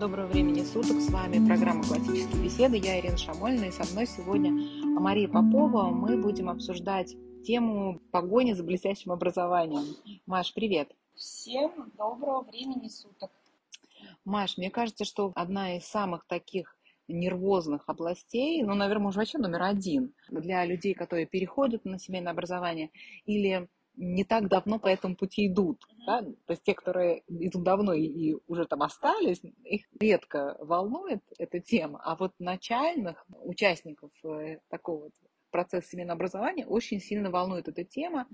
Доброго 0.00 0.26
времени 0.26 0.64
суток. 0.64 1.00
С 1.00 1.08
вами 1.08 1.46
программа 1.46 1.84
«Классические 1.84 2.42
беседы». 2.42 2.78
Я 2.78 2.98
Ирина 2.98 3.16
Шамольна, 3.16 3.66
и 3.66 3.70
со 3.70 3.84
мной 3.92 4.06
сегодня 4.06 4.50
Мария 5.00 5.28
Попова. 5.28 5.90
Мы 5.90 6.20
будем 6.20 6.50
обсуждать 6.50 7.14
тему 7.44 8.00
погони 8.10 8.54
за 8.54 8.64
блестящим 8.64 9.12
образованием. 9.12 9.96
Маш, 10.26 10.52
привет. 10.52 10.90
Всем 11.14 11.92
доброго 11.96 12.42
времени 12.42 12.88
суток. 12.88 13.30
Маш, 14.24 14.58
мне 14.58 14.68
кажется, 14.68 15.04
что 15.04 15.30
одна 15.36 15.76
из 15.76 15.84
самых 15.84 16.26
таких 16.26 16.76
нервозных 17.06 17.84
областей, 17.86 18.64
ну, 18.64 18.74
наверное, 18.74 19.04
может, 19.04 19.18
вообще 19.18 19.38
номер 19.38 19.62
один 19.62 20.12
для 20.28 20.64
людей, 20.64 20.94
которые 20.94 21.26
переходят 21.26 21.84
на 21.84 22.00
семейное 22.00 22.32
образование 22.32 22.90
или 23.26 23.68
не 23.96 24.24
так 24.24 24.48
давно 24.48 24.78
по 24.78 24.88
этому 24.88 25.16
пути 25.16 25.46
идут. 25.46 25.82
Да? 26.06 26.22
То 26.22 26.50
есть 26.50 26.62
те, 26.62 26.74
которые 26.74 27.22
идут 27.28 27.62
давно 27.62 27.92
и, 27.92 28.04
и 28.04 28.36
уже 28.46 28.66
там 28.66 28.82
остались, 28.82 29.40
их 29.64 29.86
редко 29.98 30.56
волнует 30.60 31.22
эта 31.38 31.60
тема. 31.60 32.00
А 32.04 32.16
вот 32.16 32.32
начальных 32.38 33.24
участников 33.28 34.10
э, 34.24 34.58
такого 34.68 35.10
процесса 35.50 35.88
семейного 35.88 36.16
образования 36.16 36.66
очень 36.66 37.00
сильно 37.00 37.30
волнует 37.30 37.68
эта 37.68 37.84
тема, 37.84 38.26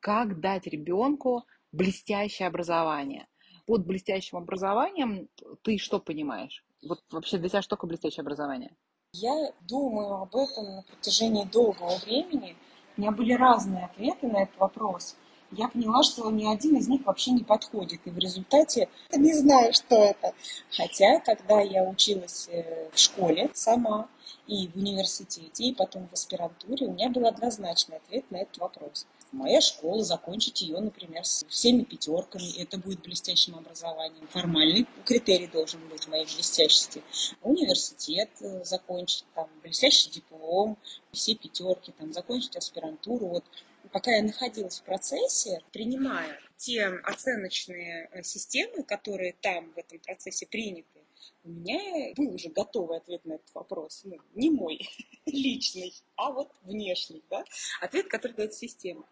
как 0.00 0.40
дать 0.40 0.66
ребенку 0.66 1.44
блестящее 1.72 2.48
образование. 2.48 3.26
Под 3.66 3.86
блестящим 3.86 4.38
образованием 4.38 5.28
ты 5.62 5.78
что 5.78 5.98
понимаешь? 5.98 6.64
Вот 6.86 7.02
вообще 7.10 7.38
для 7.38 7.48
тебя 7.48 7.62
что 7.62 7.76
такое 7.76 7.88
блестящее 7.88 8.22
образование? 8.22 8.74
Я 9.12 9.52
думаю 9.62 10.14
об 10.14 10.36
этом 10.36 10.64
на 10.64 10.82
протяжении 10.82 11.44
долгого 11.44 11.96
времени– 12.04 12.56
у 12.98 13.00
меня 13.00 13.12
были 13.12 13.32
разные 13.32 13.84
ответы 13.84 14.26
на 14.26 14.42
этот 14.42 14.58
вопрос. 14.58 15.16
Я 15.52 15.68
поняла, 15.68 16.02
что 16.02 16.28
ни 16.30 16.44
один 16.44 16.76
из 16.76 16.88
них 16.88 17.06
вообще 17.06 17.30
не 17.30 17.44
подходит. 17.44 18.00
И 18.04 18.10
в 18.10 18.18
результате 18.18 18.88
не 19.16 19.32
знаю, 19.32 19.72
что 19.72 19.94
это. 19.94 20.34
Хотя, 20.76 21.20
когда 21.20 21.60
я 21.60 21.84
училась 21.84 22.48
э, 22.50 22.90
в 22.92 22.98
школе 22.98 23.50
сама, 23.54 24.08
и 24.48 24.68
в 24.68 24.76
университете, 24.76 25.64
и 25.64 25.74
потом 25.74 26.08
в 26.08 26.14
аспирантуре, 26.14 26.86
у 26.86 26.92
меня 26.92 27.10
был 27.10 27.26
однозначный 27.26 27.98
ответ 27.98 28.30
на 28.30 28.38
этот 28.38 28.58
вопрос– 28.58 29.06
моя 29.32 29.60
школа, 29.60 30.02
закончить 30.02 30.62
ее, 30.62 30.78
например, 30.80 31.24
с 31.24 31.44
всеми 31.48 31.82
пятерками, 31.82 32.60
это 32.60 32.78
будет 32.78 33.02
блестящим 33.02 33.56
образованием. 33.56 34.26
Формальный 34.28 34.86
критерий 35.04 35.46
должен 35.46 35.80
быть 35.88 36.06
моей 36.08 36.24
блестящести. 36.24 37.02
Университет 37.42 38.30
э, 38.40 38.64
закончить, 38.64 39.24
там, 39.34 39.48
блестящий 39.62 40.10
диплом, 40.10 40.76
все 41.12 41.34
пятерки, 41.34 41.92
там, 41.92 42.12
закончить 42.12 42.56
аспирантуру. 42.56 43.26
Вот 43.26 43.44
пока 43.92 44.12
я 44.12 44.22
находилась 44.22 44.80
в 44.80 44.84
процессе, 44.84 45.60
принимая 45.72 46.38
те 46.56 46.86
оценочные 46.86 48.08
э, 48.12 48.22
системы, 48.22 48.82
которые 48.82 49.34
там 49.40 49.72
в 49.72 49.78
этом 49.78 49.98
процессе 50.00 50.46
приняты, 50.46 50.98
у 51.44 51.50
меня 51.50 52.12
был 52.14 52.34
уже 52.34 52.48
готовый 52.50 52.98
ответ 52.98 53.24
на 53.24 53.34
этот 53.34 53.54
вопрос. 53.54 54.02
Ну, 54.04 54.18
не 54.34 54.50
мой 54.50 54.80
личный, 55.26 55.94
а 56.16 56.30
вот 56.30 56.50
внешний, 56.62 57.22
да? 57.30 57.44
Ответ, 57.80 58.08
который 58.08 58.32
дает 58.32 58.54
система. 58.54 59.04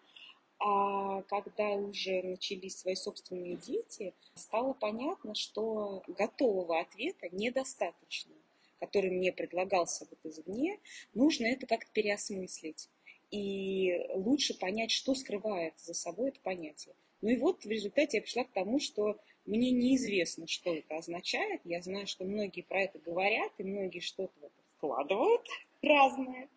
А 0.59 1.23
когда 1.23 1.71
уже 1.71 2.23
начались 2.23 2.79
свои 2.79 2.95
собственные 2.95 3.57
дети, 3.57 4.15
стало 4.35 4.73
понятно, 4.73 5.35
что 5.35 6.03
готового 6.09 6.81
ответа 6.81 7.29
недостаточно, 7.31 8.35
который 8.81 9.11
мне 9.11 9.33
предлагался 9.33 10.07
вот 10.09 10.19
извне. 10.25 10.79
Нужно 11.15 11.47
это 11.47 11.67
как-то 11.67 11.91
переосмыслить. 11.93 12.89
И 13.31 13.93
лучше 14.15 14.59
понять, 14.59 14.93
что 14.93 15.15
скрывает 15.15 15.75
за 15.79 15.95
собой 15.95 16.31
это 16.31 16.41
понятие. 16.41 16.95
Ну 17.23 17.31
и 17.31 17.37
вот 17.37 17.65
в 17.65 17.69
результате 17.69 18.19
я 18.19 18.23
пришла 18.23 18.45
к 18.45 18.53
тому, 18.53 18.79
что 18.79 19.19
мне 19.47 19.71
неизвестно, 19.73 20.47
что 20.47 20.75
это 20.75 20.97
означает. 20.97 21.61
Я 21.65 21.83
знаю, 21.83 22.07
что 22.07 22.25
многие 22.25 22.63
про 22.63 22.83
это 22.83 22.99
говорят, 22.99 23.53
и 23.59 23.65
многие 23.65 24.01
что-то 24.01 24.33
в 24.41 24.51
вкладывают 24.77 25.47
разное. 25.83 26.49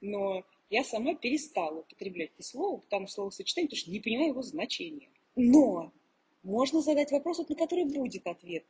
Но 0.00 0.44
я 0.70 0.84
сама 0.84 1.14
перестала 1.14 1.80
употреблять 1.80 2.30
это 2.34 2.42
слово, 2.42 2.82
там 2.88 3.08
словосочетание, 3.08 3.68
потому 3.68 3.80
что 3.80 3.90
не 3.90 4.00
понимаю 4.00 4.30
его 4.30 4.42
значения. 4.42 5.10
Но 5.34 5.92
можно 6.42 6.80
задать 6.80 7.10
вопрос, 7.10 7.38
вот, 7.38 7.50
на 7.50 7.56
который 7.56 7.84
будет 7.84 8.26
ответ. 8.26 8.64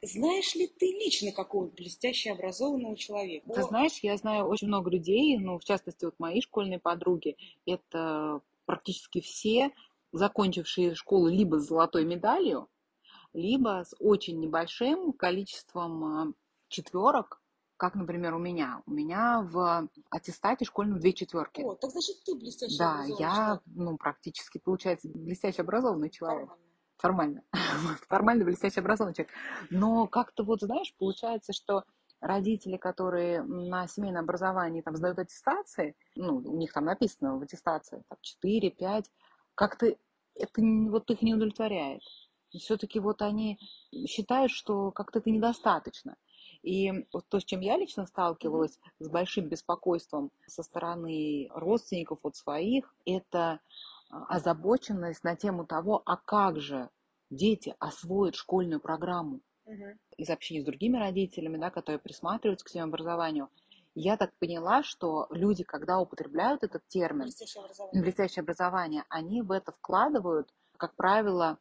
Знаешь 0.00 0.56
ли 0.56 0.66
ты 0.66 0.86
лично 0.86 1.30
какого-то 1.30 1.76
блестяще 1.76 2.32
образованного 2.32 2.96
человека? 2.96 3.52
Ты 3.52 3.62
знаешь, 3.62 4.00
я 4.02 4.16
знаю 4.16 4.46
очень 4.46 4.66
много 4.66 4.90
людей, 4.90 5.38
ну, 5.38 5.58
в 5.58 5.64
частности, 5.64 6.04
вот 6.04 6.18
мои 6.18 6.40
школьные 6.40 6.80
подруги, 6.80 7.36
это 7.66 8.40
практически 8.64 9.20
все, 9.20 9.70
закончившие 10.10 10.94
школу 10.94 11.28
либо 11.28 11.60
с 11.60 11.68
золотой 11.68 12.04
медалью, 12.04 12.68
либо 13.32 13.84
с 13.86 13.94
очень 14.00 14.40
небольшим 14.40 15.12
количеством 15.12 16.04
а, 16.04 16.32
четверок 16.68 17.41
как, 17.82 17.96
например, 17.96 18.32
у 18.32 18.38
меня. 18.38 18.80
У 18.86 18.92
меня 18.92 19.40
в 19.42 19.88
аттестате 20.08 20.64
школьном 20.64 21.00
две 21.00 21.12
четверки. 21.12 21.62
О, 21.62 21.74
так 21.74 21.90
значит, 21.90 22.22
ты 22.24 22.36
блестящий 22.36 22.78
Да, 22.78 23.02
я, 23.18 23.60
ну, 23.66 23.96
практически, 23.96 24.58
получается, 24.58 25.08
блестяще 25.12 25.62
образованный 25.62 26.08
человек. 26.08 26.48
Формально. 26.98 27.42
Формально. 27.52 27.98
Формально 28.08 28.44
блестяще 28.44 28.78
образованный 28.78 29.14
человек. 29.14 29.34
Но 29.70 30.06
как-то 30.06 30.44
вот, 30.44 30.60
знаешь, 30.60 30.94
получается, 30.96 31.52
что 31.52 31.82
родители, 32.20 32.76
которые 32.76 33.42
на 33.42 33.88
семейном 33.88 34.22
образовании 34.22 34.82
там 34.82 34.94
сдают 34.94 35.18
аттестации, 35.18 35.96
ну, 36.14 36.36
у 36.36 36.56
них 36.58 36.72
там 36.72 36.84
написано 36.84 37.36
в 37.36 37.42
аттестации 37.42 38.04
там, 38.08 38.18
4, 38.20 38.70
5, 38.70 39.10
как-то 39.56 39.86
это 40.36 40.62
вот 40.88 41.10
их 41.10 41.20
не 41.20 41.34
удовлетворяет. 41.34 42.02
все-таки 42.52 43.00
вот 43.00 43.22
они 43.22 43.58
считают, 44.06 44.52
что 44.52 44.92
как-то 44.92 45.18
это 45.18 45.30
недостаточно. 45.30 46.16
И 46.62 47.06
вот 47.12 47.26
то, 47.28 47.40
с 47.40 47.44
чем 47.44 47.60
я 47.60 47.76
лично 47.76 48.06
сталкивалась, 48.06 48.78
с 49.00 49.08
большим 49.08 49.48
беспокойством 49.48 50.30
со 50.46 50.62
стороны 50.62 51.48
родственников 51.50 52.20
от 52.22 52.36
своих, 52.36 52.94
это 53.04 53.60
а, 54.10 54.24
озабоченность 54.36 55.24
на 55.24 55.34
тему 55.34 55.66
того, 55.66 56.02
а 56.06 56.16
как 56.16 56.60
же 56.60 56.88
дети 57.30 57.74
освоят 57.78 58.36
школьную 58.36 58.80
программу 58.80 59.40
угу. 59.64 59.84
из 60.16 60.30
общения 60.30 60.62
с 60.62 60.64
другими 60.64 60.98
родителями, 60.98 61.56
да, 61.56 61.70
которые 61.70 61.98
присматриваются 61.98 62.64
к 62.64 62.68
своему 62.68 62.88
образованию. 62.88 63.48
Я 63.94 64.16
так 64.16 64.32
поняла, 64.38 64.82
что 64.82 65.26
люди, 65.30 65.64
когда 65.64 65.98
употребляют 65.98 66.62
этот 66.62 66.86
термин 66.88 67.24
блестящее 67.24 67.62
образование, 67.62 68.02
блестящее 68.02 68.42
образование 68.42 69.04
они 69.08 69.42
в 69.42 69.50
это 69.50 69.72
вкладывают, 69.72 70.48
как 70.78 70.94
правило, 70.94 71.58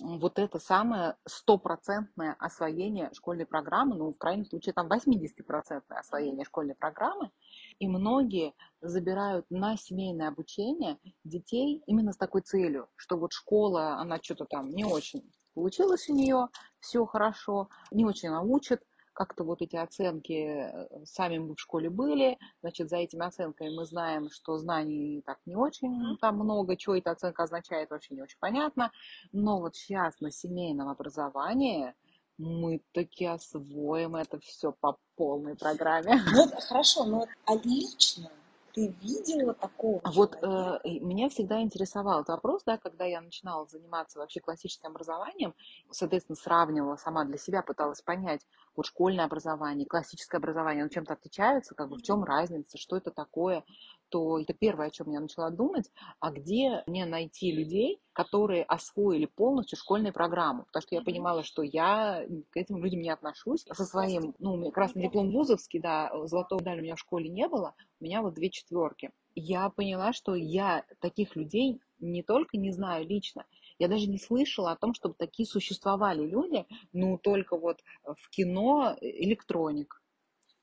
вот 0.00 0.38
это 0.38 0.58
самое 0.58 1.16
стопроцентное 1.26 2.34
освоение 2.38 3.10
школьной 3.12 3.46
программы, 3.46 3.96
ну, 3.96 4.12
в 4.12 4.18
крайнем 4.18 4.46
случае, 4.46 4.72
там 4.72 4.88
80% 4.90 5.82
освоение 5.88 6.44
школьной 6.44 6.74
программы, 6.74 7.30
и 7.78 7.86
многие 7.86 8.54
забирают 8.80 9.46
на 9.50 9.76
семейное 9.76 10.28
обучение 10.28 10.98
детей 11.24 11.82
именно 11.86 12.12
с 12.12 12.16
такой 12.16 12.42
целью, 12.42 12.88
что 12.96 13.16
вот 13.16 13.32
школа, 13.32 13.96
она 13.96 14.18
что-то 14.22 14.46
там 14.46 14.70
не 14.70 14.84
очень 14.84 15.30
получилось 15.54 16.08
у 16.08 16.14
нее, 16.14 16.48
все 16.80 17.04
хорошо, 17.04 17.68
не 17.90 18.04
очень 18.04 18.30
научит, 18.30 18.82
как-то 19.12 19.44
вот 19.44 19.62
эти 19.62 19.76
оценки 19.76 20.32
э, 20.32 21.04
сами 21.04 21.38
мы 21.38 21.54
в 21.54 21.60
школе 21.60 21.90
были, 21.90 22.38
значит, 22.60 22.88
за 22.88 22.96
этими 22.96 23.26
оценками 23.26 23.74
мы 23.74 23.84
знаем, 23.84 24.30
что 24.30 24.58
знаний 24.58 25.22
так 25.24 25.38
не 25.46 25.56
очень 25.56 26.16
там 26.20 26.36
много, 26.36 26.78
что 26.78 26.96
эта 26.96 27.12
оценка 27.12 27.44
означает, 27.44 27.90
вообще 27.90 28.14
не 28.14 28.22
очень 28.22 28.38
понятно, 28.40 28.90
но 29.32 29.60
вот 29.60 29.76
сейчас 29.76 30.20
на 30.20 30.30
семейном 30.30 30.88
образовании 30.88 31.94
мы 32.38 32.82
таки 32.92 33.26
освоим 33.26 34.16
это 34.16 34.40
все 34.40 34.72
по 34.72 34.96
полной 35.16 35.56
программе. 35.56 36.20
Ну, 36.32 36.48
хорошо, 36.60 37.04
но 37.04 37.26
а 37.46 37.54
лично 37.56 38.30
ты 38.72 38.94
видела 39.00 39.54
такого? 39.54 40.00
А 40.04 40.10
вот 40.12 40.36
э, 40.42 40.78
меня 40.84 41.28
всегда 41.28 41.60
интересовал 41.60 42.20
этот 42.20 42.30
вопрос, 42.30 42.62
да, 42.64 42.78
когда 42.78 43.04
я 43.04 43.20
начинала 43.20 43.66
заниматься 43.66 44.18
вообще 44.18 44.40
классическим 44.40 44.90
образованием, 44.90 45.54
соответственно, 45.90 46.36
сравнивала 46.36 46.96
сама 46.96 47.24
для 47.24 47.38
себя, 47.38 47.62
пыталась 47.62 48.02
понять, 48.02 48.46
вот 48.74 48.86
школьное 48.86 49.26
образование, 49.26 49.86
классическое 49.86 50.38
образование, 50.38 50.82
оно 50.82 50.90
чем-то 50.90 51.14
отличается, 51.14 51.74
как 51.74 51.88
бы 51.88 51.96
в 51.96 52.02
чем 52.02 52.24
разница, 52.24 52.78
что 52.78 52.96
это 52.96 53.10
такое, 53.10 53.64
то 54.08 54.38
это 54.38 54.52
первое, 54.52 54.88
о 54.88 54.90
чем 54.90 55.10
я 55.10 55.20
начала 55.20 55.50
думать, 55.50 55.90
а 56.20 56.30
где 56.30 56.82
мне 56.86 57.06
найти 57.06 57.50
людей, 57.50 58.00
которые 58.12 58.62
освоили 58.64 59.24
полностью 59.24 59.78
школьную 59.78 60.12
программу, 60.12 60.64
потому 60.64 60.82
что 60.82 60.94
я 60.94 61.02
понимала, 61.02 61.42
что 61.42 61.62
я 61.62 62.26
к 62.50 62.56
этим 62.56 62.82
людям 62.82 63.00
не 63.00 63.08
отношусь. 63.08 63.64
Со 63.72 63.84
своим, 63.86 64.34
ну, 64.38 64.52
у 64.54 64.56
меня 64.58 64.70
красный 64.70 65.02
диплом 65.02 65.32
вузовский, 65.32 65.80
да, 65.80 66.10
золотого 66.26 66.60
медали 66.60 66.80
у 66.80 66.82
меня 66.82 66.96
в 66.96 67.00
школе 67.00 67.30
не 67.30 67.48
было, 67.48 67.74
у 68.02 68.04
меня 68.04 68.20
вот 68.20 68.34
две 68.34 68.50
четверки. 68.50 69.12
Я 69.36 69.70
поняла, 69.70 70.12
что 70.12 70.34
я 70.34 70.84
таких 70.98 71.36
людей 71.36 71.80
не 72.00 72.24
только 72.24 72.56
не 72.56 72.72
знаю 72.72 73.06
лично, 73.06 73.46
я 73.78 73.86
даже 73.86 74.08
не 74.08 74.18
слышала 74.18 74.72
о 74.72 74.76
том, 74.76 74.92
чтобы 74.92 75.14
такие 75.14 75.46
существовали 75.46 76.26
люди, 76.26 76.66
ну, 76.92 77.16
только 77.16 77.56
вот 77.56 77.80
в 78.04 78.28
кино 78.30 78.96
электроник. 79.00 80.02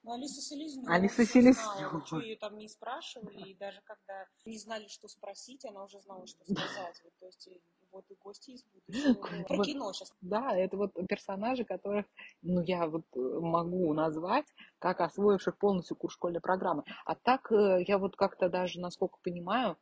Ну, 0.03 0.13
Алиса 0.13 0.41
Селезнева. 0.41 0.93
Алиса 0.93 1.25
Селезнева. 1.25 2.05
Что 2.05 2.19
ее 2.19 2.35
там 2.35 2.57
не 2.57 2.67
спрашивали, 2.67 3.51
и 3.51 3.53
даже 3.53 3.81
когда 3.85 4.27
не 4.45 4.57
знали, 4.57 4.87
что 4.89 5.07
спросить, 5.07 5.63
она 5.65 5.85
уже 5.85 6.01
знала, 6.01 6.27
что 6.27 6.43
сказать. 6.43 7.01
Вот, 7.03 7.13
то 7.19 7.25
есть 7.25 7.49
вот 7.91 8.05
и 8.09 8.15
гости 8.15 8.51
из 8.51 8.63
будущего. 8.63 9.43
Про 9.43 9.63
кино 9.63 9.93
сейчас. 9.93 10.13
Да, 10.21 10.55
это 10.55 10.77
вот 10.77 10.93
персонажи, 11.07 11.63
которых, 11.65 12.05
ну, 12.41 12.61
я 12.61 12.87
вот 12.87 13.05
э, 13.15 13.19
могу 13.19 13.93
назвать, 13.93 14.45
как 14.79 15.01
освоивших 15.01 15.57
полностью 15.57 15.97
курс 15.97 16.13
школьной 16.13 16.41
программы. 16.41 16.83
А 17.05 17.15
так, 17.15 17.51
э, 17.51 17.83
я 17.87 17.97
вот 17.97 18.15
как-то 18.15 18.49
даже, 18.49 18.79
насколько 18.79 19.17
понимаю, 19.23 19.77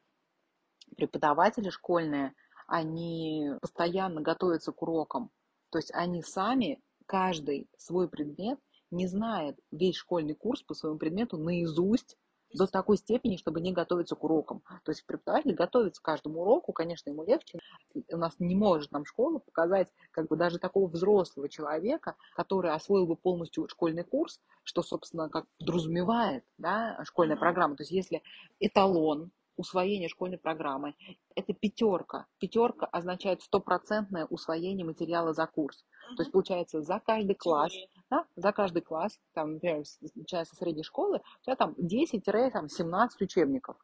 преподаватели 0.95 1.69
школьные, 1.69 2.33
они 2.67 3.51
постоянно 3.61 4.21
готовятся 4.21 4.71
к 4.71 4.81
урокам. 4.81 5.31
То 5.69 5.79
есть 5.79 5.91
они 5.93 6.21
сами, 6.21 6.81
каждый 7.05 7.69
свой 7.77 8.09
предмет, 8.09 8.59
не 8.91 9.07
знает 9.07 9.59
весь 9.71 9.95
школьный 9.95 10.35
курс 10.35 10.63
по 10.63 10.73
своему 10.73 10.97
предмету 10.97 11.37
наизусть, 11.37 12.17
до 12.53 12.67
такой 12.67 12.97
степени, 12.97 13.37
чтобы 13.37 13.61
не 13.61 13.71
готовиться 13.71 14.15
к 14.15 14.23
урокам. 14.23 14.61
То 14.83 14.91
есть 14.91 15.05
преподаватель 15.05 15.53
готовится 15.53 16.01
к 16.01 16.05
каждому 16.05 16.41
уроку, 16.41 16.73
конечно, 16.73 17.09
ему 17.09 17.23
легче. 17.23 17.59
У 17.93 18.17
нас 18.17 18.35
не 18.39 18.55
может 18.55 18.91
нам 18.91 19.05
школа 19.05 19.39
показать 19.39 19.91
как 20.11 20.27
бы 20.27 20.35
даже 20.35 20.59
такого 20.59 20.87
взрослого 20.87 21.49
человека, 21.49 22.15
который 22.35 22.71
освоил 22.71 23.05
бы 23.05 23.15
полностью 23.15 23.67
школьный 23.67 24.03
курс, 24.03 24.39
что, 24.63 24.81
собственно, 24.81 25.29
как 25.29 25.45
подразумевает 25.59 26.43
да, 26.57 26.99
школьная 27.03 27.37
программа. 27.37 27.75
То 27.75 27.83
есть 27.83 27.91
если 27.91 28.23
эталон, 28.59 29.31
усвоение 29.57 30.07
школьной 30.07 30.37
программы. 30.37 30.95
Это 31.35 31.53
пятерка. 31.53 32.27
Пятерка 32.39 32.85
означает 32.85 33.41
стопроцентное 33.41 34.25
усвоение 34.25 34.85
материала 34.85 35.33
за 35.33 35.47
курс. 35.47 35.83
То 36.15 36.21
есть, 36.21 36.31
получается, 36.31 36.81
за 36.81 37.01
каждый 37.05 37.35
класс, 37.35 37.73
да, 38.09 38.25
за 38.35 38.51
каждый 38.51 38.81
класс, 38.81 39.19
там, 39.33 39.53
например, 39.55 39.83
начиная 40.15 40.45
со 40.45 40.55
средней 40.55 40.83
школы, 40.83 41.21
у 41.41 41.43
тебя 41.43 41.55
там 41.55 41.73
10-17 41.73 43.09
учебников. 43.19 43.77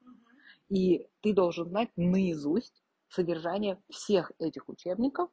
И 0.70 1.08
ты 1.22 1.34
должен 1.34 1.68
знать 1.68 1.90
наизусть 1.96 2.84
содержание 3.10 3.81
всех 3.90 4.31
этих 4.40 4.70
учебников, 4.70 5.30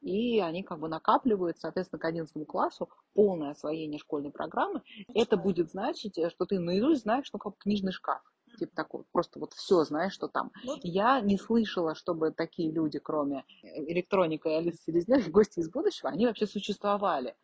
и 0.00 0.40
они 0.40 0.64
как 0.64 0.80
бы 0.80 0.88
накапливают, 0.88 1.58
соответственно, 1.58 2.00
к 2.00 2.04
11 2.04 2.46
классу 2.46 2.88
полное 3.14 3.50
освоение 3.50 4.00
школьной 4.00 4.32
программы. 4.32 4.82
Это 5.14 5.36
будет 5.36 5.70
значить, 5.70 6.18
что 6.30 6.44
ты 6.46 6.58
наизусть 6.58 7.02
знаешь, 7.02 7.28
ну, 7.32 7.38
как 7.38 7.58
книжный 7.58 7.92
шкаф 7.92 8.22
типа 8.58 8.74
такого, 8.74 9.04
просто 9.12 9.38
вот 9.38 9.52
все 9.54 9.82
знаешь, 9.84 10.12
что 10.12 10.28
там. 10.28 10.50
Ну, 10.64 10.76
я 10.82 11.20
не 11.20 11.38
слышала, 11.38 11.94
чтобы 11.94 12.32
такие 12.32 12.70
люди, 12.70 12.98
кроме 12.98 13.44
электроника 13.62 14.48
и 14.48 14.52
Алисы 14.52 14.82
Селезнёв, 14.84 15.30
гости 15.30 15.60
из 15.60 15.70
будущего, 15.70 16.10
они 16.10 16.26
вообще 16.26 16.46
существовали. 16.46 17.34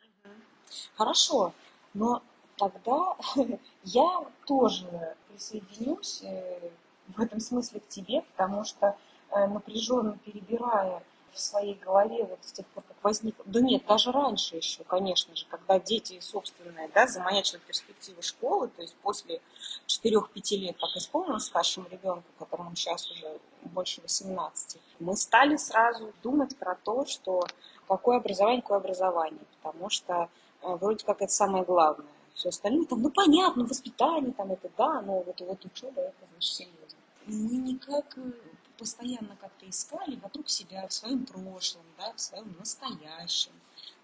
Хорошо, 0.96 1.52
но 1.94 2.22
тогда 2.56 3.16
я 3.84 4.26
тоже 4.46 5.16
присоединюсь 5.28 6.22
э, 6.22 6.70
в 7.08 7.20
этом 7.20 7.40
смысле 7.40 7.80
к 7.80 7.88
тебе, 7.88 8.22
потому 8.22 8.64
что 8.64 8.96
э, 9.30 9.46
напряженно 9.46 10.18
перебирая 10.24 11.02
в 11.32 11.40
своей 11.40 11.74
голове 11.74 12.24
вот 12.24 12.38
с 12.42 12.52
тех 12.52 12.66
пор, 12.68 12.82
как 12.86 12.96
возник, 13.02 13.36
да 13.44 13.60
нет, 13.60 13.86
даже 13.86 14.10
раньше 14.10 14.56
еще, 14.56 14.82
конечно 14.84 15.34
же, 15.36 15.46
когда 15.46 15.78
дети 15.78 16.18
собственные, 16.20 16.88
да, 16.88 17.06
замаячили 17.06 17.60
перспективы 17.60 18.22
школы, 18.22 18.68
то 18.68 18.82
есть 18.82 18.94
после 18.96 19.40
4-5 19.86 20.56
лет, 20.56 20.76
как 20.78 20.90
исполнилось 20.96 21.44
старшему 21.44 21.88
ребенку, 21.88 22.26
которому 22.38 22.74
сейчас 22.74 23.10
уже 23.10 23.38
больше 23.62 24.00
18, 24.00 24.80
мы 25.00 25.16
стали 25.16 25.56
сразу 25.56 26.12
думать 26.22 26.56
про 26.56 26.74
то, 26.74 27.06
что 27.06 27.44
какое 27.86 28.16
образование, 28.16 28.62
какое 28.62 28.78
образование, 28.78 29.40
потому 29.62 29.90
что 29.90 30.28
вроде 30.62 31.04
как 31.04 31.22
это 31.22 31.32
самое 31.32 31.64
главное. 31.64 32.06
Все 32.34 32.50
остальное 32.50 32.86
там, 32.86 33.02
ну 33.02 33.10
понятно, 33.10 33.64
воспитание 33.64 34.32
там 34.32 34.52
это 34.52 34.70
да, 34.76 35.02
но 35.02 35.22
вот, 35.22 35.40
вот 35.40 35.64
учеба 35.64 36.00
это 36.00 36.26
значит 36.30 36.52
серьезно. 36.52 36.98
Мы 37.26 37.56
никак 37.56 38.16
э, 38.16 38.30
постоянно 38.78 39.36
как-то 39.40 39.68
искали 39.68 40.16
вокруг 40.16 40.48
себя, 40.48 40.86
в 40.86 40.92
своем 40.92 41.26
прошлом, 41.26 41.82
да, 41.98 42.12
в 42.14 42.20
своем 42.20 42.54
настоящем. 42.58 43.52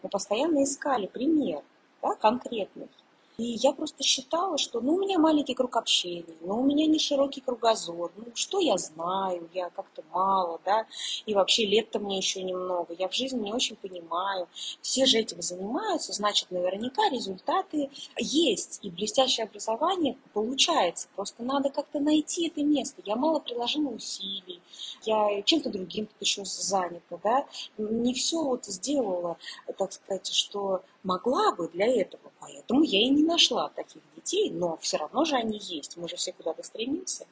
Мы 0.03 0.09
постоянно 0.09 0.65
искали 0.65 1.07
пример, 1.07 1.63
да, 2.03 2.15
конкретный. 2.17 2.89
И 3.37 3.59
я 3.63 3.73
просто 3.73 4.05
считала, 4.05 4.59
что 4.59 4.81
ну, 4.81 4.95
у 4.95 5.01
меня 5.01 5.19
маленький 5.19 5.55
круг 5.55 5.77
общения, 5.77 6.37
но 6.41 6.61
у 6.61 6.65
меня 6.65 6.87
не 6.87 7.01
широкий 7.01 7.41
кругозор. 7.41 8.13
Ну, 8.17 8.27
что 8.35 8.61
я 8.61 8.77
знаю, 8.77 9.49
я 9.53 9.71
как-то 9.71 10.05
мало, 10.13 10.61
да, 10.65 10.87
и 11.27 11.35
вообще 11.35 11.67
лет-то 11.67 11.99
мне 11.99 12.17
еще 12.19 12.43
немного, 12.45 12.95
я 12.97 13.09
в 13.09 13.15
жизни 13.15 13.41
не 13.41 13.53
очень 13.53 13.75
понимаю. 13.75 14.47
Все 14.83 15.05
же 15.05 15.19
этим 15.19 15.43
занимаются, 15.43 16.13
значит, 16.13 16.53
наверняка 16.53 17.09
результаты 17.11 17.91
есть, 18.17 18.79
и 18.83 18.91
блестящее 18.91 19.45
образование 19.45 20.17
получается. 20.33 21.09
Просто 21.17 21.43
надо 21.43 21.71
как-то 21.71 21.99
найти 21.99 22.47
это 22.47 22.63
место. 22.63 23.03
Я 23.05 23.17
мало 23.17 23.41
приложила 23.41 23.89
усилий, 23.89 24.63
я 25.05 25.43
чем-то 25.43 25.71
другим 25.71 26.09
еще 26.21 26.45
занята, 26.45 27.19
да, 27.25 27.47
не 27.79 28.15
все 28.15 28.41
вот 28.43 28.65
сделала, 28.67 29.39
так 29.77 29.93
сказать, 29.93 30.33
что 30.33 30.83
могла 31.05 31.53
бы 31.53 31.69
для 31.69 31.87
этого, 31.87 32.33
поэтому 32.41 32.83
я 32.83 33.01
и 33.01 33.09
не 33.09 33.23
нашла 33.23 33.69
таких 33.69 34.03
детей, 34.17 34.51
но 34.51 34.77
все 34.79 34.97
равно 34.97 35.25
же 35.25 35.37
они 35.37 35.59
есть, 35.59 35.97
мы 35.97 36.09
же 36.09 36.17
все 36.17 36.33
куда-то 36.33 36.63
стремимся. 36.63 37.27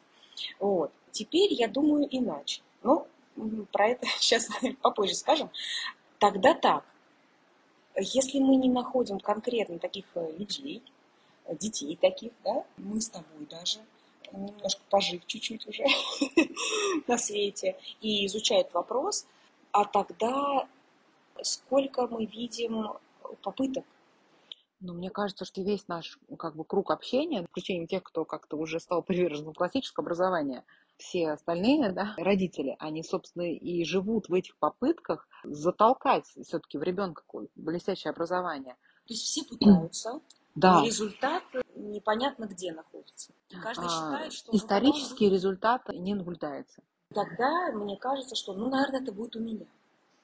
Вот. 0.60 0.92
Теперь 1.10 1.52
я 1.52 1.68
думаю 1.68 2.06
иначе. 2.10 2.62
Ну, 2.82 3.06
про 3.72 3.88
это 3.88 4.06
сейчас 4.18 4.48
попозже 4.80 5.14
скажем. 5.14 5.50
Тогда 6.18 6.54
так, 6.54 6.84
если 7.96 8.38
мы 8.38 8.56
не 8.56 8.68
находим 8.68 9.18
конкретно 9.18 9.78
таких 9.78 10.04
э, 10.14 10.32
людей, 10.38 10.82
детей 11.58 11.96
таких, 12.00 12.32
да, 12.44 12.64
мы 12.76 13.00
с 13.00 13.08
тобой 13.08 13.46
даже, 13.50 13.80
немножко 14.32 14.80
пожив 14.88 15.26
чуть-чуть 15.26 15.66
уже 15.66 15.84
на 17.06 17.18
свете, 17.18 17.76
и 18.00 18.26
изучают 18.26 18.72
вопрос, 18.72 19.26
а 19.72 19.84
тогда 19.84 20.68
сколько 21.42 22.06
мы 22.06 22.26
видим 22.26 22.92
попыток 23.40 23.84
ну, 24.82 24.94
мне 24.94 25.10
кажется, 25.10 25.44
что 25.44 25.62
весь 25.62 25.86
наш 25.88 26.18
как 26.38 26.56
бы, 26.56 26.64
круг 26.64 26.90
общения, 26.90 27.44
исключением 27.44 27.86
тех, 27.86 28.02
кто 28.02 28.24
как-то 28.24 28.56
уже 28.56 28.80
стал 28.80 29.02
привержен 29.02 29.54
классическому 29.54 30.04
образованию, 30.04 30.64
все 30.98 31.30
остальные 31.30 31.92
да, 31.92 32.14
родители, 32.16 32.76
они, 32.78 33.02
собственно, 33.02 33.42
и 33.42 33.84
живут 33.84 34.28
в 34.28 34.34
этих 34.34 34.56
попытках 34.56 35.28
затолкать 35.44 36.26
все-таки 36.26 36.78
в 36.78 36.82
ребенка 36.82 37.22
блестящее 37.54 38.10
образование. 38.10 38.74
То 39.06 39.14
есть 39.14 39.22
все 39.22 39.44
пытаются, 39.44 40.20
да. 40.54 40.80
но 40.80 40.86
результат 40.86 41.44
непонятно 41.76 42.44
где 42.44 42.72
находится. 42.72 43.32
каждый 43.62 43.86
а, 43.86 43.88
считает, 43.88 44.32
что... 44.32 44.56
Исторический 44.56 45.26
потом... 45.26 45.34
результат 45.34 45.88
не 45.90 46.14
наблюдается. 46.14 46.82
Тогда 47.14 47.72
мне 47.72 47.96
кажется, 47.96 48.34
что, 48.34 48.54
ну, 48.54 48.68
наверное, 48.68 49.00
это 49.00 49.12
будет 49.12 49.36
у 49.36 49.40
меня. 49.40 49.66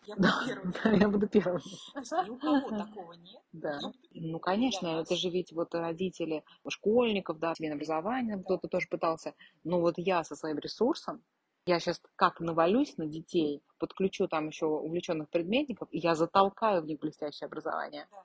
Я 0.06 0.16
буду 0.16 0.28
да, 0.28 0.44
первым. 0.46 0.74
Да, 0.84 0.90
я 0.90 1.08
буду 1.08 1.28
первым. 1.28 1.62
Ни 1.94 2.30
у 2.30 2.38
кого 2.38 2.70
такого 2.78 3.12
нет. 3.12 3.42
Да. 3.52 3.78
Ну, 4.12 4.38
конечно, 4.38 5.00
это 5.00 5.16
же 5.16 5.28
ведь 5.28 5.52
вот 5.52 5.74
родители 5.74 6.44
школьников, 6.68 7.38
да, 7.38 7.54
семейное 7.54 7.76
образование, 7.76 8.38
кто-то 8.38 8.68
тоже 8.68 8.88
пытался. 8.88 9.34
Но 9.64 9.80
вот 9.80 9.94
я 9.98 10.24
со 10.24 10.34
своим 10.36 10.58
ресурсом, 10.58 11.22
я 11.66 11.78
сейчас 11.80 12.00
как 12.16 12.40
навалюсь 12.40 12.96
на 12.96 13.06
детей, 13.06 13.62
подключу 13.78 14.28
там 14.28 14.48
еще 14.48 14.66
увлеченных 14.66 15.28
предметников, 15.28 15.88
и 15.90 15.98
я 15.98 16.14
затолкаю 16.14 16.82
в 16.82 16.86
них 16.86 16.98
блестящее 17.00 17.46
образование. 17.46 18.06
Да. 18.10 18.24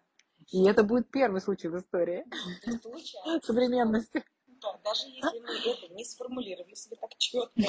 И 0.51 0.65
это 0.65 0.83
будет 0.83 1.09
первый 1.09 1.41
случай 1.41 1.67
в 1.67 1.77
истории 1.77 2.25
современности. 3.43 4.23
Да, 4.61 4.79
даже 4.83 5.07
если 5.07 5.39
мы 5.39 5.53
это 5.55 5.93
не 5.93 6.05
сформулировали 6.05 6.73
себе 6.73 6.95
так 6.95 7.17
четко, 7.17 7.63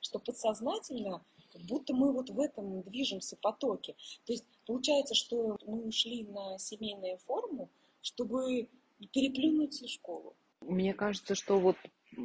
что 0.00 0.18
подсознательно 0.18 1.24
как 1.52 1.62
будто 1.62 1.94
мы 1.94 2.12
вот 2.12 2.30
в 2.30 2.40
этом 2.40 2.82
движемся 2.82 3.36
потоке. 3.36 3.94
То 4.26 4.32
есть 4.32 4.44
получается, 4.66 5.14
что 5.14 5.58
мы 5.66 5.84
ушли 5.84 6.24
на 6.24 6.58
семейную 6.58 7.18
форму, 7.18 7.70
чтобы 8.00 8.68
переплюнуть 9.12 9.88
школу. 9.90 10.34
Мне 10.60 10.94
кажется, 10.94 11.34
что 11.34 11.58
вот 11.58 11.76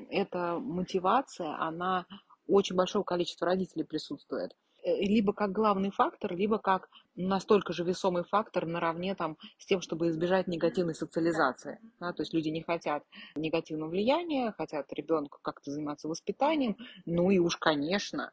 эта 0.10 0.60
мотивация, 0.60 1.60
она 1.60 2.06
очень 2.48 2.76
большого 2.76 3.04
количества 3.04 3.48
родителей 3.48 3.84
присутствует. 3.84 4.56
Э, 4.84 4.96
либо 5.02 5.34
как 5.34 5.52
главный 5.52 5.92
фактор, 5.92 6.36
либо 6.36 6.60
как 6.60 6.90
настолько 7.16 7.74
же 7.74 7.84
весомый 7.84 8.24
фактор 8.24 8.66
наравне 8.66 9.16
там, 9.16 9.38
с 9.58 9.66
тем, 9.66 9.82
чтобы 9.82 10.10
избежать 10.10 10.48
негативной 10.48 10.96
социализации. 10.96 11.80
Да, 12.00 12.14
то 12.14 12.22
есть 12.22 12.34
люди 12.34 12.50
не 12.50 12.62
хотят 12.62 13.04
негативного 13.36 13.90
влияния, 13.90 14.54
хотят 14.58 14.92
ребенка 14.94 15.40
как-то 15.42 15.72
заниматься 15.72 16.08
воспитанием. 16.08 16.78
Ну 17.06 17.32
и 17.32 17.40
уж, 17.40 17.58
конечно, 17.58 18.32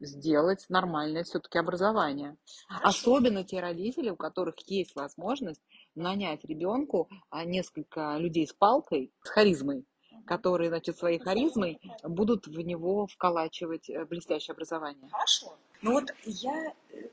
сделать 0.00 0.66
нормальное 0.68 1.24
все-таки 1.24 1.58
образование. 1.58 2.36
Особенно 2.68 3.44
те 3.44 3.60
родители, 3.60 4.10
у 4.10 4.16
которых 4.16 4.56
есть 4.66 4.94
возможность 4.94 5.62
нанять 5.94 6.44
ребенку 6.44 7.08
а, 7.30 7.44
несколько 7.44 8.16
людей 8.18 8.46
с 8.46 8.52
палкой, 8.52 9.12
с 9.22 9.28
харизмой, 9.28 9.84
которые, 10.26 10.68
значит, 10.68 10.98
своей 10.98 11.18
харизмой 11.18 11.80
будут 12.02 12.46
в 12.46 12.60
него 12.60 13.06
вколачивать 13.06 13.88
э, 13.88 14.04
блестящее 14.04 14.52
образование. 14.52 15.08
Хорошо. 15.10 15.56
Ну 15.82 15.92
вот 15.92 16.10
я 16.24 16.74
э, 16.90 17.08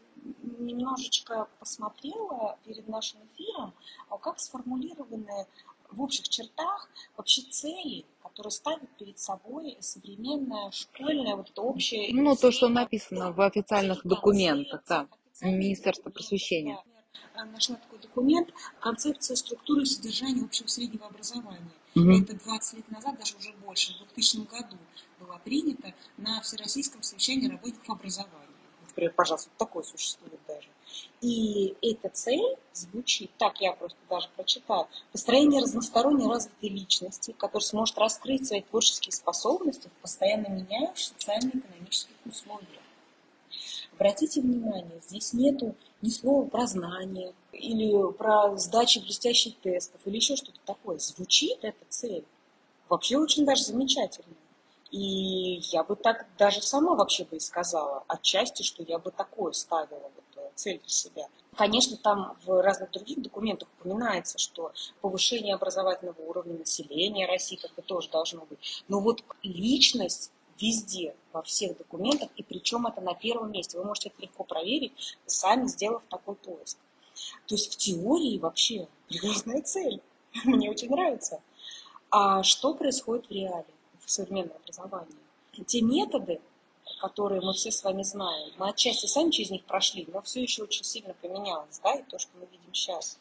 немножечко 0.60 1.48
посмотрела 1.60 2.58
перед 2.64 2.88
нашим 2.88 3.22
эфиром, 3.26 3.74
а 4.10 4.18
как 4.18 4.40
сформулированы 4.40 5.48
в 5.94 6.02
общих 6.02 6.28
чертах 6.30 6.90
вообще 7.16 7.42
цели, 7.44 8.06
которая 8.22 8.52
ставит 8.52 8.90
перед 8.98 9.20
собой 9.20 9.78
современная 9.80 10.72
школьная 10.72 11.36
вот 11.36 11.50
это 11.50 11.62
общее... 11.62 12.14
Ну, 12.14 12.36
то, 12.36 12.52
что 12.52 12.70
написано 12.70 13.32
в 13.32 13.42
официальных 13.42 14.06
документах, 14.06 14.84
да, 14.88 15.08
Министерства 15.42 16.10
просвещения. 16.10 16.80
Да, 17.36 17.46
нашла 17.46 17.76
такой 17.76 18.00
документ 18.00 18.50
«Концепция 18.80 19.36
структуры 19.36 19.84
и 19.84 19.86
содержания 19.86 20.44
общего 20.44 20.68
среднего 20.68 21.08
образования». 21.08 21.72
Угу. 21.96 22.12
Это 22.12 22.36
20 22.36 22.78
лет 22.78 22.92
назад, 22.92 23.20
даже 23.20 23.38
уже 23.38 23.54
больше, 23.66 23.94
в 23.94 23.98
2000 24.14 24.48
году 24.48 24.78
была 25.20 25.38
принята 25.40 25.94
на 26.18 26.42
Всероссийском 26.42 27.04
совещании 27.04 27.48
работников 27.48 27.90
образования. 27.90 28.40
Например, 28.88 29.14
пожалуйста, 29.16 29.50
такое 29.58 29.84
существует 29.84 30.40
даже. 30.48 30.68
И 31.22 31.76
эта 31.82 32.10
цель 32.10 32.56
звучит, 32.74 33.32
так 33.38 33.62
я 33.62 33.74
просто 33.74 33.98
даже 34.10 34.30
прочитала, 34.36 34.88
построение 35.12 35.62
разносторонней 35.62 36.28
развитой 36.28 36.70
личности, 36.70 37.36
которая 37.38 37.66
сможет 37.66 37.98
раскрыть 37.98 38.48
свои 38.48 38.62
творческие 38.62 39.14
способности 39.14 39.88
в 39.88 40.02
постоянно 40.02 40.48
меняющихся 40.48 41.14
социально-экономических 41.14 42.16
условиях. 42.26 42.82
Обратите 43.94 44.42
внимание, 44.42 45.00
здесь 45.02 45.34
нету 45.34 45.76
ни 46.02 46.10
слова 46.10 46.48
про 46.48 46.68
знание, 46.68 47.34
или 47.52 48.12
про 48.14 48.58
сдачу 48.58 49.02
блестящих 49.02 49.58
тестов, 49.60 50.02
или 50.06 50.16
еще 50.18 50.36
что-то 50.36 50.60
такое. 50.66 50.98
Звучит 50.98 51.60
эта 51.62 51.86
цель 51.90 52.26
вообще 52.90 53.18
очень 53.18 53.46
даже 53.46 53.64
замечательно. 53.64 54.36
И 54.92 55.60
я 55.72 55.84
бы 55.84 55.96
так 55.96 56.28
даже 56.38 56.62
сама 56.62 56.96
вообще 56.96 57.26
бы 57.26 57.38
и 57.38 57.40
сказала, 57.40 58.04
отчасти, 58.08 58.62
что 58.62 58.84
я 58.84 59.00
бы 59.00 59.10
такое 59.10 59.52
ставила 59.54 60.12
э, 60.16 60.23
цель 60.56 60.80
для 60.80 60.90
себя. 60.90 61.28
Конечно, 61.56 61.98
там 61.98 62.38
в 62.46 62.62
разных 62.62 62.92
других 62.92 63.22
документах 63.22 63.70
упоминается, 63.80 64.38
что 64.40 64.74
повышение 65.02 65.56
образовательного 65.56 66.20
уровня 66.22 66.58
населения 66.58 67.28
России 67.28 67.58
как 67.58 67.74
бы 67.76 67.82
тоже 67.82 68.10
должно 68.10 68.46
быть. 68.46 68.84
Но 68.88 69.00
вот 69.00 69.24
личность 69.44 70.32
везде, 70.60 71.16
во 71.32 71.42
всех 71.42 71.78
документах, 71.78 72.30
и 72.36 72.44
причем 72.44 72.88
это 72.88 73.02
на 73.02 73.14
первом 73.14 73.52
месте. 73.52 73.78
Вы 73.78 73.86
можете 73.86 74.10
это 74.10 74.22
легко 74.22 74.44
проверить, 74.44 74.94
сами 75.26 75.68
сделав 75.68 76.04
такой 76.10 76.36
поиск. 76.36 76.78
То 77.48 77.56
есть 77.56 77.72
в 77.72 77.78
теории 77.78 78.40
вообще 78.40 78.88
прекрасная 79.08 79.62
цель. 79.62 80.02
Мне 80.46 80.70
очень 80.72 80.90
нравится. 80.90 81.42
А 82.10 82.44
что 82.44 82.74
происходит 82.74 83.28
в 83.28 83.32
реале? 83.32 83.66
в 84.06 84.12
современном 84.12 84.58
образовании. 84.58 85.16
Те 85.66 85.82
методы, 85.82 86.42
которые 87.00 87.42
мы 87.42 87.54
все 87.54 87.72
с 87.72 87.84
вами 87.84 88.04
знаем, 88.04 88.52
мы 88.58 88.70
отчасти 88.70 89.06
сами 89.06 89.32
через 89.32 89.52
них 89.52 89.66
прошли, 89.66 90.08
но 90.12 90.22
все 90.22 90.42
еще 90.42 90.64
очень 90.64 90.84
сильно 90.84 91.14
поменялось, 91.22 91.80
да, 91.84 91.96
и 91.96 92.04
то, 92.04 92.18
что 92.20 92.32
мы 92.38 92.46
видим 92.46 92.74
сейчас. 92.74 93.20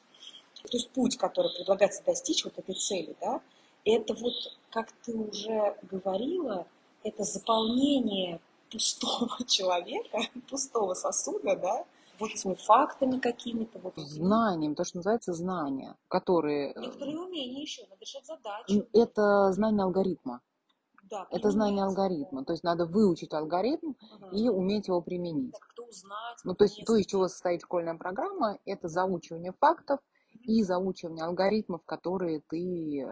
То 0.54 0.76
есть 0.76 0.90
путь, 0.90 1.16
который 1.16 1.52
предлагается 1.54 2.04
достичь 2.04 2.44
вот 2.44 2.56
этой 2.58 2.74
цели, 2.74 3.16
да, 3.20 3.40
это 3.84 4.14
вот, 4.14 4.34
как 4.70 4.92
ты 5.04 5.12
уже 5.12 5.76
говорила, 5.82 6.66
это 7.02 7.24
заполнение 7.24 8.40
пустого 8.70 9.36
человека, 9.46 10.20
пустого 10.48 10.94
сосуда, 10.94 11.56
да, 11.56 11.84
вот 12.18 12.30
этими 12.30 12.54
фактами 12.54 13.18
какими-то. 13.18 13.78
Вот 13.80 13.94
знанием, 13.96 14.74
то, 14.74 14.84
что 14.84 14.98
называется 14.98 15.32
знания, 15.32 15.96
которые... 16.08 16.74
Некоторые 16.76 17.18
умения 17.18 17.60
еще, 17.60 17.82
надо 17.82 18.00
решать 18.00 18.26
задачи. 18.26 18.86
Это 18.92 19.52
знание 19.52 19.82
алгоритма. 19.82 20.40
Да, 21.12 21.26
это 21.30 21.50
знание 21.50 21.84
алгоритма. 21.84 22.42
То 22.44 22.54
есть 22.54 22.64
надо 22.64 22.86
выучить 22.86 23.34
алгоритм 23.34 23.90
угу. 23.90 24.30
и 24.32 24.48
уметь 24.48 24.88
его 24.88 25.02
применить. 25.02 25.52
Как-то 25.58 25.84
узнать. 25.84 26.38
Ну, 26.42 26.54
то 26.54 26.64
есть 26.64 26.82
то, 26.86 26.96
из 26.96 27.04
чего 27.04 27.28
состоит 27.28 27.60
школьная 27.60 27.96
программа, 27.98 28.58
это 28.64 28.88
заучивание 28.88 29.52
фактов 29.60 30.00
и 30.44 30.62
заучивание 30.62 31.24
алгоритмов, 31.26 31.84
которые 31.84 32.40
ты 32.48 33.02
э, 33.02 33.08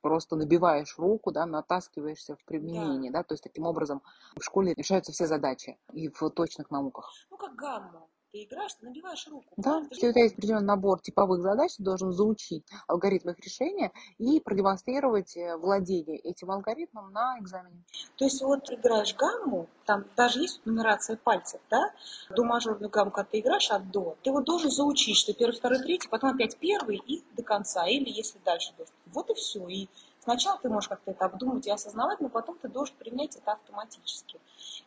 просто 0.00 0.34
набиваешь 0.34 0.98
руку, 0.98 1.30
да, 1.30 1.46
натаскиваешься 1.46 2.34
в 2.34 2.44
применении, 2.44 3.10
да. 3.10 3.20
да, 3.20 3.24
то 3.24 3.34
есть 3.34 3.44
таким 3.44 3.66
образом 3.66 4.02
в 4.36 4.42
школе 4.42 4.74
решаются 4.74 5.12
все 5.12 5.28
задачи 5.28 5.78
и 5.92 6.08
в 6.08 6.30
точных 6.30 6.72
науках. 6.72 7.08
Ну, 7.30 7.36
как 7.36 7.54
гамма 7.54 8.08
ты 8.34 8.42
играешь, 8.42 8.74
ты 8.74 8.86
набиваешь 8.86 9.28
руку. 9.28 9.46
Да, 9.56 9.80
если 9.90 10.08
у 10.08 10.10
тебя 10.10 10.24
есть 10.24 10.34
определенный 10.34 10.66
набор 10.66 11.00
типовых 11.00 11.40
задач, 11.40 11.76
ты 11.76 11.84
должен 11.84 12.10
заучить 12.10 12.64
алгоритм 12.88 13.30
их 13.30 13.38
решения 13.38 13.92
и 14.18 14.40
продемонстрировать 14.40 15.36
э, 15.36 15.56
владение 15.56 16.18
этим 16.18 16.50
алгоритмом 16.50 17.12
на 17.12 17.38
экзамене. 17.38 17.84
То 18.16 18.24
есть 18.24 18.42
вот 18.42 18.72
играешь 18.72 19.14
гамму, 19.14 19.68
там 19.86 20.04
даже 20.16 20.40
есть 20.40 20.60
нумерация 20.66 21.16
пальцев, 21.16 21.60
да, 21.70 21.92
до 22.30 22.42
мажорную 22.42 22.90
гамму, 22.90 23.12
когда 23.12 23.30
ты 23.30 23.38
играешь 23.38 23.70
от 23.70 23.92
до, 23.92 24.16
ты 24.24 24.32
вот 24.32 24.44
должен 24.44 24.68
заучить, 24.68 25.16
что 25.16 25.32
первый, 25.32 25.54
второй, 25.54 25.78
третий, 25.78 26.08
потом 26.08 26.30
опять 26.30 26.56
первый 26.56 26.96
и 26.96 27.22
до 27.36 27.44
конца, 27.44 27.86
или 27.86 28.10
если 28.10 28.40
дальше 28.44 28.72
должен. 28.76 28.94
Вот 29.12 29.30
и 29.30 29.34
все. 29.34 29.64
И 29.68 29.88
сначала 30.24 30.58
ты 30.60 30.68
можешь 30.68 30.88
как-то 30.88 31.12
это 31.12 31.26
обдумать 31.26 31.66
и 31.66 31.70
осознавать, 31.70 32.20
но 32.20 32.28
потом 32.28 32.58
ты 32.58 32.68
должен 32.68 32.96
применять 32.96 33.36
это 33.36 33.52
автоматически. 33.52 34.40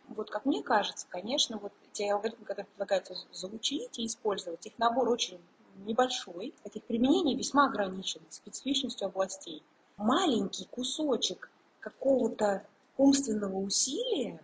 Вот 0.09 0.29
как 0.29 0.45
мне 0.45 0.61
кажется, 0.61 1.07
конечно, 1.09 1.57
вот 1.57 1.71
те 1.93 2.11
алгоритмы, 2.11 2.45
которые 2.45 2.65
предлагаются 2.65 3.15
заучить 3.31 3.97
и 3.99 4.05
использовать, 4.05 4.65
их 4.65 4.77
набор 4.77 5.09
очень 5.09 5.39
небольшой, 5.85 6.53
таких 6.63 6.83
применений 6.83 7.35
весьма 7.35 7.67
ограничен 7.67 8.21
специфичностью 8.29 9.07
областей. 9.07 9.63
Маленький 9.95 10.65
кусочек 10.65 11.49
какого-то 11.79 12.65
умственного 12.97 13.57
усилия 13.57 14.39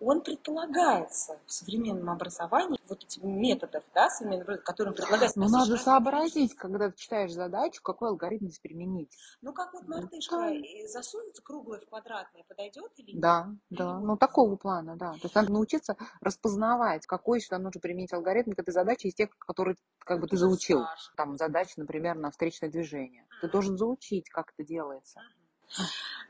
он 0.00 0.22
предполагается 0.22 1.38
в 1.46 1.52
современном 1.52 2.10
образовании, 2.10 2.80
вот 2.88 3.04
этими 3.04 3.30
методов, 3.30 3.84
да, 3.94 4.08
современным, 4.08 4.58
которым 4.64 4.94
предлагается... 4.94 5.38
Ну, 5.38 5.48
надо 5.48 5.76
сообразить, 5.76 6.54
когда 6.54 6.90
ты 6.90 6.96
читаешь 6.96 7.32
задачу, 7.32 7.82
какой 7.82 8.08
алгоритм 8.08 8.46
здесь 8.46 8.58
применить. 8.58 9.14
Ну, 9.42 9.52
как 9.52 9.72
вот 9.74 9.86
мартышка 9.86 10.36
да. 10.36 10.88
засунется 10.88 11.42
круглое 11.42 11.80
в 11.80 11.86
квадратное, 11.86 12.44
подойдет 12.44 12.90
или 12.96 13.12
нет? 13.12 13.20
Да, 13.20 13.48
да, 13.68 13.98
или 13.98 14.06
ну, 14.06 14.16
такого 14.16 14.56
плана, 14.56 14.96
да. 14.96 15.12
То 15.12 15.20
есть 15.24 15.34
надо 15.34 15.52
научиться 15.52 15.96
распознавать, 16.20 17.06
какой 17.06 17.40
сюда 17.40 17.58
нужно 17.58 17.80
применить 17.80 18.12
алгоритм 18.12 18.52
к 18.52 18.58
этой 18.58 18.72
задаче 18.72 19.08
из 19.08 19.14
тех, 19.14 19.30
которые 19.38 19.76
как 19.98 20.20
бы 20.20 20.26
ты 20.26 20.36
заучил. 20.36 20.80
Страшно. 20.80 21.14
Там 21.16 21.36
задача, 21.36 21.74
например, 21.76 22.16
на 22.16 22.30
встречное 22.30 22.70
движение. 22.70 23.26
Ты 23.42 23.48
должен 23.48 23.76
заучить, 23.76 24.30
как 24.30 24.52
это 24.56 24.66
делается. 24.66 25.20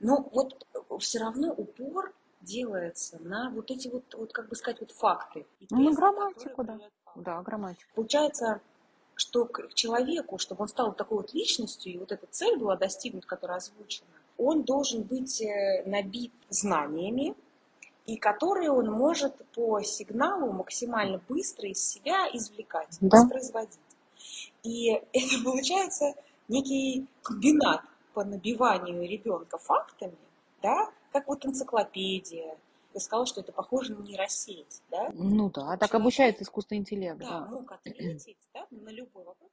Ну, 0.00 0.29
вот 0.33 0.67
все 0.99 1.21
равно 1.21 1.53
упор 1.53 2.12
делается 2.41 3.19
на 3.21 3.51
вот 3.51 3.71
эти 3.71 3.89
вот, 3.89 4.15
вот 4.15 4.33
как 4.33 4.49
бы 4.49 4.57
сказать, 4.57 4.81
вот 4.81 4.93
факты. 4.93 5.47
Ну, 5.71 5.91
на 5.91 5.93
грамматику, 5.93 6.65
да. 6.65 6.79
Да, 7.17 7.43
грамматику. 7.43 7.91
Получается, 7.95 8.61
что 9.15 9.45
к 9.45 9.75
человеку, 9.75 10.39
чтобы 10.39 10.63
он 10.63 10.69
стал 10.69 10.95
такой 10.95 11.19
вот 11.19 11.35
личностью, 11.35 11.93
и 11.93 11.99
вот 11.99 12.13
эта 12.13 12.27
цель 12.31 12.59
была 12.59 12.77
достигнута, 12.77 13.27
которая 13.27 13.59
озвучена, 13.59 14.09
он 14.39 14.63
должен 14.63 15.03
быть 15.03 15.43
э, 15.43 15.83
набит 15.85 16.33
знаниями, 16.49 17.35
и 18.07 18.17
которые 18.17 18.71
он 18.71 18.91
может 18.91 19.37
по 19.55 19.83
сигналу 19.83 20.53
максимально 20.53 21.21
быстро 21.29 21.69
из 21.69 21.87
себя 21.87 22.27
извлекать, 22.33 22.97
да. 23.01 23.19
воспроизводить. 23.19 23.79
И 24.63 24.91
это 25.13 25.45
получается 25.45 26.15
некий 26.49 27.07
комбинат 27.23 27.83
по 28.15 28.25
набиванию 28.25 29.09
ребенка 29.09 29.59
фактами, 29.59 30.17
да, 30.63 30.91
как 31.12 31.29
вот 31.29 31.45
энциклопедия. 31.45 32.57
Ты 32.93 33.00
сказала, 33.00 33.26
что 33.26 33.40
это 33.40 33.52
похоже 33.52 33.95
на 33.95 34.02
нейросеть, 34.02 34.83
да? 34.90 35.11
Ну 35.12 35.49
да, 35.50 35.76
так 35.76 35.95
обучает 35.95 36.43
искусственный 36.43 36.81
интеллект. 36.81 37.19
Да, 37.19 37.40
да. 37.40 37.47
мог 37.47 37.71
ответить 37.71 38.37
да, 38.52 38.67
на 38.71 38.90
любой 38.90 39.25
вопрос. 39.25 39.50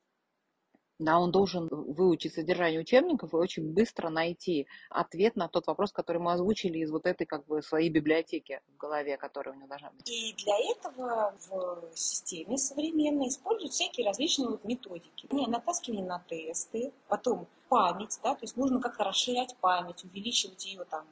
Да, 0.99 1.19
он 1.19 1.31
должен 1.31 1.67
выучить 1.69 2.33
содержание 2.33 2.79
учебников 2.79 3.31
и 3.33 3.37
очень 3.37 3.71
быстро 3.71 4.09
найти 4.09 4.65
ответ 4.89 5.35
на 5.35 5.47
тот 5.47 5.67
вопрос, 5.67 5.91
который 5.91 6.17
мы 6.17 6.33
озвучили 6.33 6.79
из 6.79 6.89
вот 6.89 7.05
этой 7.05 7.25
как 7.25 7.45
бы 7.45 7.61
своей 7.61 7.91
библиотеки 7.91 8.61
в 8.73 8.77
голове, 8.77 9.15
которая 9.17 9.53
у 9.53 9.57
него 9.57 9.67
должна 9.67 9.91
быть. 9.91 10.09
И 10.09 10.33
для 10.33 10.57
этого 10.71 11.35
в 11.39 11.95
системе 11.95 12.57
современной 12.57 13.27
используют 13.27 13.73
всякие 13.73 14.07
различные 14.07 14.49
вот 14.49 14.63
методики. 14.63 15.27
Не, 15.31 15.45
натаскивание 15.45 16.03
на 16.03 16.19
тесты, 16.27 16.91
потом 17.07 17.47
память, 17.69 18.19
да, 18.23 18.33
то 18.33 18.43
есть 18.43 18.57
нужно 18.57 18.81
как-то 18.81 19.03
расширять 19.03 19.55
память, 19.57 20.03
увеличивать 20.03 20.65
ее 20.65 20.83
там 20.85 21.05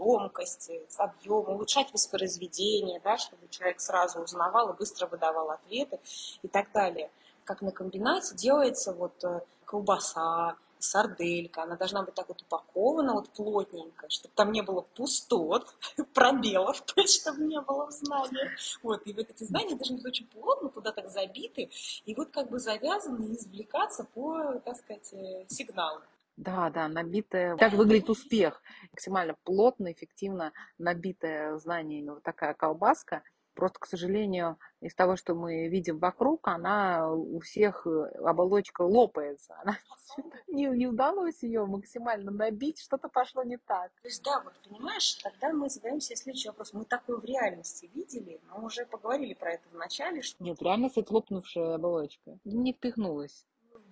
емкости, 0.00 0.82
объем, 0.96 1.48
улучшать 1.48 1.92
воспроизведение, 1.92 3.00
да, 3.00 3.18
чтобы 3.18 3.48
человек 3.48 3.80
сразу 3.80 4.20
узнавал 4.20 4.70
и 4.70 4.76
быстро 4.76 5.06
выдавал 5.06 5.50
ответы 5.50 6.00
и 6.42 6.48
так 6.48 6.72
далее. 6.72 7.10
Как 7.44 7.62
на 7.62 7.72
комбинате 7.72 8.34
делается 8.34 8.92
вот 8.92 9.24
э, 9.24 9.40
колбаса, 9.64 10.56
сарделька, 10.82 11.62
она 11.62 11.76
должна 11.76 12.02
быть 12.02 12.14
так 12.14 12.28
вот 12.28 12.42
упакована 12.42 13.14
вот 13.14 13.30
плотненько, 13.30 14.08
чтобы 14.08 14.34
там 14.34 14.52
не 14.52 14.62
было 14.62 14.82
пустот, 14.94 15.74
пробелов, 16.14 16.82
чтобы 17.06 17.42
не 17.44 17.60
было 17.60 17.86
в 17.86 17.92
знаниях. 17.92 18.52
Вот, 18.82 19.06
и 19.06 19.12
вот 19.12 19.30
эти 19.30 19.44
знания 19.44 19.76
должны 19.76 19.96
быть 19.96 20.06
очень 20.06 20.26
плотно 20.26 20.68
туда 20.68 20.92
так 20.92 21.10
забиты, 21.10 21.70
и 22.04 22.14
вот 22.14 22.30
как 22.30 22.50
бы 22.50 22.58
завязаны 22.58 23.26
и 23.26 23.36
извлекаться 23.36 24.04
по, 24.04 24.54
так 24.64 24.76
сказать, 24.76 25.12
э, 25.12 25.44
сигналу. 25.48 26.00
Да, 26.36 26.70
да, 26.70 26.88
набитая. 26.88 27.56
Как 27.56 27.72
выглядит 27.74 28.08
успех? 28.08 28.62
Максимально 28.92 29.36
плотно, 29.44 29.92
эффективно 29.92 30.52
набитая 30.78 31.58
знаниями 31.58 32.10
вот 32.10 32.22
такая 32.22 32.54
колбаска. 32.54 33.22
Просто, 33.54 33.80
к 33.80 33.86
сожалению, 33.86 34.58
из 34.80 34.94
того, 34.94 35.16
что 35.16 35.34
мы 35.34 35.68
видим 35.68 35.98
вокруг, 35.98 36.48
она 36.48 37.12
у 37.12 37.40
всех 37.40 37.86
э, 37.86 38.04
оболочка 38.24 38.82
лопается. 38.82 39.54
Она 39.60 39.76
не, 40.48 40.66
не 40.66 40.86
удалось 40.86 41.42
ее 41.42 41.66
максимально 41.66 42.30
набить, 42.30 42.80
что-то 42.80 43.08
пошло 43.08 43.42
не 43.42 43.58
так. 43.58 43.90
То 44.00 44.08
есть, 44.08 44.22
да, 44.22 44.40
вот 44.42 44.54
понимаешь, 44.66 45.14
тогда 45.16 45.52
мы 45.52 45.68
задаем 45.68 46.00
себе 46.00 46.16
следующий 46.16 46.48
вопрос. 46.48 46.72
Мы 46.72 46.84
такое 46.84 47.18
в 47.18 47.24
реальности 47.24 47.90
видели, 47.92 48.40
мы 48.56 48.64
уже 48.64 48.86
поговорили 48.86 49.34
про 49.34 49.52
это 49.54 49.68
в 49.68 49.74
начале. 49.74 50.22
Что... 50.22 50.42
Нет, 50.42 50.62
реальность 50.62 50.96
это 50.96 51.12
лопнувшая 51.12 51.74
оболочка. 51.74 52.38
Не 52.44 52.72
впихнулась. 52.72 53.44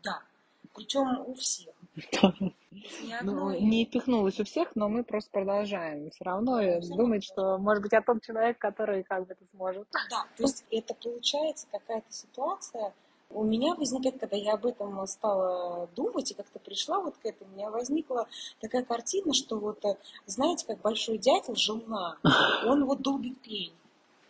Да, 0.02 0.22
причем 0.74 1.20
у 1.26 1.34
всех. 1.34 1.74
Ну, 3.22 3.50
не 3.58 3.86
пихнулось 3.86 4.38
у 4.40 4.44
всех, 4.44 4.74
но 4.74 4.88
мы 4.88 5.02
просто 5.02 5.30
продолжаем. 5.30 6.10
Все 6.10 6.24
равно 6.24 6.60
думать, 6.96 7.24
что, 7.24 7.58
может 7.58 7.82
быть, 7.82 7.92
я 7.92 8.02
тот 8.02 8.22
человек, 8.22 8.58
который 8.58 9.02
как 9.02 9.26
бы 9.26 9.32
это 9.32 9.44
сможет. 9.50 9.86
Да, 10.10 10.24
то 10.36 10.42
есть 10.42 10.64
это 10.70 10.94
получается 10.94 11.66
какая-то 11.70 12.12
ситуация, 12.12 12.92
у 13.30 13.44
меня 13.44 13.74
возникает, 13.74 14.18
когда 14.18 14.36
я 14.36 14.54
об 14.54 14.66
этом 14.66 15.06
стала 15.06 15.88
думать 15.94 16.30
и 16.30 16.34
как-то 16.34 16.58
пришла 16.58 17.00
вот 17.00 17.16
к 17.18 17.26
этому, 17.26 17.50
у 17.50 17.54
меня 17.54 17.70
возникла 17.70 18.26
такая 18.60 18.84
картина, 18.84 19.34
что 19.34 19.58
вот, 19.58 19.84
э, 19.84 19.96
знаете, 20.26 20.66
как 20.66 20.80
большой 20.80 21.18
дятел, 21.18 21.54
жена, 21.54 22.16
он 22.64 22.84
вот 22.84 23.02
долбит 23.02 23.38
пень, 23.42 23.74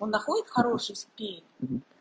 он 0.00 0.10
находит 0.10 0.48
хороший 0.48 0.96
пень, 1.16 1.44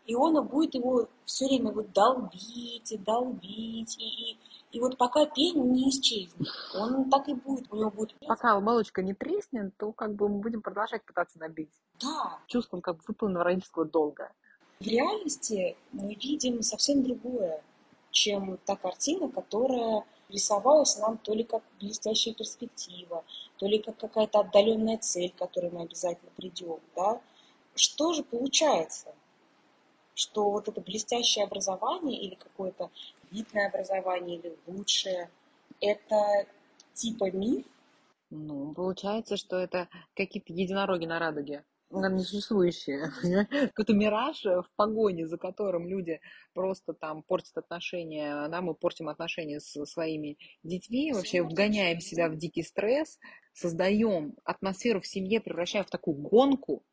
и 0.05 0.15
он 0.15 0.43
будет 0.47 0.74
его 0.74 1.07
все 1.25 1.45
время 1.45 1.71
вот 1.71 1.91
долбить 1.93 2.91
и 2.91 2.97
долбить, 2.97 3.97
и, 4.00 4.31
и 4.31 4.38
и 4.71 4.79
вот 4.79 4.97
пока 4.97 5.25
пень 5.25 5.71
не 5.71 5.89
исчезнет, 5.89 6.47
он 6.75 7.09
так 7.09 7.29
и 7.29 7.33
будет, 7.33 7.71
у 7.71 7.77
него 7.77 7.91
будет... 7.91 8.13
Пока 8.27 8.55
оболочка 8.55 9.01
не 9.01 9.13
треснет, 9.13 9.75
то 9.77 9.91
как 9.93 10.15
бы 10.15 10.27
мы 10.27 10.39
будем 10.39 10.62
продолжать 10.62 11.05
пытаться 11.05 11.39
набить. 11.39 11.71
Да. 12.01 12.39
Чувством 12.47 12.81
как 12.81 12.97
бы 12.97 13.03
выполненного 13.07 13.45
родительского 13.45 13.86
долга. 13.86 14.31
В 14.79 14.86
реальности 14.86 15.77
мы 15.91 16.13
видим 16.15 16.62
совсем 16.62 17.03
другое, 17.03 17.63
чем 18.12 18.57
та 18.65 18.75
картина, 18.75 19.29
которая 19.29 20.05
рисовалась 20.29 20.97
нам 20.97 21.17
то 21.17 21.33
ли 21.33 21.43
как 21.43 21.63
блестящая 21.79 22.33
перспектива, 22.33 23.24
то 23.57 23.65
ли 23.65 23.79
как 23.79 23.97
какая-то 23.97 24.41
отдаленная 24.41 24.97
цель, 24.97 25.31
к 25.31 25.39
которой 25.39 25.71
мы 25.71 25.83
обязательно 25.83 26.31
придем. 26.36 26.79
Да? 26.95 27.21
Что 27.75 28.13
же 28.13 28.24
получается? 28.24 29.13
Что 30.13 30.50
вот 30.50 30.67
это 30.67 30.81
блестящее 30.81 31.45
образование 31.45 32.19
или 32.19 32.36
какое-то 32.36 32.89
видное 33.31 33.67
образование 33.67 34.38
или 34.38 34.57
лучшее, 34.65 35.29
это 35.81 36.46
типа 36.93 37.31
миф? 37.31 37.65
Ну, 38.29 38.74
получается, 38.74 39.38
что 39.38 39.57
это 39.57 39.88
какие-то 40.15 40.53
единороги 40.53 41.05
на 41.05 41.19
радуге. 41.19 41.63
Несуществующие. 41.89 43.12
Какой-то 43.69 43.93
мираж 43.93 44.43
в 44.43 44.67
погоне, 44.75 45.25
за 45.25 45.38
которым 45.38 45.88
люди 45.88 46.19
просто 46.53 46.93
там 46.93 47.24
портят 47.24 47.57
отношения, 47.57 48.48
да, 48.50 48.62
мы 48.62 48.74
портим 48.74 49.07
отношения 49.07 49.62
со 49.62 49.86
своими 49.86 50.38
детьми, 50.63 51.13
вообще 51.13 51.43
вгоняем 51.43 52.01
себя 52.01 52.27
в 52.27 52.36
дикий 52.36 52.63
стресс, 52.63 53.19
создаем 53.53 54.36
атмосферу 54.43 55.00
в 55.00 55.07
семье, 55.07 55.39
превращаем 55.39 55.86
в 55.86 55.89
такую 55.89 56.17
гонку, 56.17 56.84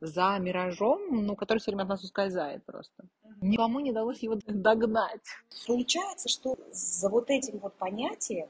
за 0.00 0.38
миражом, 0.38 1.26
ну, 1.26 1.34
который 1.36 1.58
все 1.58 1.70
время 1.70 1.82
от 1.82 1.88
нас 1.88 2.04
ускользает 2.04 2.64
просто. 2.64 3.04
Никому 3.40 3.80
не 3.80 3.90
удалось 3.90 4.22
его 4.22 4.38
догнать. 4.46 5.22
Получается, 5.66 6.28
что 6.28 6.56
за 6.72 7.08
вот 7.08 7.30
этим 7.30 7.58
вот 7.58 7.74
понятием, 7.74 8.48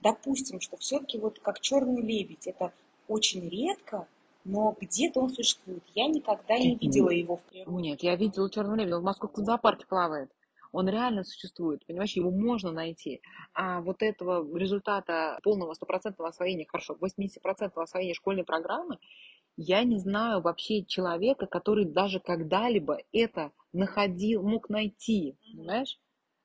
допустим, 0.00 0.60
что 0.60 0.76
все-таки 0.76 1.18
вот 1.18 1.38
как 1.40 1.60
черный 1.60 2.02
лебедь, 2.02 2.46
это 2.46 2.72
очень 3.08 3.48
редко, 3.48 4.06
но 4.44 4.76
где-то 4.80 5.20
он 5.20 5.30
существует. 5.30 5.82
Я 5.94 6.06
никогда 6.08 6.58
не 6.58 6.76
видела 6.76 7.10
его 7.10 7.36
в 7.36 7.42
природе. 7.42 7.82
Нет, 7.82 8.02
я 8.02 8.16
видела 8.16 8.50
черного 8.50 8.76
лебедя, 8.76 8.96
он 8.96 9.02
в 9.02 9.06
московском 9.06 9.44
зоопарке 9.44 9.86
плавает. 9.86 10.30
Он 10.70 10.86
реально 10.88 11.24
существует, 11.24 11.84
понимаешь, 11.86 12.12
его 12.12 12.30
можно 12.30 12.70
найти. 12.70 13.22
А 13.54 13.80
вот 13.80 14.02
этого 14.02 14.46
результата 14.56 15.38
полного 15.42 15.72
стопроцентного 15.72 16.28
освоения, 16.28 16.66
хорошо, 16.68 16.96
80% 17.00 17.72
освоения 17.74 18.14
школьной 18.14 18.44
программы, 18.44 18.98
я 19.58 19.82
не 19.82 19.98
знаю 19.98 20.40
вообще 20.40 20.84
человека, 20.84 21.46
который 21.46 21.84
даже 21.84 22.20
когда-либо 22.20 22.98
это 23.12 23.50
находил, 23.72 24.42
мог 24.42 24.68
найти, 24.68 25.36
понимаешь? 25.52 25.98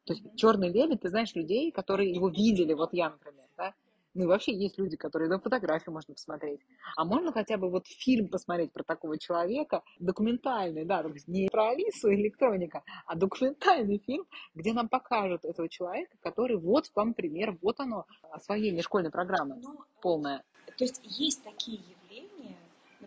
То 0.06 0.14
есть 0.14 0.36
черный 0.36 0.70
лебедь, 0.70 1.02
ты 1.02 1.10
знаешь 1.10 1.36
людей, 1.36 1.72
которые 1.72 2.12
его 2.12 2.30
видели, 2.30 2.74
вот 2.74 2.92
я, 2.92 3.12
например, 3.12 3.46
да? 3.56 3.76
Ну 4.16 4.24
и 4.24 4.28
вообще 4.28 4.52
есть 4.54 4.80
люди, 4.80 4.98
которые 4.98 5.30
на 5.30 5.40
фотографию 5.40 5.94
можно 5.94 6.16
посмотреть. 6.16 6.60
А 6.96 7.06
можно 7.06 7.32
хотя 7.32 7.58
бы 7.58 7.70
вот 7.70 7.86
фильм 7.86 8.30
посмотреть 8.30 8.72
про 8.72 8.84
такого 8.84 9.20
человека, 9.20 9.84
документальный, 10.00 10.84
да, 10.84 11.04
то 11.04 11.10
есть 11.10 11.28
не 11.28 11.50
про 11.50 11.70
Алису 11.70 12.12
электроника, 12.12 12.84
а 13.06 13.16
документальный 13.16 14.00
фильм, 14.00 14.26
где 14.56 14.74
нам 14.74 14.90
покажут 14.90 15.46
этого 15.46 15.70
человека, 15.70 16.18
который 16.22 16.58
вот 16.58 16.92
вам 16.96 17.14
пример, 17.14 17.58
вот 17.62 17.80
оно, 17.80 18.06
освоение 18.32 18.82
школьной 18.82 19.12
программы 19.12 19.56
ну, 19.62 19.80
полное. 20.02 20.44
То 20.78 20.84
есть 20.84 21.02
есть 21.04 21.44
такие 21.44 21.80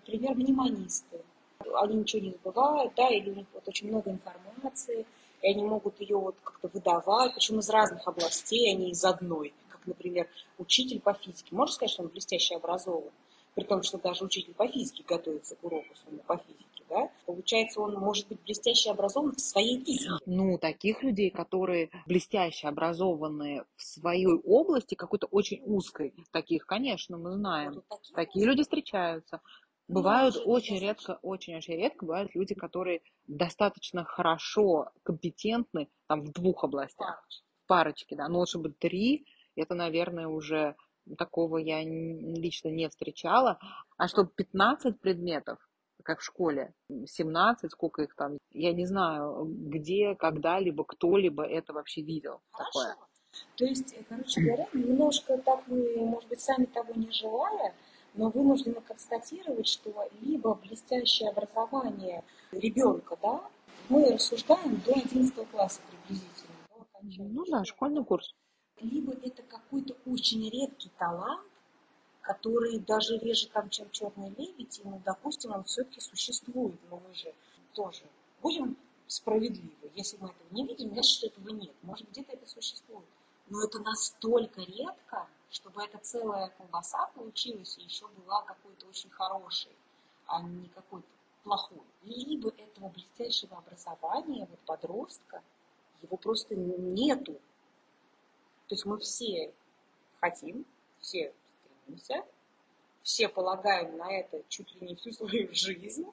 например, 0.07 0.35
мнемонисты. 0.35 1.21
Они 1.75 1.97
ничего 1.97 2.23
не 2.23 2.31
забывают, 2.31 2.93
да, 2.97 3.09
или 3.09 3.31
у 3.31 3.35
них 3.35 3.47
вот 3.53 3.67
очень 3.67 3.89
много 3.89 4.11
информации, 4.11 5.05
и 5.43 5.49
они 5.49 5.65
могут 5.65 6.01
ее 6.01 6.17
вот 6.17 6.37
как-то 6.43 6.69
выдавать, 6.69 7.35
причем 7.35 7.59
из 7.59 7.69
разных 7.69 8.07
областей, 8.07 8.73
а 8.73 8.77
не 8.77 8.91
из 8.91 9.05
одной. 9.05 9.53
Как, 9.69 9.87
например, 9.87 10.29
учитель 10.59 11.01
по 11.01 11.13
физике. 11.15 11.55
Можно 11.55 11.75
сказать, 11.75 11.93
что 11.93 12.03
он 12.03 12.09
блестяще 12.09 12.57
образован? 12.57 13.11
При 13.55 13.65
том, 13.65 13.83
что 13.83 13.99
даже 13.99 14.25
учитель 14.25 14.55
по 14.55 14.69
физике 14.69 15.03
готовится 15.07 15.57
к 15.57 15.65
уроку 15.65 15.95
своему 15.97 16.23
по 16.27 16.37
физике, 16.37 16.85
да? 16.91 17.11
Получается, 17.25 17.81
он 17.81 17.95
может 17.95 18.29
быть 18.29 18.39
блестяще 18.43 18.91
образован 18.91 19.35
в 19.35 19.41
своей 19.41 19.83
физике. 19.83 20.11
Ну, 20.27 20.59
таких 20.59 21.03
людей, 21.03 21.31
которые 21.31 21.91
блестяще 22.07 22.69
образованные 22.69 23.65
в 23.77 23.83
своей 23.83 24.27
области, 24.27 24.95
какой-то 24.95 25.27
очень 25.31 25.63
узкой, 25.65 26.13
таких, 26.33 26.67
конечно, 26.67 27.17
мы 27.17 27.33
знаем. 27.33 27.75
Вот 27.75 27.85
такие, 27.89 28.15
такие 28.15 28.47
люди 28.47 28.63
встречаются. 28.63 29.41
Бывают 29.89 30.37
очень 30.45 30.79
редко, 30.79 31.19
очень-очень 31.23 31.75
редко 31.75 32.05
бывают 32.05 32.35
люди, 32.35 32.55
которые 32.55 33.03
достаточно 33.27 34.05
хорошо 34.05 34.91
компетентны 35.05 35.89
там 36.09 36.23
в 36.23 36.33
двух 36.33 36.65
областях. 36.65 37.25
В 37.65 37.69
парочке, 37.69 38.17
да. 38.17 38.29
Но 38.29 38.41
лучше 38.41 38.59
бы 38.59 38.71
три, 38.71 39.27
это, 39.55 39.75
наверное, 39.75 40.27
уже 40.27 40.77
такого 41.19 41.59
я 41.59 41.83
лично 41.85 42.69
не 42.69 42.89
встречала. 42.89 43.59
А 43.97 44.09
чтобы 44.09 44.31
15 44.35 45.01
предметов, 45.01 45.59
как 46.03 46.21
в 46.21 46.25
школе, 46.25 46.75
17, 46.89 47.71
сколько 47.71 48.03
их 48.03 48.15
там, 48.17 48.39
я 48.53 48.73
не 48.73 48.87
знаю, 48.87 49.45
где, 49.47 50.17
когда-либо, 50.17 50.85
кто-либо 50.85 51.45
это 51.45 51.73
вообще 51.73 52.03
видел. 52.03 52.41
Хорошо. 52.51 52.71
Такое. 52.73 52.97
То 53.57 53.65
есть, 53.67 53.95
короче 54.09 54.41
говоря, 54.41 54.67
немножко 54.73 55.37
так 55.39 55.67
вы, 55.69 55.97
может 55.97 56.29
быть, 56.29 56.41
сами 56.41 56.65
того 56.65 56.93
не 56.95 57.11
желая, 57.11 57.75
но 58.17 58.31
вынуждены 58.31 58.81
констатировать, 58.81 59.69
что 59.69 60.09
либо 60.21 60.55
блестящее 60.55 61.31
образование 61.31 62.25
ребенка, 62.51 63.17
да, 63.23 63.49
мы 63.89 64.11
рассуждаем 64.13 64.81
до 64.85 64.93
11 64.93 65.49
класса 65.51 65.81
приблизительно. 65.91 66.57
Ну 67.35 67.45
да, 67.47 67.65
школьный 67.65 68.05
курс. 68.05 68.35
Либо 68.81 69.13
это 69.13 69.43
какой-то 69.43 69.95
очень 70.07 70.49
редкий 70.51 70.91
талант, 70.99 71.47
который 72.21 72.79
даже 72.81 73.19
реже 73.19 73.49
там, 73.49 73.71
чем 73.71 73.89
черный 73.91 74.31
лебедь, 74.31 74.81
и, 74.81 74.89
ну, 74.89 75.01
допустим, 75.05 75.53
он 75.53 75.65
все-таки 75.65 76.01
существует, 76.01 76.79
но 76.91 77.01
мы 77.07 77.15
же 77.15 77.33
тоже 77.73 78.03
будем 78.43 78.77
справедливы. 79.07 79.71
Если 79.95 80.17
мы 80.17 80.29
этого 80.29 80.49
не 80.51 80.67
видим, 80.67 80.91
значит, 80.91 81.13
что 81.13 81.27
этого 81.29 81.51
нет. 81.51 81.75
Может, 81.83 82.11
где-то 82.11 82.33
это 82.33 82.47
существует. 82.49 83.07
Но 83.49 83.63
это 83.63 83.79
настолько 83.79 84.61
редко, 84.63 85.29
чтобы 85.57 85.83
эта 85.83 85.97
целая 85.99 86.49
колбаса 86.51 87.07
получилась 87.15 87.79
и 87.79 87.83
еще 87.83 88.07
была 88.09 88.43
какой-то 88.43 88.87
очень 88.89 89.09
хорошей, 89.09 89.73
а 90.27 90.43
не 90.43 90.69
какой-то 90.69 91.09
плохой. 91.45 91.81
Либо 92.03 92.51
этого 92.51 92.91
блестящего 92.91 93.57
образования 93.57 94.47
вот 94.51 94.59
подростка, 94.67 95.43
его 96.03 96.19
просто 96.19 96.55
нету. 96.55 97.33
То 98.67 98.75
есть 98.75 98.85
мы 98.85 98.99
все 98.99 99.51
хотим, 100.21 100.67
все 101.01 101.33
стремимся, 101.87 102.27
все 103.03 103.27
полагаем 103.31 103.97
на 103.97 104.13
это 104.13 104.43
чуть 104.51 104.75
ли 104.75 104.89
не 104.89 104.95
всю 104.95 105.13
свою 105.13 105.49
жизнь, 105.55 106.05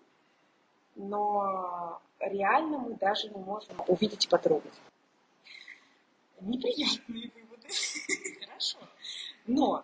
но 0.95 2.01
реально 2.19 2.77
мы 2.77 2.95
даже 2.95 3.27
не 3.27 3.41
можем 3.41 3.75
увидеть 3.87 4.25
и 4.25 4.29
потрогать. 4.29 4.73
Неприятные 6.39 7.29
выводы. 7.35 7.67
Хорошо. 8.39 8.77
Но 9.45 9.83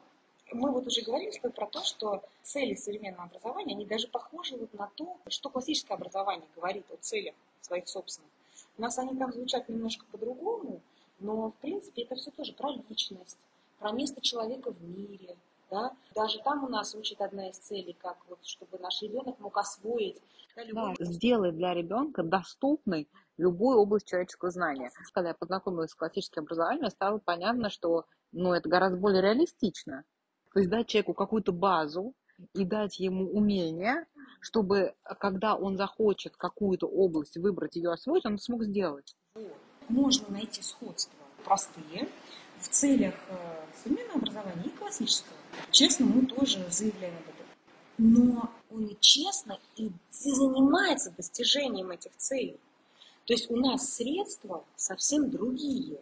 мы 0.52 0.72
вот 0.72 0.88
уже 0.88 1.02
говорили 1.02 1.32
тобой 1.32 1.52
про 1.52 1.68
то, 1.68 1.84
что 1.84 2.24
цели 2.44 2.74
современного 2.76 3.26
образования, 3.26 3.76
они 3.76 3.86
даже 3.86 4.08
похожи 4.08 4.56
вот 4.56 4.74
на 4.74 4.90
то, 4.96 5.18
что 5.28 5.50
классическое 5.50 5.98
образование 5.98 6.48
говорит 6.56 6.86
о 6.92 6.98
целях 6.98 7.36
своих 7.62 7.88
собственных. 7.88 8.32
У 8.78 8.82
нас 8.82 8.98
они 8.98 9.18
там 9.18 9.32
звучат 9.34 9.70
немножко 9.70 10.06
по-другому, 10.12 10.82
но 11.20 11.52
в 11.52 11.56
принципе 11.56 12.04
это 12.04 12.16
все 12.16 12.32
тоже 12.32 12.54
про 12.54 12.72
личность, 12.72 13.38
про 13.80 13.92
место 13.92 14.22
человека 14.22 14.72
в 14.72 14.82
мире, 14.82 15.36
Да? 15.70 15.92
Даже 16.16 16.40
там 16.40 16.64
у 16.64 16.70
нас 16.70 16.96
учит 16.96 17.22
одна 17.22 17.50
из 17.50 17.58
целей, 17.58 17.96
как 18.02 18.18
вот, 18.30 18.40
чтобы 18.44 18.80
наш 18.80 19.02
ребенок 19.02 19.40
мог 19.40 19.58
освоить. 19.58 20.22
Да, 20.56 20.64
любой... 20.64 20.96
да, 20.98 21.06
сделать 21.06 21.56
для 21.56 21.74
ребенка 21.74 22.24
доступной 22.24 23.08
любую 23.38 23.78
область 23.80 24.08
человеческого 24.08 24.52
знания. 24.52 24.92
Когда 25.14 25.30
я 25.30 25.36
познакомилась 25.36 25.92
с 25.92 25.96
классическим 25.96 26.44
образованием, 26.44 26.90
стало 26.90 27.20
понятно, 27.20 27.70
что 27.70 28.06
ну, 28.32 28.54
это 28.54 28.70
гораздо 28.70 28.98
более 28.98 29.22
реалистично. 29.22 30.04
То 30.54 30.60
есть 30.60 30.70
дать 30.70 30.88
человеку 30.88 31.14
какую-то 31.14 31.52
базу 31.52 32.14
и 32.54 32.66
дать 32.66 33.00
ему 33.00 33.30
умение, 33.30 34.06
чтобы, 34.40 34.96
когда 35.20 35.56
он 35.56 35.78
захочет 35.78 36.36
какую-то 36.36 36.88
область 36.88 37.38
выбрать, 37.38 37.76
ее 37.76 37.92
освоить, 37.92 38.26
он 38.26 38.40
смог 38.40 38.64
сделать. 38.64 39.16
Можно 39.88 40.30
найти 40.30 40.62
сходства 40.62 41.14
простые 41.44 42.08
в 42.60 42.68
целях 42.68 43.16
э, 43.30 43.36
современного 43.82 44.20
образования 44.20 44.66
и 44.66 44.70
классического. 44.70 45.36
Честно, 45.72 46.06
мы 46.06 46.26
тоже 46.26 46.66
заявляем 46.70 47.16
об 47.16 47.24
этом. 47.24 47.46
Но 47.98 48.50
он 48.70 48.86
и 48.86 48.98
честно 49.00 49.58
и 49.76 49.92
занимается 50.12 51.12
достижением 51.12 51.92
этих 51.92 52.16
целей. 52.18 52.60
То 53.26 53.34
есть 53.34 53.50
у 53.50 53.56
нас 53.58 53.96
средства 53.96 54.64
совсем 54.76 55.30
другие. 55.30 56.02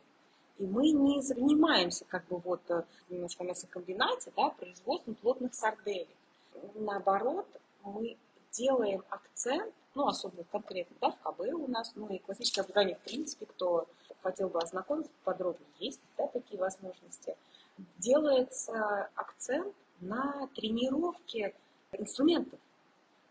И 0.60 0.65
мы 0.65 0.89
не 0.89 1.22
занимаемся 1.22 2.06
как 2.06 2.26
бы 2.28 2.38
вот 2.38 2.62
э, 2.70 2.84
немножко 3.10 3.43
мясокомбинате, 3.43 4.32
да, 4.36 4.50
производством 4.50 5.15
плотных 5.15 5.54
сарделек. 5.54 6.08
Наоборот, 6.74 7.48
мы 7.84 8.17
делаем 8.52 9.04
акцент, 9.10 9.74
ну, 9.93 10.08
особенно 10.08 10.43
конкретно, 10.46 10.96
да, 11.00 11.12
в 11.12 11.17
КБ 11.20 11.41
у 11.54 11.67
нас, 11.67 11.91
ну, 11.96 12.08
и 12.10 12.17
классическое 12.20 12.63
образование, 12.63 12.96
в 12.96 13.02
принципе, 13.02 13.46
кто 13.46 13.88
хотел 14.24 14.50
бы 14.50 14.60
ознакомиться 14.60 15.12
подробнее, 15.24 15.70
есть, 15.80 16.02
да, 16.17 16.28
такие 16.28 16.60
возможности. 16.60 17.36
Делается 17.98 19.10
акцент 19.15 19.76
на 20.02 20.48
тренировке 20.56 21.54
инструментов, 21.91 22.60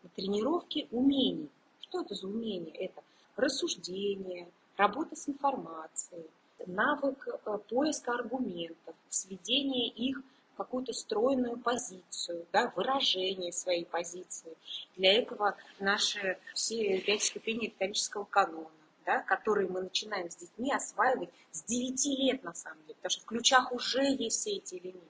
на 0.05 0.09
тренировке 0.11 0.87
умений. 0.93 1.51
Что 1.81 2.03
это 2.03 2.15
за 2.15 2.29
умения? 2.29 2.73
Это 2.75 3.03
рассуждение, 3.37 4.49
работа 4.77 5.17
с 5.17 5.29
информацией, 5.29 6.27
навык 6.67 7.29
э, 7.29 7.59
поиска 7.69 8.13
аргументов, 8.13 8.95
сведение 9.09 9.89
их 9.89 10.21
в 10.55 10.57
какую-то 10.57 10.93
стройную 10.93 11.59
позицию, 11.59 12.47
да, 12.53 12.73
выражение 12.75 13.53
своей 13.53 13.85
позиции. 13.85 14.57
Для 14.97 15.13
этого 15.13 15.57
наши 15.79 16.39
все 16.55 16.99
пять 17.01 17.23
ступеней 17.23 17.67
риторического 17.67 18.25
канона, 18.25 18.71
да, 19.05 19.21
которые 19.21 19.69
мы 19.69 19.83
начинаем 19.83 20.31
с 20.31 20.37
детьми 20.37 20.73
осваивать 20.73 21.31
с 21.53 21.63
9 21.65 22.07
лет 22.19 22.43
на 22.43 22.55
самом 22.55 22.81
деле, 22.83 22.95
потому 22.95 23.11
что 23.11 23.23
в 23.23 23.27
ключах 23.27 23.73
уже 23.73 24.05
есть 24.05 24.41
все 24.41 24.57
эти 24.57 24.77
элементы. 24.77 25.01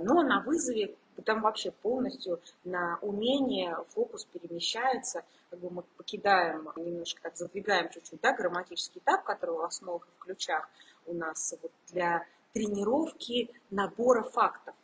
Но 0.00 0.22
на 0.22 0.40
вызове 0.40 0.96
там 1.24 1.42
вообще 1.42 1.70
полностью 1.70 2.40
на 2.64 2.98
умение 3.00 3.76
фокус 3.90 4.24
перемещается, 4.24 5.24
как 5.50 5.60
бы 5.60 5.70
мы 5.70 5.82
покидаем 5.96 6.68
немножко, 6.76 7.22
так 7.22 7.36
задвигаем 7.36 7.90
чуть-чуть, 7.90 8.20
да, 8.20 8.32
грамматический 8.32 9.00
этап, 9.00 9.24
который 9.24 9.56
в 9.56 9.62
основах 9.62 10.06
и 10.08 10.10
в 10.18 10.24
ключах 10.24 10.68
у 11.06 11.14
нас 11.14 11.54
вот 11.62 11.72
для 11.88 12.26
тренировки 12.52 13.50
набора 13.70 14.22
фактов 14.22 14.74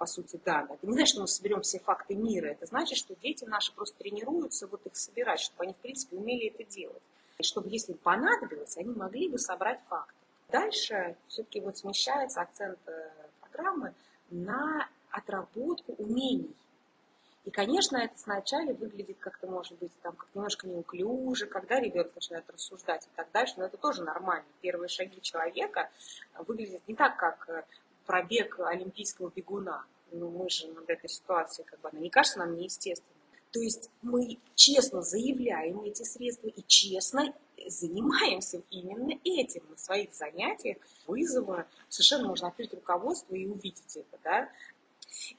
по 0.00 0.06
сути, 0.06 0.40
да. 0.46 0.66
Это 0.70 0.86
не 0.86 0.94
значит, 0.94 1.10
что 1.10 1.20
мы 1.20 1.28
соберем 1.28 1.60
все 1.60 1.78
факты 1.78 2.14
мира. 2.14 2.46
Это 2.46 2.64
значит, 2.64 2.96
что 2.96 3.14
дети 3.16 3.44
наши 3.44 3.70
просто 3.74 3.98
тренируются 3.98 4.66
вот 4.66 4.86
их 4.86 4.96
собирать, 4.96 5.40
чтобы 5.40 5.64
они, 5.64 5.74
в 5.74 5.76
принципе, 5.76 6.16
умели 6.16 6.48
это 6.48 6.64
делать. 6.64 7.02
И 7.38 7.42
чтобы, 7.42 7.68
если 7.68 7.92
понадобилось, 7.92 8.78
они 8.78 8.94
могли 8.94 9.28
бы 9.28 9.36
собрать 9.36 9.78
факты. 9.90 10.14
Дальше 10.48 11.16
все-таки 11.28 11.60
вот 11.60 11.76
смещается 11.76 12.40
акцент 12.40 12.78
э, 12.86 13.10
программы 13.42 13.92
на 14.30 14.88
отработку 15.10 15.92
умений. 15.98 16.56
И, 17.44 17.50
конечно, 17.50 17.96
это 17.96 18.18
сначала 18.18 18.72
выглядит 18.72 19.18
как-то, 19.18 19.46
может 19.46 19.78
быть, 19.78 19.92
там, 20.02 20.14
как 20.14 20.28
немножко 20.34 20.68
неуклюже, 20.68 21.46
когда 21.46 21.80
ребенок 21.80 22.14
начинает 22.14 22.48
рассуждать 22.50 23.06
и 23.06 23.16
так 23.16 23.28
дальше, 23.32 23.54
но 23.56 23.64
это 23.64 23.78
тоже 23.78 24.02
нормально. 24.02 24.44
Первые 24.60 24.88
шаги 24.88 25.20
человека 25.22 25.90
выглядят 26.46 26.86
не 26.86 26.94
так, 26.94 27.16
как 27.16 27.48
э, 27.48 27.64
пробег 28.04 28.60
олимпийского 28.60 29.32
бегуна. 29.34 29.84
Ну, 30.12 30.28
мы 30.28 30.50
же 30.50 30.68
над 30.68 30.90
этой 30.90 31.08
ситуацией, 31.08 31.66
как 31.66 31.80
бы, 31.80 31.88
она 31.88 32.00
не 32.00 32.10
кажется 32.10 32.40
нам 32.40 32.56
неестественной. 32.56 33.14
То 33.52 33.60
есть 33.60 33.90
мы 34.02 34.38
честно 34.54 35.02
заявляем 35.02 35.80
эти 35.82 36.02
средства 36.02 36.48
и 36.48 36.62
честно 36.66 37.34
занимаемся 37.66 38.62
именно 38.70 39.18
этим 39.24 39.62
на 39.68 39.76
своих 39.76 40.14
занятиях 40.14 40.78
вызова. 41.06 41.66
Совершенно 41.88 42.28
можно 42.28 42.48
открыть 42.48 42.72
руководство 42.74 43.34
и 43.34 43.46
увидеть 43.46 43.96
это, 43.96 44.18
да. 44.22 44.48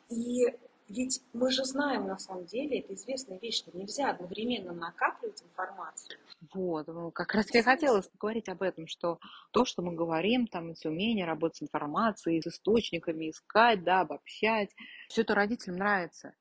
И 0.09 0.53
ведь 0.91 1.21
мы 1.33 1.51
же 1.51 1.63
знаем, 1.63 2.05
на 2.05 2.17
самом 2.17 2.45
деле, 2.45 2.79
это 2.79 2.93
известная 2.93 3.39
вещь, 3.39 3.57
что 3.57 3.75
нельзя 3.77 4.11
одновременно 4.11 4.73
накапливать 4.73 5.41
информацию. 5.41 6.19
Вот, 6.53 6.87
ну, 6.87 7.11
как 7.11 7.33
раз 7.33 7.53
я 7.53 7.63
хотела 7.63 8.01
поговорить 8.01 8.49
об 8.49 8.61
этом, 8.61 8.87
что 8.87 9.19
то, 9.51 9.63
что 9.63 9.81
мы 9.81 9.93
говорим, 9.93 10.47
там, 10.47 10.71
эти 10.71 10.87
умения 10.87 11.25
работать 11.25 11.57
с 11.57 11.63
информацией, 11.63 12.41
с 12.41 12.47
источниками, 12.47 13.29
искать, 13.29 13.83
да, 13.83 14.01
обобщать, 14.01 14.69
все 15.07 15.21
это 15.21 15.33
родителям 15.33 15.77
нравится. 15.77 16.33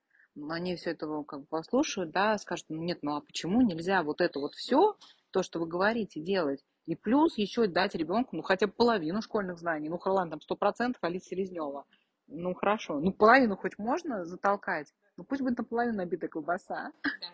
Они 0.49 0.75
все 0.77 0.91
это 0.91 1.07
как 1.25 1.41
бы 1.41 1.47
послушают, 1.47 2.11
да, 2.11 2.37
скажут, 2.39 2.67
ну 2.69 2.83
нет, 2.83 2.99
ну 3.03 3.17
а 3.17 3.21
почему 3.21 3.63
нельзя 3.63 4.03
вот 4.03 4.21
это 4.21 4.41
вот 4.41 4.55
все, 4.55 4.97
то, 5.31 5.43
что 5.43 5.61
вы 5.61 5.67
говорите, 5.67 6.21
делать, 6.21 6.65
и 6.87 6.97
плюс 6.97 7.39
еще 7.39 7.67
дать 7.67 7.95
ребенку, 7.95 8.35
ну, 8.35 8.43
хотя 8.43 8.67
бы 8.67 8.73
половину 8.73 9.23
школьных 9.23 9.59
знаний. 9.59 9.89
Ну, 9.89 9.99
Харлан 9.99 10.31
там 10.31 10.41
сто 10.41 10.57
процентов, 10.57 11.03
Алиса 11.05 11.27
Селезнева. 11.27 11.85
Ну, 12.31 12.55
хорошо. 12.55 13.01
Ну, 13.01 13.12
половину 13.12 13.57
хоть 13.57 13.79
можно 13.79 14.25
затолкать? 14.25 14.93
Ну, 15.16 15.25
пусть 15.25 15.43
будет 15.43 15.59
наполовину 15.59 15.99
набитая 15.99 16.29
колбаса. 16.29 16.93
Да. 17.03 17.27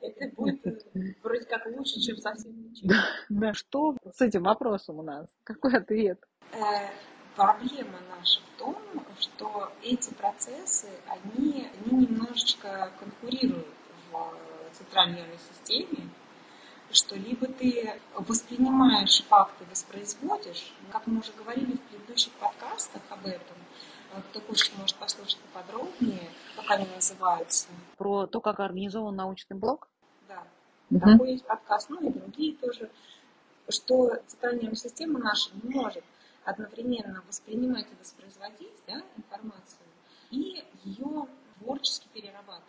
Это 0.00 0.34
будет 0.34 0.86
вроде 1.22 1.44
как 1.44 1.66
лучше, 1.66 2.00
чем 2.00 2.16
совсем 2.16 2.52
ничего. 2.62 2.90
Да, 2.90 3.04
да. 3.28 3.54
Что 3.54 3.96
с 4.14 4.20
этим 4.20 4.44
вопросом 4.44 4.98
у 4.98 5.02
нас? 5.02 5.28
Какой 5.44 5.76
ответ? 5.76 6.18
Э, 6.52 6.88
проблема 7.36 7.98
наша 8.16 8.40
в 8.40 8.58
том, 8.58 8.76
что 9.18 9.70
эти 9.82 10.12
процессы, 10.14 10.88
они, 11.08 11.68
они 11.84 12.06
немножечко 12.06 12.90
конкурируют 12.98 13.66
в 14.10 14.76
центральной 14.76 15.16
нервной 15.18 15.38
системе, 15.38 16.08
что 16.90 17.16
либо 17.16 17.46
ты 17.46 18.00
воспринимаешь 18.14 19.22
факты, 19.24 19.64
воспроизводишь, 19.70 20.74
как 20.90 21.06
мы 21.06 21.20
уже 21.20 21.32
говорили 21.32 21.76
в 21.76 21.80
предыдущих 21.80 22.32
подкастах 22.34 23.02
об 23.10 23.26
этом, 23.26 23.56
кто 24.20 24.40
хочет, 24.40 24.76
может 24.78 24.96
послушать 24.96 25.38
поподробнее, 25.38 26.30
как 26.56 26.70
они 26.70 26.86
называются. 26.94 27.68
Про 27.96 28.26
то, 28.26 28.40
как 28.40 28.60
организован 28.60 29.16
научный 29.16 29.56
блок? 29.56 29.88
Да. 30.28 30.42
Угу. 30.90 31.00
Такой 31.00 31.32
есть 31.32 31.46
подкаст, 31.46 31.88
ну 31.90 32.00
и 32.00 32.12
другие 32.12 32.54
тоже, 32.56 32.90
что 33.68 34.16
центральная 34.26 34.74
система 34.74 35.18
наша 35.18 35.50
не 35.62 35.74
может 35.74 36.04
одновременно 36.44 37.22
воспринимать 37.26 37.86
и 37.90 37.94
воспроизводить 37.98 38.82
да, 38.86 39.02
информацию 39.16 39.86
и 40.30 40.64
ее 40.84 41.26
творчески 41.58 42.08
перерабатывать. 42.12 42.66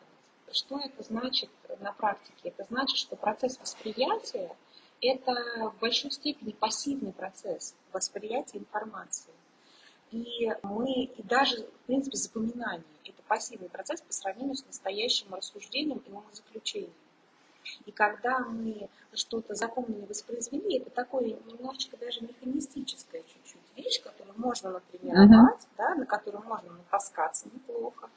Что 0.51 0.79
это 0.79 1.01
значит 1.01 1.49
на 1.79 1.93
практике? 1.93 2.49
Это 2.49 2.63
значит, 2.65 2.97
что 2.97 3.15
процесс 3.15 3.60
восприятия– 3.60 4.56
это 5.01 5.71
в 5.71 5.79
большой 5.79 6.12
степени 6.12 6.51
пассивный 6.51 7.12
процесс 7.12 7.73
восприятия 7.91 8.60
информации. 8.60 9.34
И 10.13 10.47
мы, 10.62 11.06
и 11.06 11.23
даже, 11.23 11.63
в 11.63 11.88
принципе, 11.88 12.17
запоминание– 12.17 12.84
это 13.04 13.19
пассивный 13.28 13.67
процесс 13.67 13.99
по 14.02 14.13
сравнению 14.13 14.56
с 14.56 14.63
настоящим 14.63 15.34
рассуждением 15.34 16.04
и 16.06 16.12
умозаключением. 16.12 16.93
И 17.86 17.91
когда 17.91 18.39
мы 18.39 18.89
что-то 19.15 19.56
запомнили, 19.56 20.06
воспроизвели, 20.06 20.78
это 20.78 20.91
такое 20.91 21.36
немножечко 21.47 21.97
даже 21.97 22.21
механистическая 22.21 23.23
чуть-чуть 23.23 23.62
вещь, 23.76 24.02
которую 24.04 24.38
можно 24.38 24.69
натренировать, 24.69 25.63
uh-huh. 25.63 25.78
да, 25.78 25.95
на 25.95 26.06
которую 26.06 26.43
можно 26.43 26.73
натаскаться 26.73 27.47
неплохо. 27.52 28.10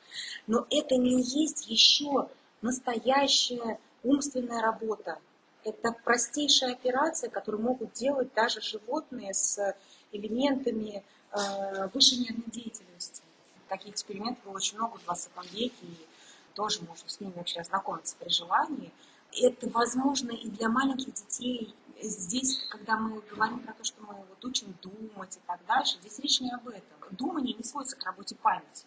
Но 0.47 0.67
это 0.69 0.97
не 0.97 1.23
есть 1.23 1.67
еще 1.67 2.29
настоящая 2.61 3.79
умственная 4.03 4.61
работа. 4.61 5.19
Это 5.65 5.93
простейшая 6.05 6.73
операция, 6.73 7.31
которую 7.31 7.63
могут 7.63 7.93
делать 7.93 8.35
даже 8.35 8.61
животные 8.61 9.33
с 9.33 9.75
элементами 10.13 11.03
э, 11.37 11.89
высшей 11.93 12.19
нервной 12.19 12.51
деятельности. 12.51 13.23
Таких 13.69 13.95
экспериментов 13.95 14.45
было 14.45 14.55
очень 14.55 14.77
много 14.77 14.99
в 14.99 15.05
20 15.05 15.53
веке, 15.53 15.75
и 15.83 16.07
тоже 16.55 16.83
можно 16.83 17.09
с 17.09 17.21
ними 17.21 17.33
вообще 17.37 17.61
ознакомиться 17.61 18.17
при 18.19 18.29
желании. 18.29 18.93
Это 19.33 19.69
возможно 19.71 20.31
и 20.31 20.49
для 20.49 20.69
маленьких 20.69 21.13
детей. 21.13 21.75
Здесь, 22.01 22.67
когда 22.69 22.97
мы 22.97 23.21
говорим 23.23 23.61
про 23.61 23.73
то, 23.75 23.85
что 23.85 24.01
мы 24.03 24.15
вот 24.15 24.45
учим 24.45 24.75
думать 24.83 25.37
и 25.37 25.41
так 25.47 25.61
дальше, 25.67 25.99
здесь 26.01 26.19
речь 26.21 26.41
не 26.41 26.51
об 26.51 26.69
этом. 26.69 26.83
Думание 27.11 27.55
не 27.55 27.65
сводится 27.65 27.97
к 27.97 28.05
работе 28.05 28.35
памяти. 28.37 28.87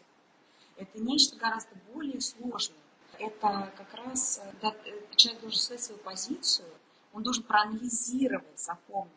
Это 0.77 0.99
нечто 0.99 1.35
гораздо 1.35 1.75
более 1.93 2.21
сложное. 2.21 2.77
Это 3.17 3.71
как 3.75 3.93
раз, 4.05 4.41
когда 4.51 4.73
человек 5.15 5.41
должен 5.41 5.59
свою 5.59 5.79
свою 5.79 5.99
позицию, 5.99 6.69
он 7.11 7.23
должен 7.23 7.43
проанализировать 7.43 8.59
законы 8.59 9.09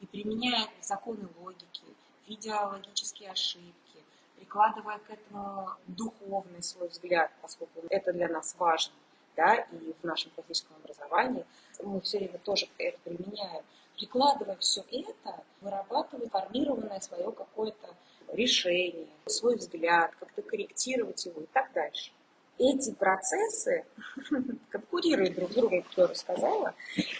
и 0.00 0.06
применяя 0.06 0.68
законы 0.82 1.28
логики, 1.38 1.82
видя 2.26 2.60
логические 2.66 3.30
ошибки, 3.30 3.98
прикладывая 4.36 4.98
к 4.98 5.10
этому 5.10 5.70
духовный 5.86 6.62
свой 6.62 6.88
взгляд, 6.88 7.30
поскольку 7.42 7.82
это 7.90 8.12
для 8.12 8.28
нас 8.28 8.54
важно, 8.58 8.94
да, 9.36 9.56
и 9.56 9.92
в 10.00 10.04
нашем 10.04 10.30
классическом 10.32 10.76
образовании 10.82 11.44
мы 11.82 12.00
все 12.00 12.18
время 12.18 12.38
тоже 12.38 12.68
это 12.78 12.98
применяем. 13.04 13.64
Прикладывая 13.96 14.56
все 14.56 14.84
это, 14.90 15.44
вырабатывая 15.60 16.28
формированное 16.28 17.00
свое 17.00 17.30
какое-то 17.32 17.94
решение, 18.32 19.06
свой 19.26 19.56
взгляд, 19.56 20.14
как-то 20.18 20.42
корректировать 20.42 21.24
его 21.26 21.42
и 21.42 21.46
так 21.46 21.72
дальше. 21.72 22.10
Эти 22.58 22.92
процессы 22.92 23.84
конкурируют 24.70 25.34
друг 25.34 25.50
с 25.50 25.54
другом, 25.54 25.82
как 25.82 25.98
я 25.98 26.06
рассказала, 26.06 26.74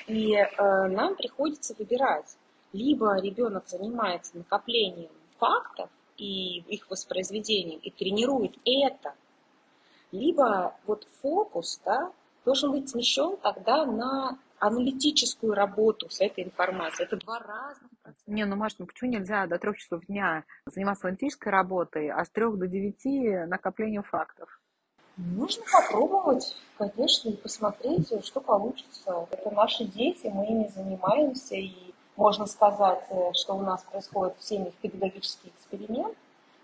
и 0.06 0.34
э, 0.34 0.46
нам 0.88 1.16
приходится 1.16 1.74
выбирать. 1.74 2.36
Либо 2.74 3.20
ребенок 3.20 3.68
занимается 3.68 4.36
накоплением 4.36 5.12
фактов 5.38 5.88
и 6.16 6.58
их 6.58 6.90
воспроизведением 6.90 7.78
и 7.78 7.88
тренирует 7.92 8.56
это, 8.64 9.14
либо 10.10 10.74
вот 10.84 11.06
фокус 11.22 11.80
да, 11.84 12.10
должен 12.44 12.72
быть 12.72 12.88
смещен 12.88 13.36
тогда 13.36 13.86
на 13.86 14.38
аналитическую 14.58 15.54
работу 15.54 16.10
с 16.10 16.20
этой 16.20 16.42
информацией. 16.42 17.06
Это 17.06 17.16
два 17.18 17.38
разных 17.38 17.90
процесса. 18.02 18.24
Не, 18.26 18.44
ну, 18.44 18.56
Маш, 18.56 18.74
ну 18.78 18.86
почему 18.86 19.10
нельзя 19.10 19.46
до 19.46 19.56
трех 19.60 19.78
часов 19.78 20.04
дня 20.06 20.42
заниматься 20.66 21.06
аналитической 21.06 21.50
работой, 21.50 22.10
а 22.10 22.24
с 22.24 22.30
трех 22.30 22.58
до 22.58 22.66
девяти 22.66 23.36
накоплением 23.46 24.02
фактов? 24.02 24.48
Нужно 25.16 25.62
попробовать, 25.70 26.56
конечно, 26.76 27.28
и 27.28 27.36
посмотреть, 27.36 28.12
что 28.24 28.40
получится. 28.40 29.28
Это 29.30 29.52
наши 29.52 29.84
дети, 29.84 30.26
мы 30.26 30.44
ими 30.44 30.66
занимаемся, 30.74 31.54
и 31.54 31.93
можно 32.16 32.46
сказать, 32.46 33.04
э, 33.10 33.32
что 33.34 33.54
у 33.54 33.62
нас 33.62 33.82
происходит 33.82 34.36
в 34.38 34.44
семьях 34.44 34.74
педагогический 34.74 35.48
эксперимент, 35.48 36.16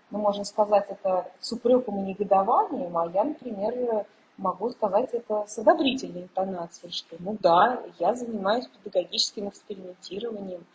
но 0.09 0.19
можно 0.19 0.43
сказать 0.43 0.85
это 0.89 1.31
с 1.39 1.51
упреком 1.51 1.99
и 1.99 2.09
негодованием, 2.09 2.97
а 2.97 3.09
я, 3.09 3.23
например, 3.23 4.05
могу 4.37 4.69
сказать 4.71 5.09
это 5.13 5.45
с 5.47 5.57
одобрительной 5.57 6.23
интонацией, 6.23 6.91
что 6.91 7.15
ну 7.19 7.37
да, 7.39 7.81
я 7.99 8.13
занимаюсь 8.15 8.67
педагогическим 8.67 9.49
экспериментированием, 9.49 10.65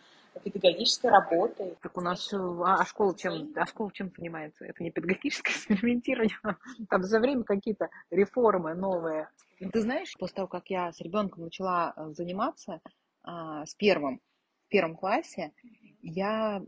педагогической 0.43 1.09
работой. 1.09 1.75
Так 1.81 1.97
у 1.97 2.01
нас 2.01 2.31
а, 2.33 2.75
а 2.75 2.85
школа 2.85 3.15
чем, 3.15 3.53
а 3.55 3.65
школа 3.65 3.91
чем 3.91 4.11
занимается? 4.15 4.65
Это 4.65 4.83
не 4.83 4.91
педагогическое 4.91 5.53
экспериментирование, 5.53 6.37
там 6.89 7.03
за 7.03 7.19
время 7.19 7.43
какие-то 7.43 7.89
реформы 8.11 8.75
новые. 8.75 9.29
Ты 9.59 9.81
знаешь, 9.81 10.13
после 10.19 10.35
того, 10.35 10.47
как 10.47 10.69
я 10.69 10.91
с 10.91 11.01
ребенком 11.01 11.43
начала 11.45 11.93
э, 11.95 12.11
заниматься 12.13 12.79
а, 13.23 13.65
с 13.65 13.73
первым, 13.73 14.21
в 14.67 14.69
первом 14.69 14.97
классе, 14.97 15.53
я 16.01 16.61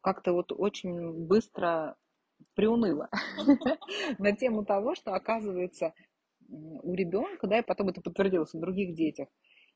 как-то 0.00 0.32
вот 0.32 0.52
очень 0.52 1.26
быстро 1.26 1.96
приуныла 2.54 3.10
на 4.18 4.32
тему 4.32 4.64
того, 4.64 4.94
что 4.94 5.14
оказывается 5.14 5.94
у 6.48 6.94
ребенка, 6.94 7.46
да, 7.48 7.58
и 7.58 7.66
потом 7.66 7.88
это 7.88 8.00
подтвердилось 8.00 8.54
у 8.54 8.60
других 8.60 8.94
детях, 8.94 9.28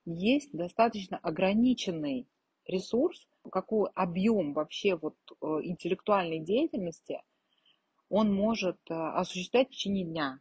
есть 0.04 0.52
достаточно 0.52 1.18
ограниченный 1.18 2.28
ресурс, 2.64 3.28
какой 3.50 3.90
объем 3.94 4.54
вообще 4.54 4.96
вот 4.96 5.16
э, 5.40 5.46
интеллектуальной 5.64 6.38
деятельности 6.38 7.20
он 8.08 8.32
может 8.32 8.78
э, 8.88 8.94
осуществлять 8.94 9.68
в 9.68 9.72
течение 9.72 10.04
дня. 10.04 10.40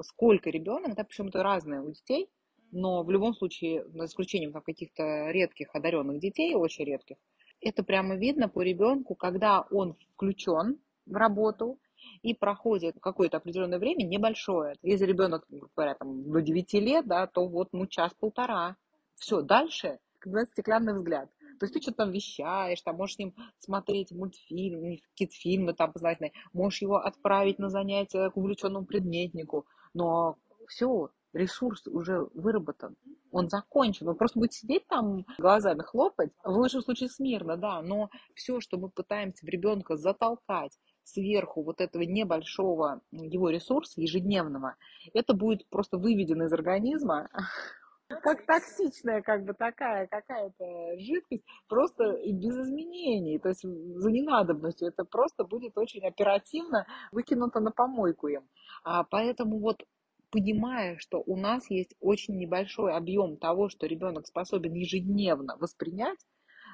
Сколько 0.00 0.48
ребенок, 0.48 0.94
да, 0.96 1.04
причем 1.04 1.28
это 1.28 1.42
разное 1.42 1.82
у 1.82 1.90
детей, 1.90 2.30
но 2.72 3.02
в 3.02 3.10
любом 3.10 3.34
случае, 3.34 3.84
за 3.88 4.04
исключением 4.06 4.52
там, 4.52 4.62
каких-то 4.62 5.30
редких 5.30 5.74
одаренных 5.74 6.20
детей, 6.20 6.54
очень 6.54 6.84
редких, 6.84 7.16
это 7.60 7.82
прямо 7.82 8.16
видно 8.16 8.48
по 8.48 8.62
ребенку, 8.62 9.14
когда 9.14 9.62
он 9.70 9.96
включен 10.14 10.78
в 11.06 11.14
работу 11.14 11.78
и 12.22 12.34
проходит 12.34 12.96
какое-то 13.00 13.36
определенное 13.38 13.78
время 13.78 14.04
небольшое. 14.04 14.76
Если 14.82 15.04
ребенок, 15.04 15.46
говоря, 15.76 15.94
там, 15.94 16.30
до 16.30 16.40
9 16.40 16.72
лет, 16.74 17.06
да, 17.06 17.26
то 17.26 17.46
вот 17.46 17.68
ну 17.72 17.86
час-полтора. 17.86 18.76
Все, 19.16 19.42
дальше 19.42 19.98
как 20.18 20.32
бы 20.32 20.44
стеклянный 20.44 20.94
взгляд. 20.94 21.30
То 21.58 21.64
есть 21.64 21.74
ты 21.74 21.82
что-то 21.82 21.98
там 21.98 22.10
вещаешь, 22.10 22.80
там 22.80 22.96
можешь 22.96 23.16
с 23.16 23.18
ним 23.18 23.34
смотреть 23.58 24.12
мультфильмы, 24.12 25.00
какие-то 25.10 25.34
фильмы 25.34 25.74
там 25.74 25.92
познательные, 25.92 26.32
можешь 26.52 26.80
его 26.80 26.96
отправить 26.96 27.58
на 27.58 27.68
занятия 27.68 28.30
к 28.30 28.36
увлеченному 28.36 28.86
предметнику, 28.86 29.66
но 29.92 30.36
все, 30.68 31.10
ресурс 31.32 31.86
уже 31.86 32.26
выработан, 32.34 32.96
он 33.30 33.48
закончен, 33.48 34.08
он 34.08 34.16
просто 34.16 34.38
будет 34.38 34.52
сидеть 34.52 34.86
там 34.88 35.24
глазами 35.38 35.82
хлопать, 35.82 36.30
в 36.42 36.50
лучшем 36.50 36.82
случае 36.82 37.08
смирно, 37.08 37.56
да, 37.56 37.82
но 37.82 38.10
все, 38.34 38.60
что 38.60 38.78
мы 38.78 38.88
пытаемся 38.88 39.44
в 39.44 39.48
ребенка 39.48 39.96
затолкать 39.96 40.78
сверху 41.04 41.62
вот 41.62 41.80
этого 41.80 42.02
небольшого 42.02 43.00
его 43.10 43.50
ресурса 43.50 44.00
ежедневного, 44.00 44.76
это 45.14 45.34
будет 45.34 45.68
просто 45.68 45.98
выведено 45.98 46.44
из 46.44 46.52
организма 46.52 47.28
как 48.22 48.44
токсичная 48.44 49.22
как 49.22 49.44
бы 49.44 49.54
такая 49.54 50.06
какая-то 50.06 50.98
жидкость, 50.98 51.44
просто 51.68 52.18
без 52.26 52.56
изменений, 52.56 53.38
то 53.38 53.48
есть 53.48 53.62
за 53.62 54.10
ненадобностью. 54.10 54.88
Это 54.88 55.04
просто 55.04 55.44
будет 55.44 55.78
очень 55.78 56.04
оперативно 56.06 56.86
выкинуто 57.12 57.60
на 57.60 57.70
помойку 57.70 58.28
им. 58.28 58.42
А 58.82 59.04
поэтому 59.04 59.58
вот 59.60 59.84
понимая, 60.30 60.98
что 60.98 61.22
у 61.26 61.36
нас 61.36 61.68
есть 61.70 61.94
очень 62.00 62.36
небольшой 62.36 62.92
объем 62.92 63.36
того, 63.36 63.68
что 63.68 63.86
ребенок 63.86 64.26
способен 64.26 64.74
ежедневно 64.74 65.56
воспринять, 65.56 66.18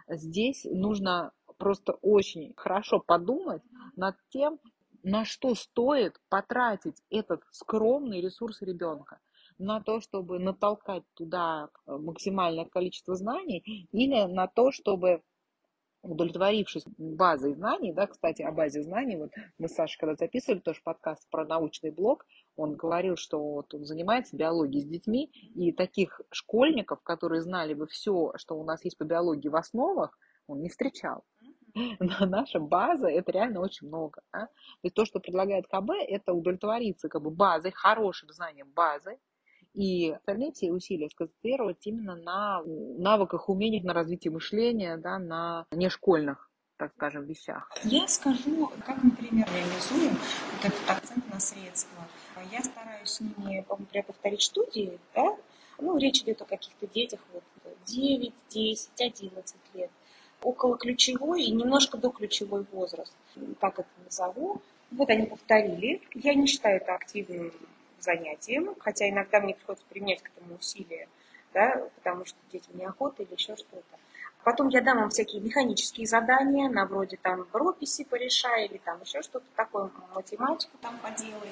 здесь 0.09 0.64
нужно 0.64 1.33
просто 1.59 1.95
очень 2.03 2.53
хорошо 2.57 3.01
подумать 3.01 3.62
над 3.97 4.16
тем, 4.31 4.59
на 5.03 5.25
что 5.25 5.55
стоит 5.55 6.19
потратить 6.29 7.01
этот 7.11 7.42
скромный 7.51 8.21
ресурс 8.21 8.61
ребенка 8.62 9.21
на 9.59 9.81
то, 9.81 10.01
чтобы 10.01 10.38
натолкать 10.38 11.05
туда 11.14 11.69
э, 11.87 11.97
максимальное 11.97 12.66
количество 12.66 13.14
знаний, 13.14 13.88
или 13.92 14.25
на 14.25 14.49
то, 14.49 14.71
чтобы 14.71 15.23
удовлетворившись 16.03 16.85
базой 16.99 17.55
знаний, 17.55 17.92
да, 17.92 18.07
кстати, 18.07 18.42
о 18.42 18.53
базе 18.53 18.83
знаний, 18.83 19.16
вот 19.16 19.31
мы 19.59 19.69
с 19.69 19.75
Сашей 19.75 19.99
когда 19.99 20.14
записывали 20.14 20.61
тоже 20.61 20.81
подкаст 20.85 21.29
про 21.31 21.45
научный 21.45 21.90
блог, 21.90 22.27
он 22.57 22.75
говорил, 22.75 23.16
что 23.16 23.38
вот 23.38 23.75
он 23.75 23.85
занимается 23.85 24.37
биологией 24.37 24.83
с 24.83 24.87
детьми, 24.87 25.27
и 25.55 25.73
таких 25.73 26.21
школьников, 26.31 27.03
которые 27.03 27.42
знали 27.42 27.75
бы 27.75 27.87
все, 27.87 28.33
что 28.37 28.59
у 28.59 28.64
нас 28.64 28.85
есть 28.85 28.99
по 28.99 29.05
биологии 29.05 29.49
в 29.49 29.57
основах, 29.57 30.19
он 30.47 30.61
не 30.62 30.69
встречал. 30.69 31.25
Но 32.01 32.27
наша 32.27 32.59
база, 32.59 33.09
это 33.09 33.33
реально 33.33 33.61
очень 33.61 33.88
много. 33.88 34.23
Да? 34.33 34.47
То 34.47 34.85
есть 34.85 34.95
то, 34.95 35.05
что 35.05 35.21
предлагает 35.21 35.66
КБ, 35.66 35.90
это 36.09 36.33
удовлетвориться 36.33 37.09
как 37.09 37.23
бы 37.23 37.31
базой, 37.31 37.73
хорошим 37.73 38.31
знанием 38.31 38.71
базы, 38.73 39.19
и 39.75 40.11
остальные 40.12 40.53
все 40.53 40.73
усилия 40.73 41.11
сконцентрировать 41.11 41.87
именно 41.87 42.16
на 42.16 42.62
навыках, 42.64 43.51
умениях, 43.51 43.85
на 43.85 43.92
развитии 43.92 44.31
мышления, 44.31 44.97
да, 44.97 45.19
на 45.19 45.66
нешкольных 45.71 46.51
так 46.79 46.92
скажем, 46.92 47.25
вещах. 47.25 47.71
Я 47.85 48.07
скажу, 48.07 48.71
как, 48.85 49.03
например, 49.03 49.49
реализуем 49.51 50.12
вот 50.12 50.64
этот 50.64 50.90
акцент 50.90 51.27
на 51.33 51.40
средства. 51.40 52.05
Я 52.52 52.62
стараюсь 52.62 53.09
с 53.09 53.20
ними, 53.20 53.64
например, 53.68 54.04
повторить 54.04 54.42
студии, 54.42 54.98
да, 55.14 55.37
ну, 55.78 55.96
речь 55.98 56.22
идет 56.22 56.40
о 56.42 56.44
каких-то 56.44 56.87
детях 56.87 57.20
вот 57.32 57.42
9, 57.87 58.32
10, 58.48 58.90
11 59.00 59.56
лет, 59.74 59.90
около 60.42 60.76
ключевой 60.76 61.44
и 61.44 61.50
немножко 61.50 61.98
до 61.98 62.11
ключевой 62.11 62.64
возраст, 62.72 63.12
так 63.61 63.78
это 63.78 63.88
назову. 64.04 64.61
Вот 64.90 65.11
они 65.11 65.26
повторили. 65.26 66.00
Я 66.14 66.35
не 66.35 66.46
считаю 66.46 66.76
это 66.76 66.94
активным 66.94 67.52
занятием, 68.00 68.74
хотя 68.78 69.09
иногда 69.09 69.40
мне 69.40 69.54
приходится 69.54 69.87
применять 69.88 70.22
к 70.22 70.28
этому 70.28 70.56
усилия, 70.56 71.09
да, 71.52 71.88
потому 71.96 72.24
что 72.24 72.38
дети 72.52 72.68
неохота 72.74 73.22
или 73.22 73.32
еще 73.32 73.56
что-то. 73.56 73.98
Потом 74.46 74.68
я 74.68 74.80
дам 74.80 74.98
вам 74.98 75.11
всякие 75.11 75.42
механические 75.42 76.06
задания, 76.06 76.68
на 76.68 76.87
вроде 76.87 77.16
там 77.16 77.44
прописи 77.46 78.04
порешай 78.04 78.66
или 78.66 78.78
там 78.78 79.00
еще 79.00 79.20
что-то 79.20 79.46
такое, 79.56 79.90
математику 80.14 80.78
там 80.80 80.96
поделай. 81.02 81.50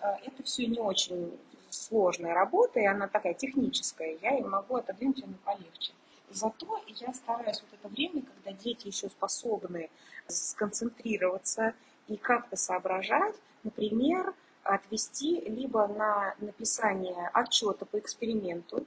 Э, 0.00 0.16
это 0.26 0.42
все 0.42 0.66
не 0.66 0.78
очень 0.78 1.40
сложная 1.70 2.34
работа, 2.34 2.80
и 2.80 2.84
она 2.84 3.08
такая 3.08 3.32
техническая, 3.32 4.18
я 4.20 4.36
им 4.36 4.50
могу 4.50 4.76
отодвинуть 4.76 5.20
ее 5.20 5.34
полегче. 5.42 5.94
Зато 6.28 6.82
я 6.88 7.14
стараюсь 7.14 7.62
вот 7.62 7.80
это 7.80 7.88
время, 7.88 8.20
когда 8.20 8.52
дети 8.52 8.88
еще 8.88 9.08
способны 9.08 9.88
сконцентрироваться 10.28 11.72
и 12.08 12.18
как-то 12.18 12.56
соображать, 12.56 13.36
например, 13.62 14.34
отвести 14.64 15.40
либо 15.40 15.86
на 15.86 16.34
написание 16.40 17.30
отчета 17.32 17.86
по 17.86 17.98
эксперименту, 17.98 18.84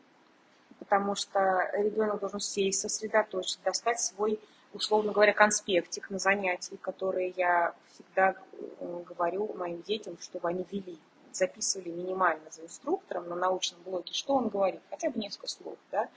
потому 0.87 1.15
что 1.15 1.69
ребенок 1.73 2.21
должен 2.21 2.39
сесть, 2.39 2.79
сосредоточиться, 2.79 3.59
достать 3.63 3.99
свой, 3.99 4.39
условно 4.73 5.11
говоря, 5.11 5.33
конспектик 5.33 6.09
на 6.09 6.17
занятии, 6.17 6.75
которые 6.75 7.33
я 7.35 7.75
всегда 7.93 8.35
э, 8.79 9.03
говорю 9.05 9.53
моим 9.53 9.81
детям, 9.81 10.17
чтобы 10.21 10.47
они 10.47 10.65
вели, 10.71 10.97
записывали 11.33 11.89
минимально 11.89 12.49
за 12.51 12.63
инструктором 12.63 13.27
на 13.27 13.35
научном 13.35 13.81
блоге, 13.83 14.13
что 14.13 14.35
он 14.35 14.47
говорит, 14.47 14.79
хотя 14.89 15.09
бы 15.09 15.19
несколько 15.19 15.47
слов, 15.47 15.77
да, 15.91 16.07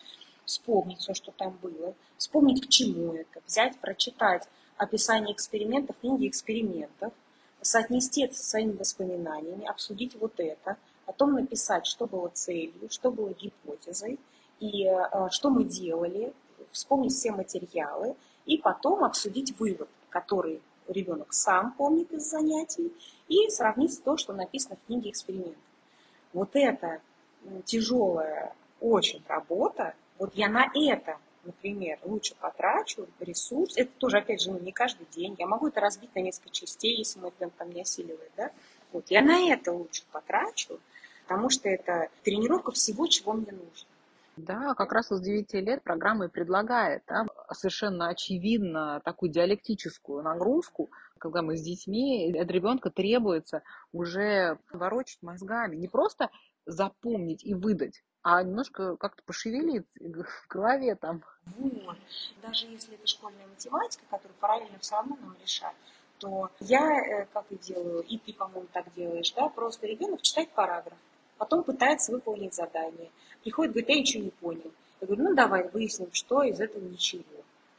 вспомнить 0.44 1.00
все, 1.00 1.14
что 1.14 1.32
там 1.32 1.58
было, 1.60 1.94
вспомнить, 2.16 2.64
к 2.64 2.68
чему 2.68 3.14
это, 3.14 3.40
взять, 3.46 3.76
прочитать 3.80 4.46
описание 4.76 5.34
экспериментов, 5.34 5.96
книги 6.00 6.28
экспериментов, 6.28 7.12
соотнести 7.60 8.22
это 8.22 8.34
со 8.34 8.44
своими 8.44 8.76
воспоминаниями, 8.76 9.66
обсудить 9.66 10.14
вот 10.14 10.34
это, 10.38 10.76
потом 11.06 11.34
написать, 11.34 11.86
что 11.86 12.06
было 12.06 12.28
целью, 12.28 12.88
что 12.88 13.10
было 13.10 13.30
гипотезой, 13.30 14.20
и 14.60 14.86
э, 14.86 15.28
что 15.30 15.50
мы 15.50 15.64
делали, 15.64 16.32
вспомнить 16.70 17.12
все 17.12 17.32
материалы, 17.32 18.14
и 18.46 18.58
потом 18.58 19.04
обсудить 19.04 19.58
вывод, 19.58 19.88
который 20.08 20.60
ребенок 20.88 21.32
сам 21.32 21.72
помнит 21.72 22.12
из 22.12 22.28
занятий, 22.28 22.92
и 23.28 23.48
сравнить 23.48 24.02
то, 24.04 24.16
что 24.16 24.32
написано 24.32 24.76
в 24.76 24.86
книге 24.86 25.10
экспериментов. 25.10 25.62
Вот 26.32 26.50
это 26.54 27.00
тяжелая 27.64 28.54
очень 28.80 29.22
работа, 29.28 29.94
вот 30.18 30.34
я 30.34 30.48
на 30.48 30.70
это, 30.74 31.16
например, 31.44 31.98
лучше 32.04 32.34
потрачу 32.34 33.06
ресурс, 33.20 33.76
это 33.76 33.90
тоже, 33.98 34.18
опять 34.18 34.42
же, 34.42 34.52
ну, 34.52 34.58
не 34.58 34.72
каждый 34.72 35.06
день, 35.10 35.36
я 35.38 35.46
могу 35.46 35.68
это 35.68 35.80
разбить 35.80 36.14
на 36.14 36.20
несколько 36.20 36.50
частей, 36.50 36.98
если 36.98 37.20
мой 37.20 37.30
темп 37.38 37.54
там 37.56 37.70
не 37.70 37.82
осиливает, 37.82 38.30
да, 38.36 38.50
вот, 38.92 39.06
я 39.10 39.22
на 39.22 39.52
это 39.52 39.72
лучше 39.72 40.02
потрачу, 40.12 40.80
потому 41.26 41.50
что 41.50 41.68
это 41.68 42.08
тренировка 42.24 42.72
всего, 42.72 43.06
чего 43.06 43.32
мне 43.32 43.52
нужно. 43.52 43.89
Да, 44.36 44.74
как 44.74 44.92
раз 44.92 45.08
с 45.08 45.20
9 45.20 45.52
лет 45.54 45.82
программа 45.82 46.26
и 46.26 46.28
предлагает 46.28 47.02
да, 47.06 47.26
совершенно 47.52 48.08
очевидно 48.08 49.00
такую 49.04 49.30
диалектическую 49.30 50.22
нагрузку, 50.22 50.90
когда 51.18 51.42
мы 51.42 51.56
с 51.56 51.62
детьми, 51.62 52.34
от 52.38 52.50
ребенка 52.50 52.90
требуется 52.90 53.62
уже 53.92 54.58
ворочать 54.72 55.22
мозгами, 55.22 55.76
не 55.76 55.88
просто 55.88 56.30
запомнить 56.64 57.44
и 57.44 57.54
выдать, 57.54 58.02
а 58.22 58.42
немножко 58.42 58.96
как-то 58.96 59.22
пошевелить 59.24 59.86
в 59.98 60.48
голове 60.48 60.94
там. 60.94 61.22
Даже 62.42 62.66
если 62.66 62.94
это 62.94 63.06
школьная 63.06 63.46
математика, 63.46 64.04
которую 64.10 64.36
параллельно 64.38 64.78
все 64.78 64.94
равно 64.94 65.18
нам 65.20 65.36
решать, 65.42 65.76
то 66.18 66.50
я, 66.60 66.82
э, 66.82 67.26
как 67.32 67.46
и 67.50 67.56
делаю, 67.56 68.02
и 68.02 68.18
ты, 68.18 68.32
по-моему, 68.34 68.68
так 68.72 68.92
делаешь, 68.94 69.32
да, 69.32 69.48
просто 69.48 69.86
ребенок 69.86 70.20
читает 70.22 70.50
параграф, 70.50 70.98
потом 71.40 71.64
пытается 71.64 72.12
выполнить 72.12 72.54
задание. 72.54 73.10
Приходит, 73.42 73.72
говорит, 73.72 73.88
я 73.88 73.98
ничего 73.98 74.24
не 74.24 74.30
понял. 74.30 74.72
Я 75.00 75.06
говорю, 75.06 75.24
ну 75.24 75.34
давай 75.34 75.66
выясним, 75.70 76.10
что 76.12 76.42
из 76.42 76.60
этого 76.60 76.84
ничего. 76.84 77.24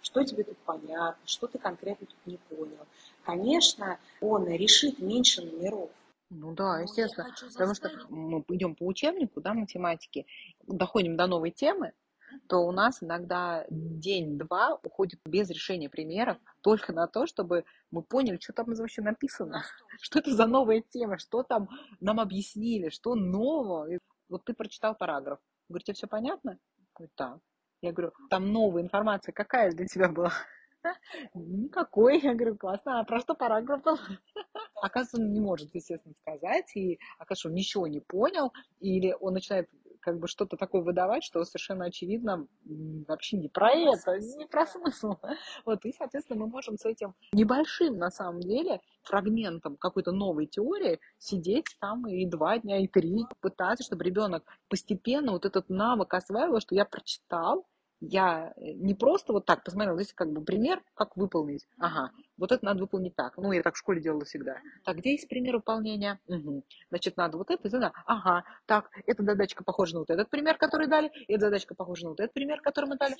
Что 0.02 0.24
тебе 0.24 0.44
тут 0.44 0.58
понятно, 0.66 1.16
что 1.26 1.46
ты 1.46 1.60
конкретно 1.60 2.08
тут 2.08 2.18
не 2.26 2.38
понял. 2.50 2.88
Конечно, 3.24 4.00
он 4.20 4.48
решит 4.48 4.98
меньше 4.98 5.44
номеров. 5.44 5.92
Ну 6.32 6.54
да, 6.54 6.80
естественно. 6.80 7.28
Потому 7.54 7.76
что 7.76 7.92
мы 8.10 8.44
идем 8.50 8.74
по 8.74 8.88
учебнику, 8.88 9.42
да, 9.42 9.54
математики, 9.54 10.26
доходим 10.66 11.16
до 11.16 11.28
новой 11.28 11.52
темы, 11.52 11.94
то 12.48 12.58
у 12.60 12.72
нас 12.72 13.02
иногда 13.02 13.66
день-два 13.70 14.80
уходит 14.84 15.20
без 15.26 15.50
решения 15.50 15.90
примеров 15.90 16.38
только 16.62 16.94
на 16.94 17.08
то, 17.08 17.26
чтобы 17.26 17.66
мы 17.92 18.02
поняли, 18.04 18.40
что 18.40 18.54
там 18.54 18.66
вообще 18.68 19.02
написано, 19.02 19.64
что 20.02 20.20
это 20.20 20.34
за 20.34 20.46
новая 20.46 20.82
тема, 20.82 21.18
что 21.18 21.44
там 21.44 21.70
нам 22.00 22.20
объяснили, 22.20 22.90
что 22.90 23.16
нового. 23.16 23.88
Вот 24.30 24.46
ты 24.46 24.54
прочитал 24.54 24.96
параграф. 24.96 25.40
Говорю, 25.70 25.84
тебе 25.84 25.96
все 25.96 26.08
понятно? 26.08 26.58
Говорит, 26.96 27.14
да. 27.18 27.40
Я 27.82 27.94
говорю, 27.94 28.14
там 28.30 28.52
новая 28.52 28.84
информация 28.84 29.34
какая 29.34 29.72
для 29.72 29.86
тебя 29.88 30.10
была? 30.10 30.32
Никакой. 31.34 32.20
Я 32.20 32.34
говорю, 32.34 32.58
классно. 32.58 33.00
А 33.00 33.04
про 33.04 33.20
что 33.20 33.34
параграф 33.34 33.82
был? 33.84 33.98
Оказывается, 34.82 35.18
он 35.18 35.32
не 35.32 35.40
может, 35.40 35.74
естественно, 35.74 36.14
сказать. 36.22 36.76
И 36.76 37.00
оказывается, 37.18 37.48
он 37.50 37.56
ничего 37.56 37.88
не 37.88 38.00
понял. 38.00 38.52
Или 38.80 39.16
он 39.20 39.34
начинает 39.34 39.70
как 40.02 40.20
бы 40.20 40.28
что-то 40.28 40.58
такое 40.58 40.82
выдавать, 40.82 41.24
что 41.24 41.44
совершенно 41.46 41.86
очевидно 41.86 42.48
вообще 43.08 43.38
не 43.38 43.48
про 43.48 43.72
это, 43.72 44.20
не 44.20 44.46
про 44.46 44.66
смысл. 44.66 45.16
Вот, 45.66 45.86
и, 45.86 45.94
соответственно, 45.94 46.42
мы 46.42 46.48
можем 46.48 46.78
с 46.78 46.86
этим 46.86 47.14
небольшим, 47.34 47.98
на 47.98 48.10
самом 48.10 48.42
деле, 48.42 48.82
фрагментом 49.04 49.78
какой-то 49.78 50.12
новой 50.12 50.48
теории 50.48 51.00
сидеть 51.18 51.66
там 51.80 52.08
и 52.08 52.26
два 52.26 52.58
дня, 52.60 52.80
и 52.80 52.88
три, 52.88 53.26
пытаться, 53.40 53.84
чтобы 53.84 54.04
ребенок 54.04 54.44
постепенно 54.70 55.32
вот 55.32 55.46
этот 55.46 55.70
навык 55.70 56.14
осваивал, 56.14 56.60
что 56.60 56.76
я 56.76 56.86
прочитал, 56.86 57.66
я 58.02 58.54
э, 58.58 58.72
не 58.74 58.96
просто 58.96 59.32
вот 59.32 59.46
так 59.46 59.64
посмотрела, 59.64 59.96
здесь 59.96 60.14
как 60.14 60.32
бы 60.32 60.42
пример, 60.42 60.82
как 60.96 61.16
выполнить. 61.16 61.68
Ага, 61.78 62.12
вот 62.38 62.52
это 62.52 62.66
надо 62.66 62.82
выполнить 62.82 63.16
так. 63.16 63.38
Ну, 63.38 63.52
я 63.52 63.62
так 63.62 63.76
в 63.76 63.78
школе 63.78 64.02
делала 64.02 64.26
всегда. 64.26 64.58
Так, 64.84 64.98
где 64.98 65.12
есть 65.12 65.30
пример 65.30 65.58
выполнения? 65.58 66.20
Угу. 66.28 66.64
Значит, 66.90 67.16
надо 67.16 67.38
вот 67.38 67.52
это, 67.52 67.68
это, 67.68 67.92
ага, 68.06 68.44
так, 68.66 68.90
эта 69.06 69.24
задачка 69.24 69.64
похожа 69.64 69.94
на 69.94 70.00
вот 70.00 70.10
этот 70.10 70.30
пример, 70.30 70.58
который 70.58 70.88
дали, 70.88 71.12
эта 71.28 71.46
задачка 71.46 71.76
похожа 71.76 72.06
на 72.06 72.10
вот 72.10 72.20
этот 72.20 72.34
пример, 72.34 72.60
который 72.62 72.90
мы 72.90 72.98
дали. 72.98 73.16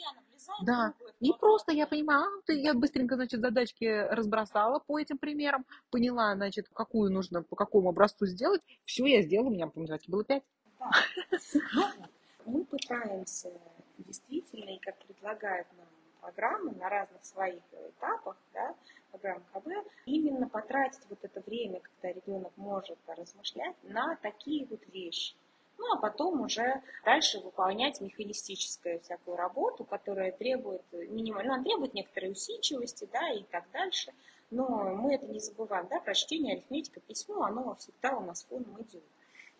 Да, 0.64 0.94
не 1.20 1.34
просто 1.34 1.72
я 1.72 1.86
понимаю, 1.86 2.42
а, 2.48 2.52
я 2.52 2.74
быстренько, 2.74 3.16
значит, 3.16 3.40
задачки 3.40 3.86
разбросала 4.10 4.80
по 4.80 5.00
этим 5.00 5.20
примерам, 5.20 5.66
поняла, 5.92 6.34
значит, 6.36 6.68
какую 6.74 7.12
нужно, 7.12 7.44
по 7.44 7.56
какому 7.56 7.90
образцу 7.90 8.26
сделать, 8.26 8.62
все 8.84 9.06
я 9.06 9.22
сделала, 9.22 9.48
у 9.50 9.52
меня 9.52 9.68
по 9.68 9.80
было 10.08 10.24
пять. 10.24 10.44
Да. 10.80 10.92
Ну, 12.44 12.54
мы 12.54 12.66
пытаемся 12.66 13.52
действительно, 14.04 14.70
и 14.70 14.80
как 14.80 14.98
предлагают 15.00 15.68
нам 15.78 15.88
программы 16.22 16.72
на 16.74 16.88
разных 16.88 17.24
своих 17.26 17.64
этапах, 17.74 18.38
да, 18.54 18.76
программ 19.12 19.44
КБ, 19.54 19.68
именно 20.06 20.48
потратить 20.48 21.02
вот 21.10 21.20
это 21.24 21.42
время, 21.42 21.82
когда 21.82 22.14
ребенок 22.14 22.54
может 22.56 22.98
размышлять, 23.08 23.76
на 23.84 24.16
такие 24.18 24.66
вот 24.68 24.82
вещи. 24.88 25.36
Ну, 25.78 25.94
а 25.94 25.98
потом 25.98 26.42
уже 26.42 26.84
дальше 27.04 27.40
выполнять 27.40 28.02
механистическую 28.02 29.00
всякую 29.00 29.36
работу, 29.36 29.84
которая 29.84 30.32
требует 30.32 30.84
минимально, 30.92 31.58
ну, 31.58 31.64
требует 31.64 31.96
некоторой 31.96 32.32
усидчивости, 32.32 33.10
да, 33.12 33.32
и 33.32 33.44
так 33.44 33.66
дальше. 33.72 34.14
Но 34.52 34.68
мы 34.96 35.16
это 35.16 35.26
не 35.26 35.40
забываем, 35.40 35.88
да, 35.88 36.00
прочтение, 36.00 36.54
арифметика, 36.54 37.00
письмо, 37.00 37.44
оно 37.44 37.74
всегда 37.76 38.16
у 38.16 38.22
нас 38.22 38.44
фоном 38.44 38.80
идет. 38.84 39.04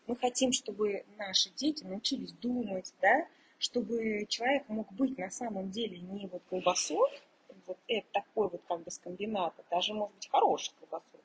Мы 0.06 0.16
хотим, 0.16 0.52
чтобы 0.52 1.06
наши 1.18 1.50
дети 1.52 1.84
научились 1.86 2.34
думать, 2.34 2.94
да, 3.02 3.26
чтобы 3.62 4.26
человек 4.28 4.68
мог 4.70 4.92
быть 4.92 5.20
на 5.20 5.30
самом 5.30 5.70
деле 5.70 6.00
не 6.00 6.26
вот 6.26 6.42
колбасой, 6.50 7.12
вот 7.68 7.78
это 7.88 8.08
такой 8.12 8.50
вот 8.50 8.62
как 8.68 8.84
бы 8.84 8.90
с 8.90 8.98
комбината, 8.98 9.64
даже 9.70 9.94
может 9.94 10.16
быть 10.16 10.28
хорошей 10.30 10.74
колбасой, 10.80 11.22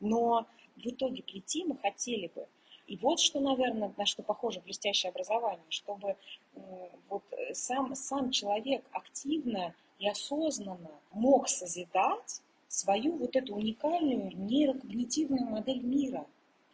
но 0.00 0.46
в 0.74 0.84
итоге 0.84 1.22
прийти 1.22 1.64
мы 1.64 1.78
хотели 1.78 2.26
бы. 2.34 2.48
И 2.88 2.96
вот 2.96 3.20
что, 3.20 3.38
наверное, 3.38 3.92
на 3.96 4.04
что 4.04 4.24
похоже 4.24 4.60
блестящее 4.60 5.10
образование, 5.10 5.64
чтобы 5.68 6.16
вот 7.08 7.22
сам, 7.52 7.94
сам 7.94 8.32
человек 8.32 8.84
активно 8.90 9.72
и 10.00 10.08
осознанно 10.08 10.90
мог 11.12 11.48
созидать 11.48 12.42
свою 12.66 13.16
вот 13.16 13.36
эту 13.36 13.54
уникальную 13.54 14.36
нейрокогнитивную 14.36 15.46
модель 15.46 15.82
мира, 15.82 16.26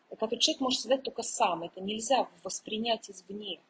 которую 0.09 0.41
человек 0.41 0.63
может 0.63 0.81
создать 0.81 1.03
только 1.03 1.23
сам. 1.23 1.65
Это 1.65 1.83
нельзя 1.83 2.29
воспринять 2.43 3.11
извне. 3.11 3.61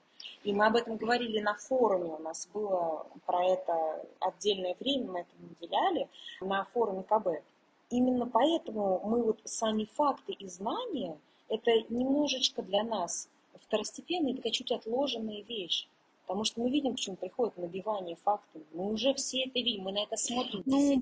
И 0.45 0.53
мы 0.53 0.67
об 0.67 0.77
этом 0.77 0.97
говорили 0.97 1.41
на 1.41 1.55
форуме, 1.55 2.15
у 2.19 2.23
нас 2.23 2.49
было 2.53 3.07
про 3.27 3.45
это 3.45 4.07
отдельное 4.21 4.75
время, 4.81 5.11
мы 5.11 5.21
этому 5.21 5.49
уделяли, 5.59 6.09
на 6.41 6.65
форуме 6.73 7.03
КБ. 7.05 7.43
Именно 7.91 8.27
поэтому 8.27 9.01
мы 9.05 9.23
вот 9.23 9.41
сами 9.45 9.85
факты 9.85 10.33
и 10.33 10.49
знания, 10.49 11.19
это 11.49 11.71
немножечко 11.91 12.63
для 12.63 12.83
нас 12.83 13.29
второстепенная, 13.61 14.35
такая 14.35 14.53
чуть 14.53 14.73
отложенная 14.73 15.43
вещь. 15.43 15.87
Потому 16.23 16.45
что 16.45 16.61
мы 16.61 16.71
видим, 16.71 16.95
к 16.95 16.99
чему 16.99 17.17
приходит 17.17 17.57
набивание 17.57 18.17
фактами. 18.17 18.65
Мы 18.73 18.93
уже 18.93 19.13
все 19.15 19.45
это 19.45 19.59
видим, 19.59 19.83
мы 19.85 19.93
на 19.93 20.05
это 20.05 20.17
смотрим 20.17 20.63
ну, 20.65 21.01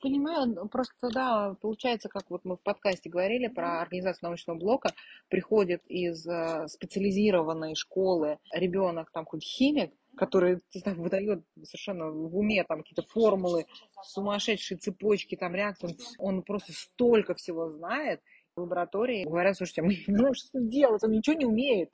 Понимаю, 0.00 0.46
ну, 0.46 0.68
просто, 0.68 1.10
да, 1.10 1.56
получается, 1.60 2.08
как 2.08 2.30
вот 2.30 2.44
мы 2.44 2.56
в 2.56 2.60
подкасте 2.62 3.10
говорили 3.10 3.48
про 3.48 3.82
организацию 3.82 4.28
научного 4.28 4.58
блока, 4.58 4.92
приходит 5.28 5.82
из 5.88 6.26
э, 6.26 6.68
специализированной 6.68 7.74
школы 7.74 8.38
ребенок, 8.52 9.10
там, 9.12 9.24
хоть 9.24 9.42
химик, 9.42 9.92
который 10.16 10.60
знаю, 10.72 11.00
выдает 11.00 11.44
совершенно 11.62 12.10
в 12.10 12.36
уме 12.36 12.64
там 12.64 12.82
какие-то 12.82 13.02
формулы, 13.02 13.66
сумасшедшие 14.02 14.78
цепочки, 14.78 15.36
там 15.36 15.54
реакции. 15.54 15.96
Он 16.18 16.42
просто 16.42 16.72
столько 16.72 17.34
всего 17.34 17.70
знает. 17.70 18.20
В 18.54 18.60
лаборатории 18.60 19.24
говорят, 19.24 19.56
слушайте, 19.56 19.82
мы 19.82 19.94
не 20.06 20.16
знаем, 20.16 20.34
что 20.34 20.60
делать, 20.60 21.02
он 21.02 21.12
ничего 21.12 21.36
не 21.36 21.46
умеет. 21.46 21.90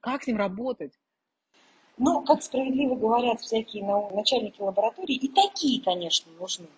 Как 0.00 0.22
с 0.22 0.26
ним 0.26 0.36
работать? 0.36 0.92
Но, 1.98 2.20
как 2.22 2.42
справедливо 2.42 2.94
говорят 2.94 3.40
всякие 3.40 3.84
начальники 4.12 4.60
лабораторий, 4.60 5.14
и 5.14 5.28
такие, 5.28 5.82
конечно, 5.82 6.30
нужны. 6.38 6.68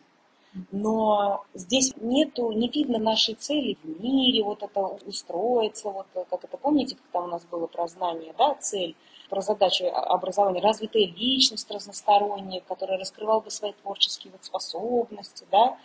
Но 0.71 1.45
здесь 1.55 1.93
нету, 1.97 2.53
не 2.53 2.69
видно 2.69 2.99
нашей 2.99 3.35
цели 3.35 3.77
в 3.83 4.01
мире, 4.01 4.43
вот 4.43 4.63
это 4.63 4.81
устроиться, 4.81 5.91
вот 5.91 6.07
как 6.31 6.45
это, 6.45 6.57
помните, 6.57 6.97
когда 6.97 7.27
у 7.27 7.29
нас 7.29 7.45
было 7.45 7.67
про 7.67 7.87
знание, 7.87 8.35
да, 8.39 8.55
цель, 8.55 8.97
про 9.29 9.43
задачу 9.43 9.87
образования, 9.87 10.61
развитая 10.61 11.07
личность 11.07 11.71
разносторонняя, 11.71 12.63
которая 12.67 12.99
раскрывала 12.99 13.41
бы 13.41 13.51
свои 13.51 13.73
творческие 13.73 14.33
вот 14.33 14.45
способности, 14.45 15.47
да, 15.51 15.77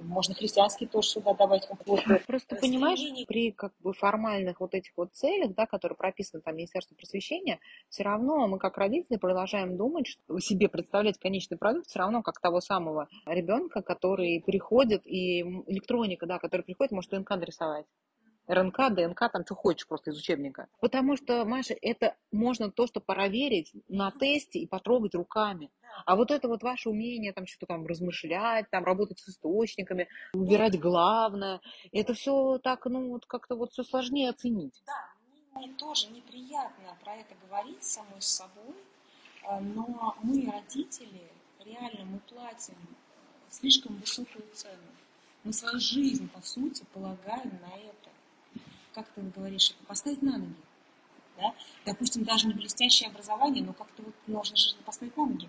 Можно 0.00 0.34
христианский 0.34 0.86
тоже 0.86 1.08
сюда 1.08 1.34
добавить. 1.34 1.68
Вот, 1.86 2.00
Просто 2.26 2.56
понимаешь, 2.56 3.00
при 3.26 3.50
как 3.50 3.72
бы 3.80 3.92
формальных 3.92 4.60
вот 4.60 4.74
этих 4.74 4.92
вот 4.96 5.12
целях, 5.12 5.54
да, 5.54 5.66
которые 5.66 5.96
прописаны 5.96 6.42
там 6.42 6.56
Министерство 6.56 6.94
просвещения, 6.94 7.58
все 7.88 8.02
равно 8.02 8.46
мы 8.46 8.58
как 8.58 8.78
родители 8.78 9.16
продолжаем 9.16 9.76
думать, 9.76 10.06
что 10.06 10.38
себе 10.38 10.68
представлять 10.68 11.18
конечный 11.18 11.58
продукт 11.58 11.88
все 11.88 11.98
равно 11.98 12.22
как 12.22 12.40
того 12.40 12.60
самого 12.60 13.08
ребенка, 13.26 13.82
который 13.82 14.42
приходит, 14.44 15.02
и 15.06 15.42
электроника, 15.66 16.26
да, 16.26 16.38
который 16.38 16.62
приходит, 16.62 16.92
может 16.92 17.10
ДНК 17.10 17.30
нарисовать. 17.30 17.86
РНК, 18.50 18.94
ДНК, 18.94 19.30
там 19.32 19.44
что 19.44 19.54
хочешь 19.54 19.86
просто 19.86 20.10
из 20.10 20.18
учебника. 20.18 20.66
Потому 20.80 21.16
что, 21.16 21.44
Маша, 21.44 21.74
это 21.80 22.16
можно 22.32 22.70
то, 22.70 22.86
что 22.86 23.00
проверить 23.00 23.72
на 23.88 24.10
тесте 24.10 24.58
и 24.58 24.66
потрогать 24.66 25.14
руками. 25.14 25.70
А 26.06 26.16
вот 26.16 26.30
это 26.30 26.48
вот 26.48 26.62
ваше 26.62 26.88
умение 26.88 27.32
там 27.32 27.46
что-то 27.46 27.66
там 27.66 27.86
размышлять, 27.86 28.70
там 28.70 28.84
работать 28.84 29.18
с 29.18 29.28
источниками, 29.28 30.08
выбирать 30.32 30.78
главное, 30.78 31.60
это 31.92 32.14
все 32.14 32.58
так, 32.58 32.86
ну 32.86 33.10
вот 33.10 33.26
как-то 33.26 33.56
вот 33.56 33.72
все 33.72 33.82
сложнее 33.82 34.30
оценить. 34.30 34.82
Да, 34.86 35.60
мне 35.60 35.72
тоже 35.74 36.08
неприятно 36.10 36.96
про 37.02 37.16
это 37.16 37.34
говорить 37.46 37.82
самой 37.82 38.20
с 38.20 38.26
собой, 38.26 38.74
э, 39.48 39.60
но 39.60 40.16
мы, 40.22 40.50
родители, 40.50 41.30
реально 41.64 42.04
мы 42.04 42.18
платим 42.20 42.76
слишком 43.48 43.96
высокую 43.96 44.44
цену. 44.54 44.76
Мы 45.42 45.52
свою 45.52 45.80
жизнь, 45.80 46.28
по 46.28 46.40
сути, 46.42 46.84
полагаем 46.92 47.58
на 47.62 47.74
это 47.76 47.99
как 48.94 49.06
ты 49.14 49.20
говоришь, 49.20 49.74
поставить 49.86 50.22
на 50.22 50.38
ноги. 50.38 50.54
Да? 51.36 51.54
Допустим, 51.86 52.24
даже 52.24 52.46
не 52.46 52.54
блестящее 52.54 53.08
образование, 53.08 53.64
но 53.64 53.72
как-то 53.72 54.02
вот 54.02 54.14
нужно 54.26 54.56
же 54.56 54.74
поставить 54.84 55.16
на 55.16 55.26
ноги. 55.26 55.48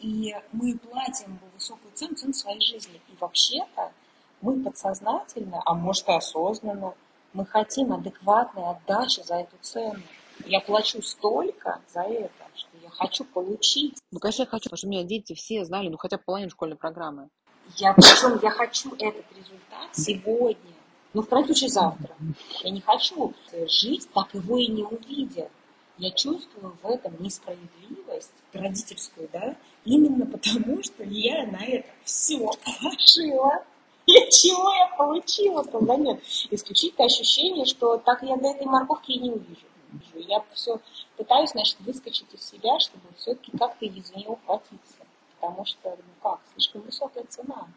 И 0.00 0.34
мы 0.52 0.76
платим 0.76 1.38
высокую 1.54 1.92
цену, 1.94 2.14
цену 2.14 2.34
своей 2.34 2.60
жизни. 2.60 3.00
И 3.08 3.16
вообще-то 3.18 3.92
мы 4.40 4.62
подсознательно, 4.62 5.62
а 5.64 5.74
может 5.74 6.08
и 6.08 6.12
осознанно, 6.12 6.94
мы 7.32 7.46
хотим 7.46 7.92
адекватной 7.92 8.64
отдачи 8.64 9.22
за 9.22 9.36
эту 9.36 9.56
цену. 9.60 10.02
Я 10.44 10.60
плачу 10.60 11.00
столько 11.02 11.80
за 11.92 12.02
это, 12.02 12.44
что 12.54 12.68
я 12.82 12.90
хочу 12.90 13.24
получить. 13.24 13.98
Ну, 14.10 14.18
конечно, 14.18 14.42
я 14.42 14.46
хочу, 14.46 14.64
потому 14.64 14.78
что 14.78 14.86
у 14.88 14.90
меня 14.90 15.04
дети 15.04 15.34
все 15.34 15.64
знали, 15.64 15.88
ну, 15.88 15.96
хотя 15.96 16.16
бы 16.16 16.24
половину 16.24 16.50
школьной 16.50 16.76
программы. 16.76 17.28
Я, 17.76 17.94
причем 17.94 18.38
я 18.42 18.50
хочу 18.50 18.92
этот 18.96 19.24
результат 19.32 19.88
сегодня 19.92 20.81
ну, 21.14 21.22
в 21.22 21.28
крайнем 21.28 21.48
случае, 21.48 21.70
завтра. 21.70 22.14
Я 22.62 22.70
не 22.70 22.80
хочу 22.80 23.34
жить, 23.68 24.08
так 24.14 24.32
его 24.34 24.58
и 24.58 24.66
не 24.66 24.82
увидя. 24.82 25.50
Я 25.98 26.10
чувствую 26.10 26.76
в 26.82 26.86
этом 26.86 27.14
несправедливость 27.20 28.32
родительскую, 28.52 29.28
да, 29.32 29.56
именно 29.84 30.26
потому, 30.26 30.82
что 30.82 31.04
я 31.04 31.46
на 31.46 31.62
это 31.64 31.88
все 32.04 32.38
положила. 32.38 33.64
И 34.06 34.12
чего 34.30 34.72
я 34.74 34.88
получила 34.96 35.64
тогда 35.64 35.96
нет? 35.96 36.22
Исключительно 36.50 37.06
ощущение, 37.06 37.66
что 37.66 37.98
так 37.98 38.22
я 38.22 38.36
до 38.36 38.48
этой 38.48 38.66
морковки 38.66 39.12
и 39.12 39.20
не 39.20 39.30
увижу. 39.30 39.66
Я 40.14 40.42
все 40.54 40.80
пытаюсь, 41.16 41.50
значит, 41.50 41.76
выскочить 41.80 42.32
из 42.32 42.42
себя, 42.42 42.80
чтобы 42.80 43.04
все-таки 43.18 43.56
как-то 43.56 43.84
из 43.84 44.10
нее 44.12 44.28
ухватиться. 44.28 44.96
Потому 45.38 45.64
что, 45.66 45.90
ну 45.90 46.12
как, 46.22 46.40
слишком 46.54 46.80
высокая 46.80 47.24
цена. 47.28 47.68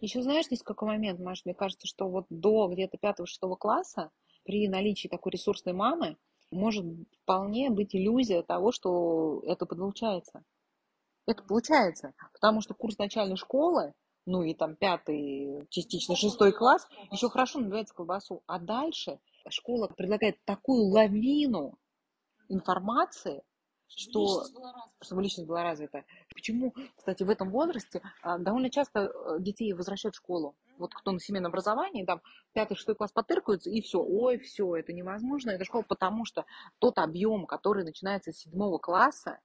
Еще 0.00 0.22
знаешь, 0.22 0.46
здесь 0.46 0.62
какой 0.62 0.88
момент, 0.88 1.20
Маш, 1.20 1.44
мне 1.44 1.54
кажется, 1.54 1.86
что 1.86 2.08
вот 2.08 2.26
до 2.30 2.68
где-то 2.68 2.98
пятого-шестого 2.98 3.56
класса 3.56 4.10
при 4.44 4.68
наличии 4.68 5.08
такой 5.08 5.32
ресурсной 5.32 5.74
мамы 5.74 6.16
может 6.50 6.84
вполне 7.22 7.70
быть 7.70 7.94
иллюзия 7.94 8.42
того, 8.42 8.72
что 8.72 9.42
это 9.46 9.66
получается. 9.66 10.42
Это 11.26 11.42
получается, 11.44 12.14
потому 12.32 12.60
что 12.60 12.74
курс 12.74 12.98
начальной 12.98 13.36
школы, 13.36 13.92
ну 14.26 14.42
и 14.42 14.54
там 14.54 14.76
пятый, 14.76 15.66
частично 15.70 16.16
шестой 16.16 16.52
класс, 16.52 16.86
еще 17.10 17.28
хорошо 17.28 17.60
набивается 17.60 17.94
колбасу. 17.94 18.42
А 18.46 18.58
дальше 18.58 19.20
школа 19.48 19.88
предлагает 19.88 20.44
такую 20.44 20.86
лавину 20.86 21.78
информации, 22.48 23.42
что, 23.96 24.44
чтобы 25.00 25.22
личность 25.22 25.48
была 25.48 25.62
развита. 25.62 26.04
Почему, 26.34 26.74
кстати, 26.96 27.22
в 27.22 27.30
этом 27.30 27.50
возрасте 27.50 28.02
а, 28.22 28.38
довольно 28.38 28.70
часто 28.70 29.12
э, 29.12 29.36
детей 29.40 29.72
возвращают 29.72 30.14
в 30.14 30.18
школу. 30.18 30.54
Вот 30.78 30.94
кто 30.94 31.12
на 31.12 31.20
семейном 31.20 31.50
образовании, 31.50 32.04
там 32.04 32.22
пятый, 32.52 32.74
шестой 32.74 32.94
класс 32.94 33.12
потыркаются, 33.12 33.70
и 33.70 33.80
все, 33.80 34.02
ой, 34.02 34.38
все, 34.38 34.76
это 34.76 34.92
невозможно, 34.92 35.50
это 35.50 35.64
школа, 35.64 35.82
потому 35.82 36.24
что 36.24 36.44
тот 36.78 36.98
объем, 36.98 37.46
который 37.46 37.84
начинается 37.84 38.32
с 38.32 38.38
седьмого 38.38 38.78
класса, 38.78 39.38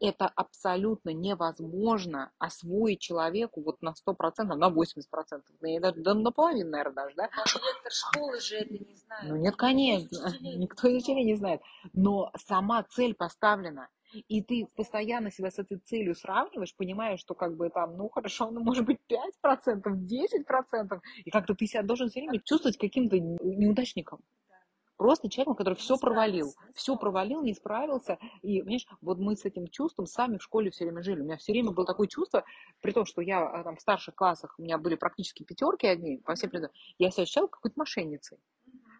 это 0.00 0.26
абсолютно 0.26 1.10
невозможно 1.10 2.32
освоить 2.38 3.00
человеку 3.00 3.62
вот 3.62 3.82
на 3.82 3.90
100%, 3.90 4.44
на 4.44 4.70
80%, 4.70 5.42
на, 5.60 5.92
да, 5.92 6.14
наполовину, 6.14 6.70
наверное, 6.70 6.94
даже, 6.94 7.16
да? 7.16 7.24
А 7.24 7.44
директор 7.44 7.92
школы 7.92 8.40
же 8.40 8.56
это 8.56 8.72
не 8.72 8.96
знает. 8.96 9.28
Ну 9.28 9.36
нет, 9.36 9.56
конечно, 9.56 10.32
никто 10.40 10.88
из 10.88 10.96
учителей 10.96 11.24
не 11.24 11.36
знает. 11.36 11.60
Но 11.92 12.32
сама 12.36 12.82
цель 12.84 13.14
поставлена. 13.14 13.88
И 14.28 14.42
ты 14.42 14.66
постоянно 14.74 15.30
себя 15.30 15.50
с 15.52 15.58
этой 15.60 15.78
целью 15.78 16.16
сравниваешь, 16.16 16.74
понимаешь, 16.74 17.20
что 17.20 17.34
как 17.34 17.56
бы 17.56 17.70
там, 17.70 17.96
ну 17.96 18.08
хорошо, 18.08 18.50
ну 18.50 18.60
может 18.60 18.84
быть 18.84 18.98
5%, 19.44 19.82
10%, 19.84 21.00
и 21.24 21.30
как-то 21.30 21.54
ты 21.54 21.66
себя 21.66 21.82
должен 21.82 22.08
все 22.08 22.20
время 22.20 22.40
чувствовать 22.44 22.76
каким-то 22.76 23.18
неудачником. 23.18 24.20
Просто 25.00 25.30
человеком, 25.30 25.54
который 25.54 25.76
все 25.76 25.96
провалил, 25.96 26.52
все 26.74 26.94
провалил, 26.94 27.42
не 27.42 27.54
справился. 27.54 28.18
И, 28.42 28.60
понимаешь, 28.60 28.86
вот 29.00 29.18
мы 29.18 29.34
с 29.34 29.46
этим 29.46 29.66
чувством 29.68 30.04
сами 30.04 30.36
в 30.36 30.42
школе 30.42 30.70
все 30.70 30.84
время 30.84 31.02
жили. 31.02 31.22
У 31.22 31.24
меня 31.24 31.38
все 31.38 31.52
время 31.52 31.70
было 31.70 31.86
такое 31.86 32.06
чувство, 32.06 32.44
при 32.82 32.92
том, 32.92 33.06
что 33.06 33.22
я 33.22 33.40
а, 33.40 33.64
там 33.64 33.76
в 33.76 33.80
старших 33.80 34.14
классах, 34.14 34.54
у 34.58 34.62
меня 34.62 34.76
были 34.76 34.96
практически 34.96 35.42
пятерки 35.42 35.86
одни 35.86 36.18
по 36.18 36.34
всем 36.34 36.50
предметам, 36.50 36.76
я 36.98 37.10
себя 37.10 37.22
ощущала 37.22 37.46
какой-то 37.46 37.78
мошенницей 37.78 38.36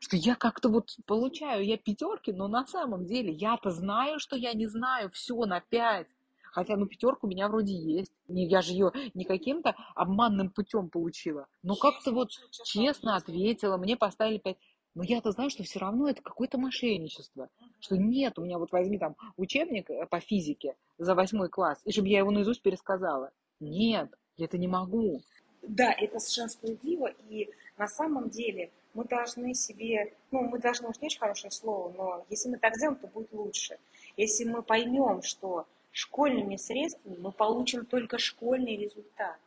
что 0.03 0.17
я 0.17 0.37
как-то 0.37 0.71
вот 0.71 0.97
получаю, 1.05 1.63
я 1.67 1.77
пятерки, 1.77 2.33
но 2.33 2.49
на 2.49 2.67
самом 2.67 3.05
деле 3.05 3.31
я-то 3.31 3.71
знаю, 3.71 4.21
что 4.21 4.37
я 4.37 4.55
не 4.55 4.67
знаю 4.67 5.11
все 5.11 5.35
на 5.45 5.61
пять. 5.61 6.07
Хотя, 6.53 6.77
ну, 6.77 6.87
пятерка 6.87 7.27
у 7.27 7.29
меня 7.29 7.49
вроде 7.49 7.75
есть. 7.75 8.13
Я 8.27 8.63
же 8.63 8.73
ее 8.73 8.93
не 9.15 9.25
каким-то 9.25 9.77
обманным 9.95 10.51
путем 10.51 10.89
получила. 10.89 11.47
Но 11.63 11.77
как-то 11.77 12.13
вот 12.13 12.31
честно 12.65 13.17
ответила, 13.17 13.77
мне 13.77 13.97
поставили 13.97 14.39
пять. 14.39 14.57
Но 14.95 15.05
я-то 15.05 15.31
знаю, 15.31 15.51
что 15.51 15.63
все 15.63 15.79
равно 15.79 16.09
это 16.09 16.23
какое-то 16.23 16.59
мошенничество. 16.59 17.49
Что 17.79 17.97
нет, 17.97 18.39
у 18.39 18.43
меня 18.43 18.59
вот 18.59 18.73
возьми 18.73 18.99
там 18.99 19.17
учебник 19.37 19.89
э, 19.91 20.07
по 20.07 20.21
физике 20.21 20.75
за 20.99 21.15
восьмой 21.15 21.49
класс, 21.49 21.81
и 21.85 21.93
чтобы 21.93 22.09
я 22.09 22.19
его 22.19 22.31
наизусть 22.31 22.63
пересказала. 22.63 23.31
Нет, 23.61 24.11
я 24.37 24.47
это 24.47 24.59
не 24.59 24.69
могу. 24.69 25.23
Да, 25.63 25.93
это 25.93 26.19
совершенно 26.19 26.49
справедливо. 26.49 27.13
И 27.29 27.51
на 27.79 27.87
самом 27.87 28.31
деле 28.31 28.71
мы 28.95 29.05
должны 29.05 29.55
себе, 29.55 30.13
ну, 30.31 30.43
мы 30.43 30.59
должны, 30.59 30.89
уж 30.89 31.01
не 31.01 31.07
очень 31.07 31.21
хорошее 31.21 31.51
слово, 31.51 31.93
но 31.97 32.27
если 32.29 32.49
мы 32.49 32.59
так 32.59 32.75
сделаем, 32.77 32.99
то 32.99 33.07
будет 33.07 33.33
лучше. 33.33 33.79
Если 34.17 34.45
мы 34.45 34.63
поймем, 34.63 35.23
что 35.23 35.67
школьными 35.93 36.57
средствами 36.57 37.17
мы 37.19 37.33
получим 37.33 37.85
только 37.85 38.19
школьный 38.19 38.77
результат. 38.77 39.39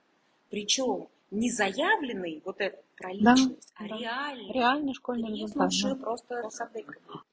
Причем 0.50 1.08
не 1.32 1.50
заявленный 1.50 2.42
вот 2.46 2.62
этот 2.62 2.84
про 3.04 3.12
личность, 3.12 3.74
да, 3.78 3.86
а 3.86 3.90
да. 3.90 3.98
реальный. 3.98 4.54
Реальный 4.54 4.94
школьный 4.94 5.30
результат. 5.30 5.72
Да. 5.84 5.96
просто 5.96 6.50
с 6.50 6.70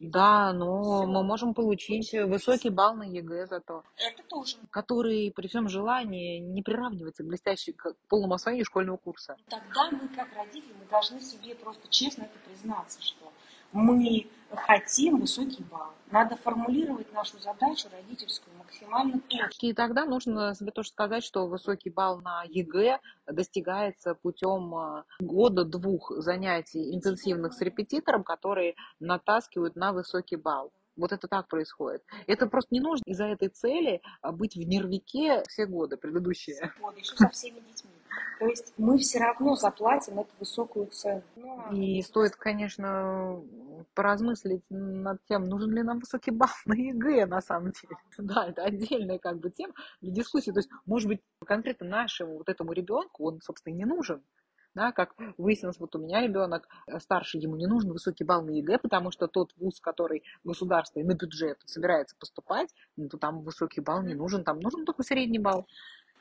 Да, 0.00 0.52
но 0.52 1.02
Все. 1.02 1.06
мы 1.06 1.22
можем 1.22 1.54
получить 1.54 2.12
высокий 2.12 2.70
балл 2.70 2.94
на 2.94 3.04
ЕГЭ 3.04 3.46
зато. 3.46 3.84
Это 3.96 4.22
тоже. 4.28 4.56
Который 4.70 5.32
при 5.34 5.46
всем 5.46 5.68
желании 5.68 6.38
не 6.38 6.62
приравнивается 6.62 7.22
к 7.22 7.26
блестящей, 7.26 7.72
к 7.72 7.94
полному 8.08 8.34
освоению 8.34 8.66
школьного 8.66 8.96
курса. 8.96 9.36
Тогда 9.48 9.90
мы, 9.92 10.08
как 10.08 10.28
родители, 10.34 10.74
мы 10.78 10.86
должны 10.90 11.20
себе 11.20 11.54
просто 11.54 11.86
честно 11.88 12.24
это 12.24 12.38
признаться, 12.48 13.00
что 13.00 13.32
мы 13.72 14.26
хотим 14.50 15.20
высокий 15.20 15.62
балл. 15.62 15.92
Надо 16.10 16.36
формулировать 16.36 17.12
нашу 17.12 17.38
задачу 17.38 17.88
родительскую 17.92 18.56
максимально 18.80 19.20
точно. 19.28 19.66
И 19.66 19.72
тогда 19.72 20.04
нужно 20.04 20.54
себе 20.54 20.70
тоже 20.70 20.90
сказать, 20.90 21.24
что 21.24 21.46
высокий 21.46 21.90
балл 21.90 22.20
на 22.20 22.44
ЕГЭ 22.48 22.98
достигается 23.26 24.14
путем 24.14 24.74
а, 24.74 25.04
года-двух 25.20 26.12
занятий 26.16 26.94
интенсивных 26.94 27.52
с 27.52 27.60
репетитором, 27.60 28.24
которые 28.24 28.74
натаскивают 28.98 29.76
на 29.76 29.92
высокий 29.92 30.36
балл. 30.36 30.72
Вот 30.96 31.12
это 31.12 31.28
так 31.28 31.48
происходит. 31.48 32.02
Это 32.26 32.46
просто 32.46 32.74
не 32.74 32.80
нужно 32.80 33.04
из-за 33.06 33.26
этой 33.26 33.48
цели 33.48 34.00
а, 34.22 34.32
быть 34.32 34.54
в 34.54 34.60
нервяке 34.60 35.42
все 35.48 35.66
годы 35.66 35.96
предыдущие. 35.96 36.72
Годы, 36.80 37.00
еще 37.00 37.16
со 37.16 37.28
всеми 37.28 37.60
детьми. 37.60 37.90
То 38.38 38.46
есть 38.46 38.72
мы 38.78 38.98
все 38.98 39.18
равно 39.18 39.54
заплатим 39.54 40.20
эту 40.20 40.30
высокую 40.38 40.86
цену. 40.86 41.22
Ну, 41.36 41.62
а 41.66 41.74
и 41.74 42.00
стоит, 42.02 42.36
конечно, 42.36 43.42
поразмыслить 43.94 44.62
над 44.70 45.22
тем, 45.26 45.44
нужен 45.44 45.70
ли 45.72 45.82
нам 45.82 45.98
высокий 45.98 46.30
балл 46.30 46.48
на 46.64 46.74
ЕГЭ 46.74 47.26
на 47.26 47.40
самом 47.40 47.72
деле. 47.72 47.96
Да, 48.18 48.46
это 48.48 48.62
отдельная 48.64 49.18
как 49.18 49.38
бы 49.38 49.50
тема 49.50 49.74
для 50.00 50.12
дискуссии. 50.12 50.52
То 50.52 50.60
есть, 50.60 50.70
может 50.86 51.08
быть, 51.08 51.20
конкретно 51.44 51.86
нашему 51.86 52.38
вот 52.38 52.48
этому 52.48 52.72
ребенку 52.72 53.28
он, 53.28 53.40
собственно, 53.40 53.74
не 53.74 53.84
нужен. 53.84 54.22
Да, 54.72 54.92
как 54.92 55.16
выяснилось, 55.36 55.80
вот 55.80 55.96
у 55.96 55.98
меня 55.98 56.22
ребенок 56.22 56.68
старший, 57.00 57.40
ему 57.40 57.56
не 57.56 57.66
нужен 57.66 57.90
высокий 57.90 58.22
балл 58.22 58.42
на 58.42 58.50
ЕГЭ, 58.50 58.78
потому 58.78 59.10
что 59.10 59.26
тот 59.26 59.52
вуз, 59.56 59.80
который 59.80 60.22
государство 60.44 61.00
и 61.00 61.02
на 61.02 61.14
бюджет 61.14 61.58
собирается 61.64 62.14
поступать, 62.16 62.72
ну, 62.96 63.08
то 63.08 63.18
там 63.18 63.42
высокий 63.42 63.80
балл 63.80 64.02
не 64.02 64.14
нужен, 64.14 64.44
там 64.44 64.60
нужен 64.60 64.84
только 64.84 65.02
средний 65.02 65.40
балл. 65.40 65.66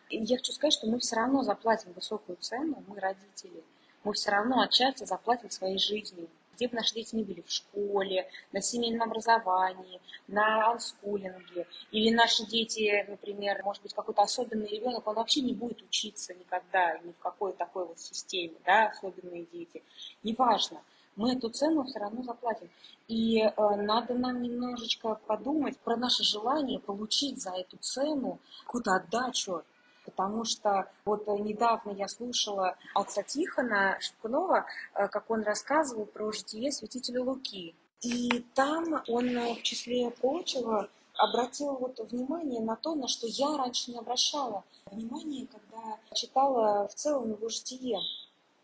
Я 0.09 0.37
хочу 0.37 0.51
сказать, 0.51 0.73
что 0.73 0.87
мы 0.87 0.99
все 0.99 1.15
равно 1.15 1.43
заплатим 1.43 1.93
высокую 1.93 2.37
цену, 2.37 2.83
мы 2.87 2.99
родители. 2.99 3.63
Мы 4.03 4.13
все 4.13 4.31
равно 4.31 4.61
отчасти 4.61 5.03
заплатим 5.03 5.49
своей 5.49 5.77
жизнью. 5.77 6.29
Где 6.55 6.67
бы 6.67 6.75
наши 6.75 6.93
дети 6.93 7.15
не 7.15 7.23
были, 7.23 7.41
в 7.41 7.51
школе, 7.51 8.29
на 8.51 8.61
семейном 8.61 9.09
образовании, 9.09 10.01
на 10.27 10.71
анскулинге. 10.71 11.67
Или 11.91 12.13
наши 12.13 12.45
дети, 12.45 13.05
например, 13.07 13.61
может 13.63 13.81
быть, 13.81 13.93
какой-то 13.93 14.23
особенный 14.23 14.67
ребенок, 14.67 15.07
он 15.07 15.15
вообще 15.15 15.41
не 15.41 15.53
будет 15.53 15.81
учиться 15.81 16.33
никогда, 16.33 16.97
ни 16.99 17.11
в 17.11 17.19
какой 17.19 17.53
такой 17.53 17.85
вот 17.85 17.99
системе, 17.99 18.55
да, 18.65 18.87
особенные 18.87 19.45
дети. 19.51 19.83
Неважно 20.23 20.81
мы 21.19 21.33
эту 21.33 21.49
цену 21.49 21.83
все 21.83 21.99
равно 21.99 22.23
заплатим. 22.23 22.69
И 23.09 23.41
э, 23.41 23.51
надо 23.75 24.13
нам 24.13 24.41
немножечко 24.41 25.19
подумать 25.27 25.77
про 25.79 25.97
наше 25.97 26.23
желание 26.23 26.79
получить 26.79 27.41
за 27.41 27.51
эту 27.51 27.75
цену 27.77 28.39
какую-то 28.65 28.95
отдачу. 28.95 29.63
Потому 30.09 30.43
что 30.43 30.89
вот 31.05 31.27
недавно 31.27 31.91
я 31.91 32.07
слушала 32.07 32.77
отца 32.93 33.23
Тихона 33.23 33.97
Шипкунова, 33.99 34.65
э, 34.95 35.07
как 35.07 35.29
он 35.29 35.43
рассказывал 35.43 36.05
про 36.05 36.31
житие 36.31 36.71
святителя 36.71 37.23
Луки. 37.23 37.75
И 38.01 38.45
там 38.55 39.01
он 39.07 39.37
э, 39.37 39.55
в 39.55 39.61
числе 39.63 40.09
прочего 40.09 40.89
обратил 41.17 41.75
вот 41.75 41.99
внимание 42.11 42.61
на 42.61 42.75
то, 42.75 42.95
на 42.95 43.07
что 43.07 43.27
я 43.27 43.57
раньше 43.57 43.91
не 43.91 43.97
обращала 43.97 44.63
внимание, 44.85 45.47
когда 45.47 45.97
читала 46.13 46.87
в 46.87 46.95
целом 46.95 47.31
его 47.31 47.49
житие 47.49 47.99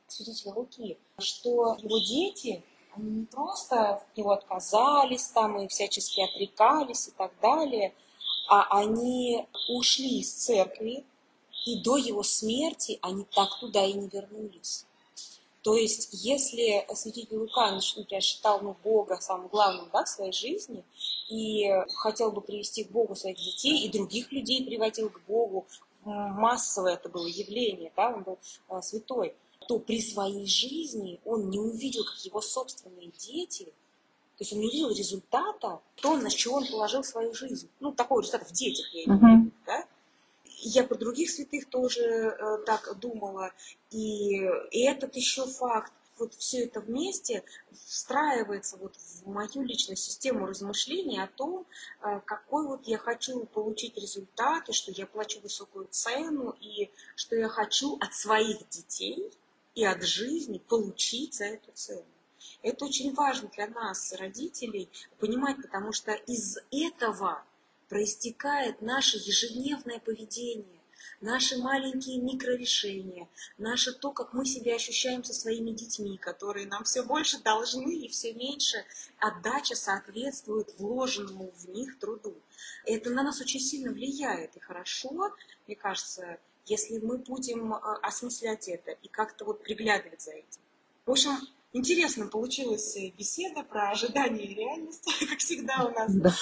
святителя 0.07 0.53
Луки, 0.53 0.97
что 1.19 1.75
его 1.79 1.99
дети, 1.99 2.63
они 2.95 3.11
не 3.11 3.25
просто 3.25 3.95
от 3.95 4.17
него 4.17 4.31
отказались 4.31 5.27
там 5.27 5.59
и 5.59 5.67
всячески 5.67 6.21
отрекались 6.21 7.09
и 7.09 7.11
так 7.11 7.31
далее, 7.41 7.93
а 8.47 8.79
они 8.79 9.47
ушли 9.69 10.19
из 10.19 10.31
церкви, 10.33 11.03
и 11.65 11.81
до 11.81 11.97
его 11.97 12.23
смерти 12.23 12.99
они 13.01 13.25
так 13.35 13.59
туда 13.59 13.83
и 13.83 13.93
не 13.93 14.07
вернулись. 14.07 14.85
То 15.63 15.75
есть, 15.75 16.09
если 16.11 16.85
святитель 16.93 17.37
Лука, 17.37 17.71
например, 17.71 18.21
считал 18.21 18.61
ну, 18.61 18.75
Бога 18.83 19.17
самым 19.19 19.47
главным 19.47 19.89
да, 19.91 20.03
в 20.03 20.09
своей 20.09 20.31
жизни 20.31 20.83
и 21.27 21.67
хотел 21.95 22.31
бы 22.31 22.41
привести 22.41 22.83
к 22.83 22.91
Богу 22.91 23.15
своих 23.15 23.37
детей 23.37 23.83
и 23.83 23.91
других 23.91 24.31
людей 24.31 24.63
приводил 24.63 25.09
к 25.09 25.19
Богу, 25.27 25.65
массовое 26.03 26.93
это 26.93 27.09
было 27.09 27.25
явление, 27.25 27.91
да, 27.95 28.13
он 28.13 28.21
был 28.21 28.37
а, 28.69 28.83
святой, 28.83 29.33
то 29.67 29.79
при 29.79 29.99
своей 30.01 30.45
жизни 30.45 31.19
он 31.25 31.49
не 31.49 31.59
увидел, 31.59 32.03
как 32.05 32.23
его 32.23 32.41
собственные 32.41 33.11
дети, 33.17 33.65
то 33.65 34.41
есть 34.41 34.53
он 34.53 34.59
не 34.59 34.67
увидел 34.67 34.89
результата, 34.91 35.79
то, 35.95 36.17
на 36.17 36.29
что 36.29 36.53
он 36.53 36.67
положил 36.67 37.03
свою 37.03 37.33
жизнь. 37.33 37.69
Ну, 37.79 37.91
такого 37.91 38.19
результата 38.19 38.45
в 38.45 38.51
детях, 38.51 38.85
я 38.93 39.05
имею 39.05 39.19
в 39.19 39.23
виду, 39.23 39.51
да? 39.65 39.87
Я 40.67 40.83
про 40.83 40.95
других 40.95 41.29
святых 41.29 41.69
тоже 41.69 42.03
э, 42.03 42.57
так 42.65 42.97
думала. 42.99 43.51
И, 43.91 44.37
и 44.71 44.83
этот 44.83 45.15
еще 45.15 45.45
факт, 45.45 45.91
вот 46.17 46.33
все 46.33 46.65
это 46.65 46.79
вместе 46.79 47.43
встраивается 47.71 48.77
вот 48.77 48.95
в 48.95 49.27
мою 49.27 49.63
личную 49.63 49.97
систему 49.97 50.45
размышлений 50.45 51.21
о 51.21 51.27
том, 51.27 51.65
э, 52.01 52.19
какой 52.25 52.67
вот 52.67 52.87
я 52.87 52.97
хочу 52.97 53.45
получить 53.45 53.97
результат, 53.97 54.69
и 54.69 54.73
что 54.73 54.91
я 54.91 55.05
плачу 55.05 55.39
высокую 55.41 55.87
цену, 55.91 56.55
и 56.59 56.89
что 57.15 57.35
я 57.35 57.47
хочу 57.47 57.97
от 57.99 58.13
своих 58.13 58.67
детей– 58.69 59.31
и 59.75 59.83
от 59.83 60.03
жизни 60.03 60.57
получить 60.57 61.35
за 61.35 61.45
эту 61.45 61.71
цену. 61.73 62.05
Это 62.63 62.85
очень 62.85 63.13
важно 63.13 63.49
для 63.49 63.67
нас, 63.67 64.13
родителей, 64.13 64.89
понимать, 65.19 65.57
потому 65.57 65.91
что 65.91 66.13
из 66.13 66.57
этого 66.71 67.43
проистекает 67.87 68.81
наше 68.81 69.17
ежедневное 69.17 69.99
поведение, 69.99 70.81
наши 71.21 71.57
маленькие 71.57 72.19
микрорешения, 72.19 73.27
наше 73.57 73.93
то, 73.93 74.11
как 74.11 74.33
мы 74.33 74.45
себя 74.45 74.75
ощущаем 74.75 75.23
со 75.23 75.33
своими 75.33 75.71
детьми, 75.71 76.17
которые 76.17 76.67
нам 76.67 76.83
все 76.83 77.03
больше 77.03 77.41
должны 77.41 77.93
и 77.93 78.07
все 78.07 78.33
меньше 78.33 78.83
отдача 79.19 79.75
соответствует 79.75 80.73
вложенному 80.77 81.51
в 81.51 81.69
них 81.69 81.99
труду. 81.99 82.33
Это 82.85 83.09
на 83.09 83.23
нас 83.23 83.41
очень 83.41 83.59
сильно 83.59 83.91
влияет. 83.91 84.55
И 84.55 84.59
хорошо, 84.59 85.33
мне 85.67 85.75
кажется, 85.75 86.39
если 86.65 86.99
мы 86.99 87.17
будем 87.17 87.73
э, 87.73 87.79
осмыслять 88.01 88.67
это 88.67 88.91
и 88.91 89.07
как-то 89.07 89.45
вот 89.45 89.63
приглядывать 89.63 90.21
за 90.21 90.31
этим. 90.31 90.61
В 91.05 91.11
общем, 91.11 91.31
интересно 91.73 92.27
получилась 92.27 92.95
беседа 93.17 93.63
про 93.63 93.91
ожидания 93.91 94.45
и 94.45 94.55
реальность, 94.55 95.05
как 95.29 95.39
всегда 95.39 95.85
у 95.85 95.91
нас. 95.91 96.13
Да. 96.13 96.33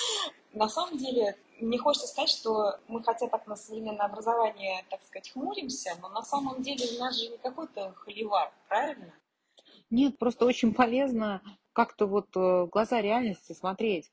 На 0.53 0.69
самом 0.69 0.97
деле, 0.97 1.35
мне 1.59 1.77
хочется 1.77 2.07
сказать, 2.07 2.29
что 2.29 2.79
мы 2.87 3.03
хотя 3.03 3.27
так 3.27 3.47
на 3.47 3.55
современное 3.55 4.05
образование, 4.05 4.85
так 4.89 5.01
сказать, 5.03 5.31
хмуримся, 5.31 5.97
но 6.01 6.09
на 6.09 6.21
самом 6.21 6.61
деле 6.61 6.85
у 6.95 6.99
нас 6.99 7.19
же 7.19 7.29
не 7.29 7.37
какой-то 7.37 7.93
холивар, 7.93 8.51
правильно? 8.67 9.13
Нет, 9.89 10.17
просто 10.17 10.45
очень 10.45 10.73
полезно 10.73 11.41
как-то 11.73 12.05
вот 12.05 12.27
э, 12.35 12.39
в 12.39 12.67
глаза 12.67 13.01
реальности 13.01 13.53
смотреть 13.53 14.11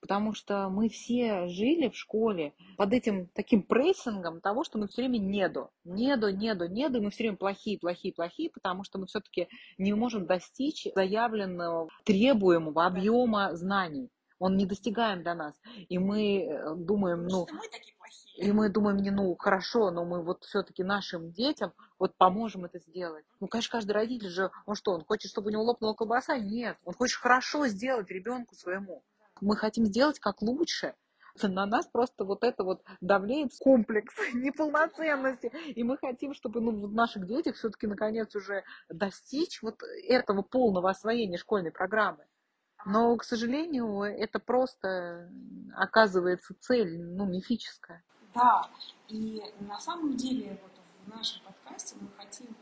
потому 0.00 0.34
что 0.34 0.68
мы 0.68 0.88
все 0.88 1.46
жили 1.48 1.88
в 1.88 1.96
школе 1.96 2.54
под 2.76 2.92
этим 2.92 3.28
таким 3.28 3.62
прессингом 3.62 4.40
того, 4.40 4.64
что 4.64 4.78
мы 4.78 4.88
все 4.88 5.02
время 5.02 5.18
недо, 5.18 5.70
недо, 5.84 6.32
недо, 6.32 6.68
недо, 6.68 6.98
и 6.98 7.00
мы 7.00 7.10
все 7.10 7.24
время 7.24 7.36
плохие, 7.36 7.78
плохие, 7.78 8.14
плохие, 8.14 8.50
потому 8.50 8.82
что 8.82 8.98
мы 8.98 9.06
все-таки 9.06 9.48
не 9.78 9.92
можем 9.92 10.26
достичь 10.26 10.88
заявленного 10.94 11.88
требуемого 12.04 12.86
объема 12.86 13.54
знаний. 13.54 14.08
Он 14.40 14.56
не 14.56 14.66
достигаем 14.66 15.22
до 15.22 15.34
нас. 15.34 15.54
И 15.88 15.98
мы 15.98 16.46
э, 16.46 16.74
думаем, 16.74 17.28
ну... 17.28 17.46
И 18.36 18.50
мы 18.50 18.70
думаем, 18.70 18.96
не, 18.96 19.10
ну, 19.10 19.36
хорошо, 19.36 19.90
но 19.90 20.04
мы 20.04 20.22
вот 20.22 20.44
все-таки 20.44 20.82
нашим 20.82 21.30
детям 21.30 21.72
вот 21.98 22.16
поможем 22.16 22.64
это 22.64 22.78
сделать. 22.78 23.24
Ну, 23.38 23.46
конечно, 23.46 23.70
каждый 23.70 23.92
родитель 23.92 24.30
же, 24.30 24.50
он 24.66 24.74
что, 24.74 24.92
он 24.92 25.04
хочет, 25.04 25.30
чтобы 25.30 25.48
у 25.48 25.52
него 25.52 25.62
лопнула 25.62 25.92
колбаса? 25.92 26.38
Нет, 26.38 26.78
он 26.84 26.94
хочет 26.94 27.18
хорошо 27.20 27.68
сделать 27.68 28.10
ребенку 28.10 28.56
своему 28.56 29.04
мы 29.40 29.56
хотим 29.56 29.86
сделать 29.86 30.18
как 30.18 30.42
лучше. 30.42 30.94
На 31.42 31.64
нас 31.64 31.86
просто 31.86 32.24
вот 32.24 32.44
это 32.44 32.64
вот 32.64 32.82
давлеет 33.00 33.52
комплекс 33.58 34.14
неполноценности. 34.34 35.50
И 35.68 35.82
мы 35.84 35.96
хотим, 35.96 36.34
чтобы 36.34 36.60
ну, 36.60 36.72
в 36.72 36.92
наших 36.92 37.26
детях 37.26 37.56
все-таки 37.56 37.86
наконец 37.86 38.34
уже 38.34 38.64
достичь 38.88 39.62
вот 39.62 39.80
этого 40.08 40.42
полного 40.42 40.90
освоения 40.90 41.38
школьной 41.38 41.70
программы. 41.70 42.26
Но, 42.84 43.16
к 43.16 43.24
сожалению, 43.24 44.02
это 44.02 44.38
просто 44.38 45.30
оказывается 45.74 46.54
цель, 46.60 46.98
ну, 46.98 47.26
мифическая. 47.26 48.02
Да, 48.34 48.68
и 49.08 49.42
на 49.60 49.78
самом 49.78 50.16
деле 50.16 50.58
вот 50.62 50.72
в 51.04 51.16
нашем 51.16 51.42
подкасте 51.42 51.96
мы 52.00 52.08
хотим 52.16 52.54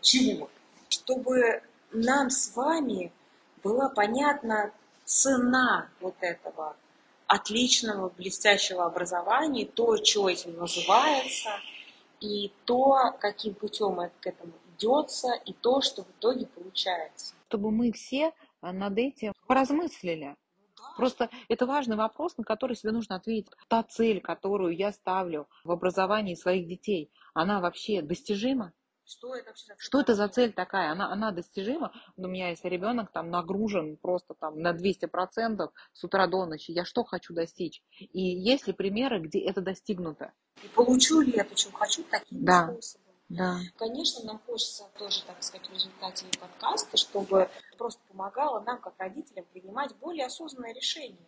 чего? 0.00 0.48
Чтобы 0.88 1.62
нам 1.92 2.30
с 2.30 2.54
вами 2.54 3.12
была 3.62 3.88
понятна 3.88 4.72
цена 5.04 5.88
вот 6.00 6.14
этого 6.20 6.76
отличного, 7.26 8.08
блестящего 8.10 8.86
образования, 8.86 9.66
то, 9.66 9.96
что 9.96 10.28
этим 10.28 10.56
называется, 10.56 11.50
и 12.20 12.52
то, 12.64 13.14
каким 13.18 13.54
путем 13.54 14.00
это 14.00 14.14
к 14.20 14.26
этому 14.26 14.52
идется, 14.76 15.32
и 15.44 15.52
то, 15.52 15.80
что 15.80 16.04
в 16.04 16.10
итоге 16.18 16.46
получается. 16.46 17.34
Чтобы 17.48 17.70
мы 17.70 17.92
все 17.92 18.32
над 18.62 18.98
этим 18.98 19.32
поразмыслили. 19.46 20.36
Просто 20.96 21.30
это 21.48 21.66
важный 21.66 21.96
вопрос, 21.96 22.36
на 22.36 22.44
который 22.44 22.76
себе 22.76 22.92
нужно 22.92 23.16
ответить. 23.16 23.52
Та 23.68 23.82
цель, 23.82 24.20
которую 24.20 24.76
я 24.76 24.92
ставлю 24.92 25.48
в 25.64 25.70
образовании 25.70 26.34
своих 26.34 26.66
детей, 26.66 27.10
она 27.34 27.60
вообще 27.60 28.02
достижима? 28.02 28.72
Что 29.04 29.36
это 29.36 29.50
вообще 29.50 29.74
Что 29.78 30.00
это 30.00 30.14
за 30.14 30.28
цель 30.28 30.52
такая? 30.52 30.90
Она, 30.90 31.12
она 31.12 31.30
достижима? 31.30 31.92
У 32.16 32.26
меня 32.26 32.50
если 32.50 32.68
ребенок 32.68 33.12
там 33.12 33.30
нагружен 33.30 33.96
просто 33.98 34.34
там 34.34 34.60
на 34.60 34.72
200% 34.72 35.70
с 35.92 36.04
утра 36.04 36.26
до 36.26 36.44
ночи, 36.44 36.72
я 36.72 36.84
что 36.84 37.04
хочу 37.04 37.32
достичь? 37.32 37.84
И 38.00 38.20
есть 38.20 38.66
ли 38.66 38.72
примеры, 38.72 39.20
где 39.20 39.40
это 39.40 39.60
достигнуто? 39.60 40.32
И 40.64 40.68
получу 40.68 41.20
ли 41.20 41.32
я 41.36 41.44
то, 41.44 41.54
чего 41.54 41.76
хочу, 41.76 42.02
таким 42.10 42.44
да. 42.44 42.72
способом? 42.72 43.05
Да. 43.28 43.58
Конечно, 43.76 44.24
нам 44.24 44.38
хочется 44.46 44.84
тоже, 44.98 45.22
так 45.24 45.42
сказать, 45.42 45.68
в 45.68 45.72
результате 45.72 46.26
подкаста, 46.40 46.96
чтобы 46.96 47.48
просто 47.76 48.00
помогало 48.08 48.60
нам, 48.60 48.80
как 48.80 48.94
родителям, 48.98 49.44
принимать 49.52 49.94
более 49.96 50.26
осознанное 50.26 50.72
решение. 50.72 51.26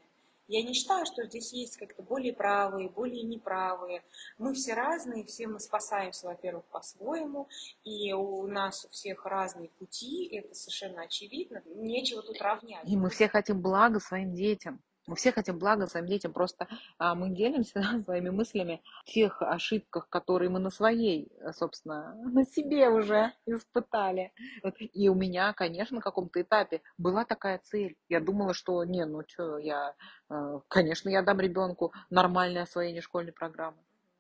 Я 0.48 0.62
не 0.62 0.72
считаю, 0.72 1.04
что 1.04 1.24
здесь 1.24 1.52
есть 1.52 1.76
как-то 1.76 2.02
более 2.02 2.32
правые, 2.32 2.88
более 2.88 3.22
неправые. 3.22 4.02
Мы 4.38 4.54
все 4.54 4.72
разные, 4.72 5.26
все 5.26 5.46
мы 5.46 5.60
спасаемся, 5.60 6.26
во-первых, 6.26 6.64
по-своему, 6.66 7.48
и 7.84 8.14
у 8.14 8.46
нас 8.46 8.86
у 8.86 8.88
всех 8.88 9.26
разные 9.26 9.68
пути, 9.68 10.26
это 10.32 10.54
совершенно 10.54 11.02
очевидно, 11.02 11.62
нечего 11.66 12.22
тут 12.22 12.40
равнять. 12.40 12.88
И 12.88 12.96
мы 12.96 13.10
все 13.10 13.28
хотим 13.28 13.60
блага 13.60 14.00
своим 14.00 14.32
детям. 14.32 14.80
Мы 15.08 15.16
все 15.16 15.32
хотим 15.32 15.58
блага 15.58 15.86
своим 15.86 16.06
детям, 16.06 16.34
просто 16.34 16.68
а, 16.98 17.14
мы 17.14 17.30
делимся 17.30 17.72
да, 17.76 18.02
своими 18.04 18.28
мыслями 18.28 18.82
о 19.02 19.10
тех 19.10 19.40
ошибках, 19.40 20.06
которые 20.10 20.50
мы 20.50 20.58
на 20.58 20.68
своей, 20.68 21.32
собственно, 21.56 22.14
на 22.24 22.44
себе 22.44 22.90
уже 22.90 23.32
испытали. 23.46 24.32
И 24.92 25.08
у 25.08 25.14
меня, 25.14 25.54
конечно, 25.54 25.96
на 25.96 26.02
каком-то 26.02 26.42
этапе 26.42 26.82
была 26.98 27.24
такая 27.24 27.58
цель. 27.64 27.96
Я 28.10 28.20
думала, 28.20 28.52
что, 28.52 28.84
не, 28.84 29.02
ну 29.06 29.22
что, 29.26 29.56
я, 29.56 29.94
э, 30.28 30.60
конечно, 30.68 31.08
я 31.08 31.22
дам 31.22 31.40
ребенку 31.40 31.94
нормальное 32.10 32.64
освоение 32.64 33.00
школьной 33.00 33.32
программы. 33.32 33.78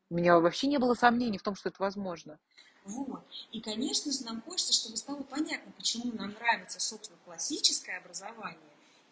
У 0.08 0.14
меня 0.14 0.40
вообще 0.40 0.68
не 0.68 0.78
было 0.78 0.94
сомнений 0.94 1.36
в 1.36 1.42
том, 1.42 1.54
что 1.54 1.68
это 1.68 1.82
возможно. 1.82 2.38
Вот. 2.84 3.22
И, 3.52 3.60
конечно 3.60 4.10
же, 4.10 4.24
нам 4.24 4.40
хочется, 4.40 4.72
чтобы 4.72 4.96
стало 4.96 5.22
понятно, 5.24 5.70
почему 5.76 6.14
нам 6.14 6.30
нравится, 6.30 6.80
собственно, 6.80 7.18
классическое 7.26 7.98
образование 7.98 8.56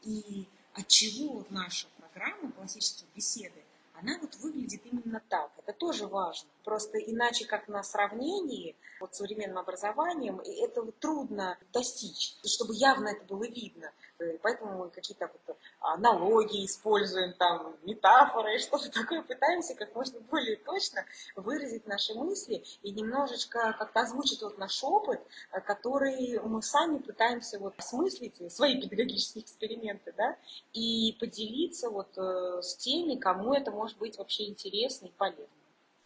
и 0.00 0.48
от 0.76 0.88
чего 0.88 1.44
наша 1.50 1.88
программа 1.98 2.52
классические 2.52 3.08
беседы 3.14 3.62
она 3.98 4.18
вот 4.20 4.34
выглядит 4.36 4.82
именно 4.84 5.22
так. 5.28 5.50
Это 5.56 5.72
тоже 5.72 6.06
важно. 6.06 6.48
Просто 6.64 6.98
иначе, 6.98 7.46
как 7.46 7.66
на 7.66 7.82
сравнении 7.82 8.76
вот, 9.00 9.14
с 9.14 9.18
современным 9.18 9.58
образованием, 9.58 10.40
этого 10.40 10.92
трудно 10.92 11.56
достичь, 11.72 12.36
чтобы 12.44 12.74
явно 12.74 13.08
это 13.08 13.24
было 13.24 13.44
видно. 13.44 13.90
Э, 14.18 14.38
поэтому 14.42 14.78
мы 14.78 14.90
какие-то 14.90 15.30
вот 15.32 15.56
аналогии 15.80 16.64
используем, 16.64 17.34
там, 17.34 17.76
метафоры, 17.82 18.58
что-то 18.60 18.90
такое, 18.90 19.22
пытаемся 19.22 19.74
как 19.74 19.94
можно 19.94 20.20
более 20.20 20.56
точно 20.56 21.04
выразить 21.34 21.86
наши 21.86 22.14
мысли 22.14 22.64
и 22.82 22.92
немножечко 22.92 23.74
как-то 23.78 24.00
озвучить 24.00 24.42
вот 24.42 24.58
наш 24.58 24.82
опыт, 24.82 25.20
э, 25.52 25.60
который 25.60 26.40
мы 26.40 26.62
сами 26.62 26.98
пытаемся 26.98 27.58
вот 27.58 27.74
осмыслить, 27.78 28.40
свои 28.52 28.80
педагогические 28.80 29.44
эксперименты, 29.44 30.14
да, 30.16 30.36
и 30.72 31.16
поделиться 31.20 31.90
вот 31.90 32.16
э, 32.16 32.62
с 32.62 32.76
теми, 32.76 33.16
кому 33.16 33.54
это 33.54 33.70
может 33.70 33.98
быть 33.98 34.18
вообще 34.18 34.48
интересно 34.48 35.06
и 35.06 35.12
полезно. 35.12 35.46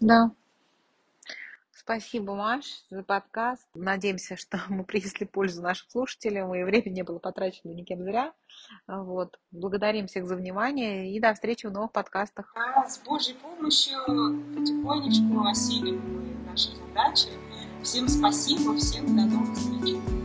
Да, 0.01 0.31
Спасибо, 1.91 2.37
Маш, 2.37 2.85
за 2.89 3.03
подкаст. 3.03 3.67
Надеемся, 3.75 4.37
что 4.37 4.61
мы 4.69 4.85
принесли 4.85 5.27
пользу 5.27 5.61
нашим 5.61 5.91
слушателям, 5.91 6.55
и 6.55 6.63
время 6.63 6.89
не 6.89 7.03
было 7.03 7.19
потрачено 7.19 7.73
никем 7.73 8.05
зря. 8.05 8.33
Вот. 8.87 9.41
Благодарим 9.51 10.07
всех 10.07 10.29
за 10.29 10.37
внимание 10.37 11.13
и 11.13 11.19
до 11.19 11.35
встречи 11.35 11.67
в 11.67 11.73
новых 11.73 11.91
подкастах. 11.91 12.55
Да, 12.55 12.87
с 12.87 12.99
Божьей 12.99 13.35
помощью 13.35 13.99
потихонечку 14.07 15.45
осилим 15.49 16.47
наши 16.47 16.69
задачи. 16.77 17.27
Всем 17.83 18.07
спасибо, 18.07 18.77
всем 18.77 19.07
до 19.17 19.25
новых 19.25 19.59
встреч. 19.59 20.20